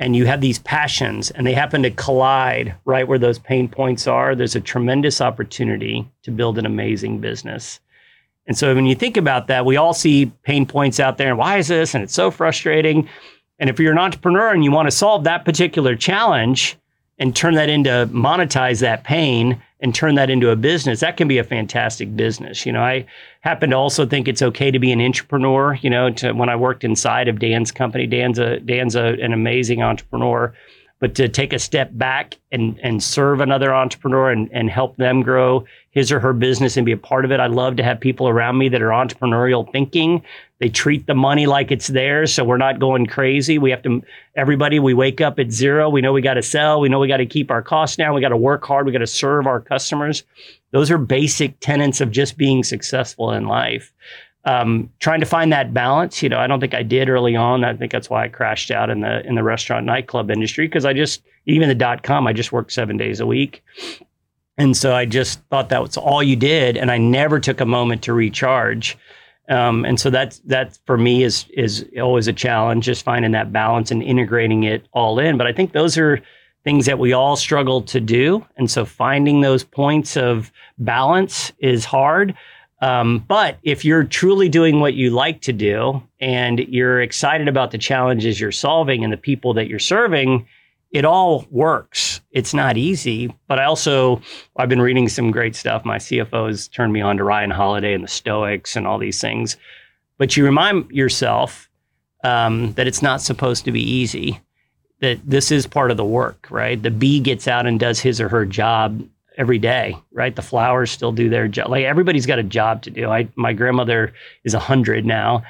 and 0.00 0.16
you 0.16 0.24
have 0.24 0.40
these 0.40 0.58
passions 0.60 1.30
and 1.30 1.46
they 1.46 1.52
happen 1.52 1.82
to 1.82 1.90
collide 1.90 2.74
right 2.86 3.06
where 3.06 3.18
those 3.18 3.38
pain 3.38 3.68
points 3.68 4.06
are, 4.06 4.34
there's 4.34 4.56
a 4.56 4.60
tremendous 4.60 5.20
opportunity 5.20 6.10
to 6.22 6.30
build 6.30 6.58
an 6.58 6.64
amazing 6.64 7.20
business. 7.20 7.80
And 8.46 8.56
so 8.56 8.74
when 8.74 8.86
you 8.86 8.94
think 8.94 9.18
about 9.18 9.46
that, 9.48 9.66
we 9.66 9.76
all 9.76 9.92
see 9.92 10.32
pain 10.42 10.64
points 10.64 10.98
out 10.98 11.18
there 11.18 11.28
and 11.28 11.38
why 11.38 11.58
is 11.58 11.68
this? 11.68 11.94
And 11.94 12.02
it's 12.02 12.14
so 12.14 12.30
frustrating. 12.30 13.08
And 13.58 13.68
if 13.68 13.78
you're 13.78 13.92
an 13.92 13.98
entrepreneur 13.98 14.48
and 14.48 14.64
you 14.64 14.72
want 14.72 14.86
to 14.86 14.96
solve 14.96 15.24
that 15.24 15.44
particular 15.44 15.94
challenge 15.94 16.78
and 17.18 17.36
turn 17.36 17.54
that 17.54 17.68
into 17.68 18.08
monetize 18.10 18.80
that 18.80 19.04
pain 19.04 19.62
and 19.82 19.94
turn 19.94 20.14
that 20.16 20.30
into 20.30 20.50
a 20.50 20.56
business, 20.56 21.00
that 21.00 21.16
can 21.16 21.26
be 21.26 21.38
a 21.38 21.44
fantastic 21.44 22.14
business. 22.14 22.66
You 22.66 22.72
know, 22.72 22.82
I 22.82 23.06
happen 23.40 23.70
to 23.70 23.76
also 23.76 24.04
think 24.06 24.28
it's 24.28 24.42
okay 24.42 24.70
to 24.70 24.78
be 24.78 24.92
an 24.92 25.00
entrepreneur. 25.00 25.78
You 25.80 25.90
know, 25.90 26.10
to, 26.10 26.32
when 26.32 26.48
I 26.48 26.56
worked 26.56 26.84
inside 26.84 27.28
of 27.28 27.38
Dan's 27.38 27.72
company, 27.72 28.06
Dan's 28.06 28.38
a 28.38 28.60
Dan's 28.60 28.94
a, 28.94 29.16
an 29.22 29.32
amazing 29.32 29.82
entrepreneur, 29.82 30.54
but 31.00 31.14
to 31.16 31.28
take 31.28 31.52
a 31.52 31.58
step 31.58 31.90
back 31.94 32.38
and 32.52 32.78
and 32.82 33.02
serve 33.02 33.40
another 33.40 33.74
entrepreneur 33.74 34.30
and 34.30 34.48
and 34.52 34.70
help 34.70 34.96
them 34.96 35.22
grow 35.22 35.64
his 35.90 36.12
or 36.12 36.20
her 36.20 36.32
business 36.32 36.76
and 36.76 36.86
be 36.86 36.92
a 36.92 36.96
part 36.96 37.24
of 37.24 37.32
it. 37.32 37.40
I 37.40 37.48
love 37.48 37.76
to 37.76 37.82
have 37.82 37.98
people 37.98 38.28
around 38.28 38.58
me 38.58 38.68
that 38.68 38.80
are 38.80 38.90
entrepreneurial 38.90 39.70
thinking. 39.72 40.22
They 40.60 40.68
treat 40.68 41.06
the 41.06 41.14
money 41.14 41.46
like 41.46 41.72
it's 41.72 41.88
theirs, 41.88 42.32
so 42.32 42.44
we're 42.44 42.58
not 42.58 42.78
going 42.78 43.06
crazy. 43.06 43.58
We 43.58 43.70
have 43.70 43.82
to 43.82 44.02
everybody. 44.36 44.78
We 44.78 44.94
wake 44.94 45.20
up 45.20 45.38
at 45.38 45.50
zero. 45.50 45.88
We 45.88 46.00
know 46.00 46.12
we 46.12 46.22
got 46.22 46.34
to 46.34 46.42
sell. 46.42 46.80
We 46.80 46.88
know 46.88 47.00
we 47.00 47.08
got 47.08 47.16
to 47.16 47.26
keep 47.26 47.50
our 47.50 47.62
costs 47.62 47.96
down. 47.96 48.14
We 48.14 48.20
got 48.20 48.28
to 48.28 48.36
work 48.36 48.64
hard. 48.64 48.86
We 48.86 48.92
got 48.92 48.98
to 48.98 49.06
serve 49.06 49.46
our 49.46 49.60
customers. 49.60 50.22
Those 50.70 50.90
are 50.90 50.98
basic 50.98 51.58
tenets 51.60 52.00
of 52.00 52.12
just 52.12 52.36
being 52.36 52.62
successful 52.62 53.32
in 53.32 53.46
life. 53.46 53.92
Um, 54.46 54.90
trying 55.00 55.20
to 55.20 55.26
find 55.26 55.52
that 55.52 55.74
balance, 55.74 56.22
you 56.22 56.30
know, 56.30 56.38
I 56.38 56.46
don't 56.46 56.60
think 56.60 56.72
I 56.72 56.82
did 56.82 57.10
early 57.10 57.36
on. 57.36 57.62
I 57.62 57.76
think 57.76 57.92
that's 57.92 58.08
why 58.08 58.24
I 58.24 58.28
crashed 58.28 58.70
out 58.70 58.88
in 58.88 59.00
the 59.00 59.20
in 59.26 59.34
the 59.34 59.42
restaurant 59.42 59.84
nightclub 59.84 60.30
industry 60.30 60.66
because 60.66 60.86
I 60.86 60.94
just 60.94 61.22
even 61.44 61.68
the 61.68 61.74
dot 61.74 62.02
com, 62.02 62.26
I 62.26 62.32
just 62.32 62.50
worked 62.50 62.72
seven 62.72 62.96
days 62.96 63.20
a 63.20 63.26
week. 63.26 63.62
And 64.56 64.74
so 64.74 64.94
I 64.94 65.04
just 65.04 65.40
thought 65.50 65.68
that 65.68 65.82
was 65.82 65.96
all 65.96 66.22
you 66.22 66.36
did, 66.36 66.78
and 66.78 66.90
I 66.90 66.96
never 66.96 67.38
took 67.38 67.60
a 67.60 67.66
moment 67.66 68.02
to 68.04 68.14
recharge. 68.14 68.96
Um, 69.50 69.84
and 69.84 69.98
so 70.00 70.10
that's 70.10 70.38
that 70.40 70.78
for 70.86 70.96
me 70.96 71.22
is 71.22 71.44
is 71.52 71.84
always 72.00 72.26
a 72.26 72.32
challenge, 72.32 72.86
just 72.86 73.04
finding 73.04 73.32
that 73.32 73.52
balance 73.52 73.90
and 73.90 74.02
integrating 74.02 74.62
it 74.64 74.86
all 74.92 75.18
in. 75.18 75.36
But 75.36 75.48
I 75.48 75.52
think 75.52 75.72
those 75.72 75.98
are 75.98 76.22
things 76.64 76.86
that 76.86 76.98
we 76.98 77.12
all 77.12 77.36
struggle 77.36 77.82
to 77.82 78.00
do, 78.00 78.46
and 78.56 78.70
so 78.70 78.86
finding 78.86 79.42
those 79.42 79.64
points 79.64 80.16
of 80.16 80.50
balance 80.78 81.52
is 81.58 81.84
hard. 81.84 82.34
Um, 82.80 83.24
but 83.28 83.58
if 83.62 83.84
you're 83.84 84.04
truly 84.04 84.48
doing 84.48 84.80
what 84.80 84.94
you 84.94 85.10
like 85.10 85.42
to 85.42 85.52
do 85.52 86.02
and 86.18 86.60
you're 86.60 87.02
excited 87.02 87.46
about 87.46 87.72
the 87.72 87.78
challenges 87.78 88.40
you're 88.40 88.52
solving 88.52 89.04
and 89.04 89.12
the 89.12 89.18
people 89.18 89.52
that 89.54 89.68
you're 89.68 89.78
serving, 89.78 90.46
it 90.90 91.04
all 91.04 91.46
works. 91.50 92.20
It's 92.32 92.54
not 92.54 92.76
easy, 92.76 93.32
but 93.48 93.58
I 93.58 93.64
also 93.64 94.22
I've 94.56 94.68
been 94.68 94.80
reading 94.80 95.08
some 95.08 95.30
great 95.30 95.54
stuff. 95.54 95.84
My 95.84 95.98
CFO 95.98 96.48
has 96.48 96.68
turned 96.68 96.92
me 96.92 97.00
on 97.00 97.16
to 97.18 97.24
Ryan 97.24 97.50
Holiday 97.50 97.92
and 97.92 98.02
the 98.02 98.08
Stoics 98.08 98.76
and 98.76 98.86
all 98.86 98.98
these 98.98 99.20
things. 99.20 99.56
But 100.18 100.36
you 100.36 100.44
remind 100.44 100.90
yourself 100.90 101.68
um, 102.24 102.72
that 102.74 102.86
it's 102.86 103.02
not 103.02 103.20
supposed 103.20 103.64
to 103.66 103.72
be 103.72 103.82
easy. 103.82 104.40
That 105.00 105.18
this 105.24 105.50
is 105.50 105.66
part 105.66 105.90
of 105.90 105.96
the 105.96 106.04
work, 106.04 106.46
right? 106.50 106.80
The 106.80 106.90
bee 106.90 107.20
gets 107.20 107.48
out 107.48 107.66
and 107.66 107.80
does 107.80 108.00
his 108.00 108.20
or 108.20 108.28
her 108.28 108.44
job 108.44 109.02
every 109.36 109.58
day, 109.58 109.96
right? 110.12 110.34
The 110.34 110.42
flowers 110.42 110.90
still 110.90 111.12
do 111.12 111.28
their 111.28 111.48
job. 111.48 111.70
Like 111.70 111.84
everybody's 111.84 112.26
got 112.26 112.38
a 112.38 112.44
job 112.44 112.82
to 112.82 112.90
do. 112.90 113.10
I 113.10 113.28
my 113.36 113.52
grandmother 113.52 114.12
is 114.44 114.54
100 114.54 115.04
now 115.06 115.42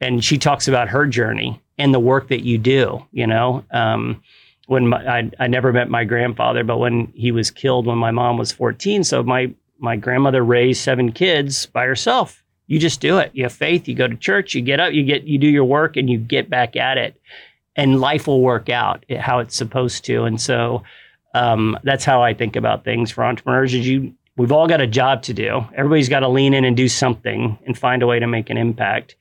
and 0.00 0.24
she 0.24 0.38
talks 0.38 0.68
about 0.68 0.88
her 0.88 1.06
journey 1.06 1.60
and 1.76 1.92
the 1.94 2.00
work 2.00 2.28
that 2.28 2.44
you 2.44 2.58
do, 2.58 3.04
you 3.12 3.26
know. 3.26 3.64
Um, 3.70 4.22
when 4.66 4.88
my, 4.88 5.18
I, 5.18 5.30
I 5.40 5.46
never 5.46 5.72
met 5.72 5.88
my 5.88 6.04
grandfather, 6.04 6.62
but 6.62 6.78
when 6.78 7.10
he 7.14 7.32
was 7.32 7.50
killed 7.50 7.86
when 7.86 7.96
my 7.98 8.10
mom 8.10 8.36
was 8.36 8.52
14, 8.52 9.04
so 9.04 9.22
my 9.22 9.52
my 9.80 9.96
grandmother 9.96 10.44
raised 10.44 10.82
seven 10.82 11.12
kids 11.12 11.66
by 11.66 11.86
herself. 11.86 12.42
You 12.66 12.78
just 12.78 13.00
do 13.00 13.18
it. 13.18 13.30
You 13.32 13.44
have 13.44 13.52
faith. 13.52 13.88
You 13.88 13.94
go 13.94 14.08
to 14.08 14.16
church. 14.16 14.54
You 14.54 14.60
get 14.60 14.80
up. 14.80 14.92
You 14.92 15.04
get 15.04 15.24
you 15.24 15.38
do 15.38 15.46
your 15.46 15.64
work, 15.64 15.96
and 15.96 16.10
you 16.10 16.18
get 16.18 16.50
back 16.50 16.76
at 16.76 16.98
it, 16.98 17.18
and 17.76 18.00
life 18.00 18.26
will 18.26 18.42
work 18.42 18.68
out 18.68 19.04
how 19.18 19.38
it's 19.38 19.56
supposed 19.56 20.04
to. 20.04 20.24
And 20.24 20.40
so 20.40 20.82
um, 21.34 21.78
that's 21.84 22.04
how 22.04 22.22
I 22.22 22.34
think 22.34 22.56
about 22.56 22.84
things 22.84 23.10
for 23.10 23.24
entrepreneurs. 23.24 23.74
Is 23.74 23.86
you 23.86 24.14
we've 24.36 24.52
all 24.52 24.66
got 24.66 24.80
a 24.80 24.86
job 24.86 25.22
to 25.24 25.34
do. 25.34 25.64
Everybody's 25.74 26.08
got 26.08 26.20
to 26.20 26.28
lean 26.28 26.54
in 26.54 26.64
and 26.64 26.76
do 26.76 26.88
something 26.88 27.58
and 27.66 27.76
find 27.76 28.02
a 28.02 28.06
way 28.06 28.18
to 28.18 28.26
make 28.26 28.48
an 28.48 28.56
impact. 28.56 29.16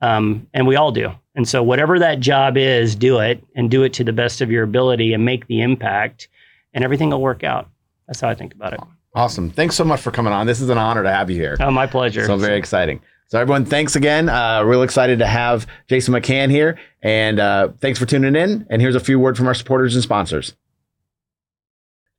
Um, 0.00 0.48
and 0.52 0.66
we 0.66 0.74
all 0.74 0.90
do. 0.90 1.12
And 1.34 1.48
so, 1.48 1.62
whatever 1.62 1.98
that 2.00 2.20
job 2.20 2.56
is, 2.56 2.96
do 2.96 3.20
it 3.20 3.42
and 3.54 3.70
do 3.70 3.84
it 3.84 3.92
to 3.94 4.04
the 4.04 4.12
best 4.12 4.40
of 4.40 4.50
your 4.50 4.64
ability 4.64 5.12
and 5.12 5.24
make 5.24 5.46
the 5.46 5.62
impact, 5.62 6.28
and 6.74 6.82
everything 6.84 7.10
will 7.10 7.22
work 7.22 7.44
out. 7.44 7.70
That's 8.06 8.20
how 8.20 8.28
I 8.28 8.34
think 8.34 8.52
about 8.52 8.74
it. 8.74 8.80
Awesome. 9.14 9.50
Thanks 9.50 9.76
so 9.76 9.84
much 9.84 10.00
for 10.00 10.10
coming 10.10 10.32
on. 10.32 10.46
This 10.46 10.60
is 10.60 10.68
an 10.68 10.78
honor 10.78 11.02
to 11.02 11.12
have 11.12 11.30
you 11.30 11.36
here. 11.36 11.56
Oh, 11.60 11.70
my 11.70 11.86
pleasure. 11.86 12.26
So 12.26 12.36
very 12.36 12.58
exciting. 12.58 13.00
So 13.28 13.40
everyone, 13.40 13.64
thanks 13.64 13.96
again. 13.96 14.28
Uh, 14.28 14.62
real 14.62 14.82
excited 14.82 15.20
to 15.20 15.26
have 15.26 15.66
Jason 15.88 16.12
McCann 16.12 16.50
here, 16.50 16.78
and 17.00 17.40
uh, 17.40 17.68
thanks 17.80 17.98
for 17.98 18.04
tuning 18.04 18.36
in. 18.36 18.66
And 18.68 18.82
here's 18.82 18.94
a 18.94 19.00
few 19.00 19.18
words 19.18 19.38
from 19.38 19.46
our 19.46 19.54
supporters 19.54 19.94
and 19.94 20.02
sponsors. 20.02 20.54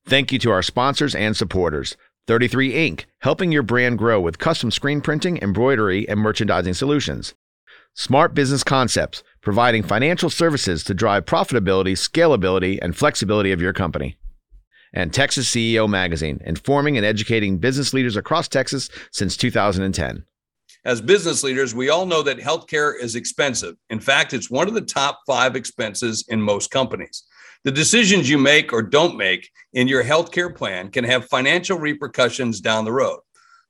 Thank 0.05 0.33
you 0.33 0.39
to 0.39 0.51
our 0.51 0.61
sponsors 0.61 1.15
and 1.15 1.35
supporters. 1.35 1.95
33 2.27 2.73
Inc., 2.73 3.05
helping 3.19 3.53
your 3.53 3.63
brand 3.63 3.97
grow 3.97 4.19
with 4.19 4.37
custom 4.37 4.69
screen 4.69 4.99
printing, 4.99 5.41
embroidery, 5.41 6.07
and 6.09 6.19
merchandising 6.19 6.73
solutions. 6.73 7.33
Smart 7.93 8.33
Business 8.33 8.65
Concepts, 8.65 9.23
providing 9.41 9.81
financial 9.81 10.29
services 10.29 10.83
to 10.85 10.93
drive 10.93 11.25
profitability, 11.25 11.93
scalability, 11.93 12.79
and 12.81 12.97
flexibility 12.97 13.53
of 13.53 13.61
your 13.61 13.71
company. 13.71 14.17
And 14.93 15.13
Texas 15.13 15.49
CEO 15.49 15.89
Magazine, 15.89 16.41
informing 16.45 16.97
and 16.97 17.05
educating 17.05 17.57
business 17.57 17.93
leaders 17.93 18.17
across 18.17 18.49
Texas 18.49 18.89
since 19.11 19.37
2010. 19.37 20.25
As 20.85 21.01
business 21.01 21.43
leaders, 21.43 21.73
we 21.73 21.87
all 21.87 22.05
know 22.05 22.21
that 22.23 22.39
healthcare 22.39 22.93
is 22.99 23.15
expensive. 23.15 23.77
In 23.89 24.01
fact, 24.01 24.33
it's 24.33 24.51
one 24.51 24.67
of 24.67 24.73
the 24.73 24.81
top 24.81 25.21
five 25.25 25.55
expenses 25.55 26.25
in 26.27 26.41
most 26.41 26.71
companies. 26.71 27.23
The 27.63 27.71
decisions 27.71 28.29
you 28.29 28.37
make 28.37 28.73
or 28.73 28.81
don't 28.81 29.15
make 29.15 29.49
in 29.71 29.87
your 29.87 30.03
healthcare 30.03 30.53
plan 30.53 30.91
can 30.91 31.05
have 31.05 31.29
financial 31.29 31.79
repercussions 31.79 32.59
down 32.59 32.83
the 32.83 32.91
road. 32.91 33.21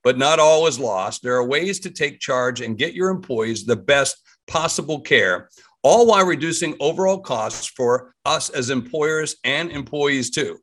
But 0.04 0.18
not 0.18 0.40
all 0.40 0.66
is 0.66 0.80
lost. 0.80 1.22
There 1.22 1.36
are 1.36 1.46
ways 1.46 1.80
to 1.82 1.92
take 1.92 2.20
charge 2.20 2.62
and 2.62 2.78
get 2.78 2.96
your 2.96 3.12
employees 3.12 3.66
the 3.66 3.76
best 3.76 4.18
possible 4.48 5.00
care, 5.00 5.50
all 5.84 6.08
while 6.08 6.26
reducing 6.26 6.76
overall 6.80 7.20
costs 7.20 7.68
for 7.68 8.16
us 8.26 8.50
as 8.50 8.72
employers 8.72 9.36
and 9.44 9.70
employees 9.70 10.32
too. 10.32 10.58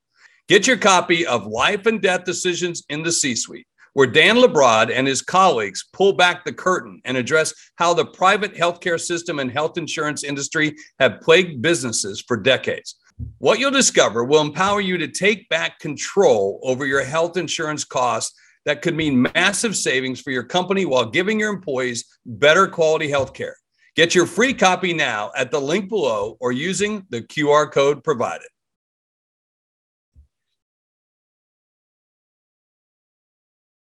Get 0.49 0.67
your 0.67 0.77
copy 0.77 1.25
of 1.25 1.47
Life 1.47 1.87
and 1.87 2.03
Death 2.03 2.25
Decisions 2.25 2.83
in 2.89 3.05
the 3.05 3.13
C 3.13 3.37
Suite, 3.37 3.69
where 3.93 4.09
Dan 4.09 4.39
Labroad 4.39 4.91
and 4.93 5.07
his 5.07 5.23
colleagues 5.23 5.85
pull 5.93 6.15
back 6.15 6.45
the 6.45 6.53
curtain 6.53 7.01
and 7.05 7.17
address 7.17 7.55
how 7.77 7.95
the 7.95 8.07
private 8.07 8.55
healthcare 8.57 9.01
system 9.01 9.39
and 9.39 9.53
health 9.53 9.79
insurance 9.79 10.25
industry 10.25 10.75
have 10.99 11.21
plagued 11.21 11.63
businesses 11.63 12.21
for 12.21 12.37
decades. 12.37 12.97
What 13.39 13.59
you'll 13.59 13.71
discover 13.71 14.25
will 14.25 14.41
empower 14.41 14.81
you 14.81 14.99
to 14.99 15.09
take 15.09 15.49
back 15.49 15.79
control 15.79 16.61
over 16.63 16.87
your 16.87 17.05
health 17.05 17.37
insurance 17.37 17.85
costs 17.85 18.39
that 18.67 18.83
could 18.83 18.95
mean 18.95 19.27
massive 19.35 19.77
savings 19.77 20.21
for 20.21 20.31
your 20.31 20.43
company 20.43 20.85
while 20.85 21.09
giving 21.09 21.41
your 21.41 21.53
employees 21.53 22.05
better 22.27 22.67
quality 22.67 23.09
health 23.09 23.33
care. 23.33 23.57
Get 23.97 24.15
your 24.15 24.27
free 24.27 24.55
copy 24.55 24.93
now 24.93 25.33
at 25.37 25.51
the 25.51 25.61
link 25.61 25.89
below 25.89 26.37
or 26.41 26.53
using 26.53 27.05
the 27.11 27.23
QR 27.23 27.71
code 27.71 28.05
provided. 28.05 28.47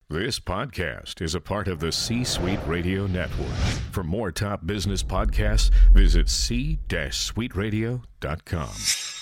This 0.09 0.41
podcast 0.41 1.21
is 1.21 1.35
a 1.35 1.39
part 1.39 1.69
of 1.69 1.79
the 1.79 1.93
C 1.93 2.25
Suite 2.25 2.59
Radio 2.67 3.07
Network. 3.07 3.55
For 3.91 4.03
more 4.03 4.29
top 4.29 4.65
business 4.65 5.03
podcasts, 5.03 5.71
visit 5.93 6.27
c-suiteradio.com. 6.27 9.20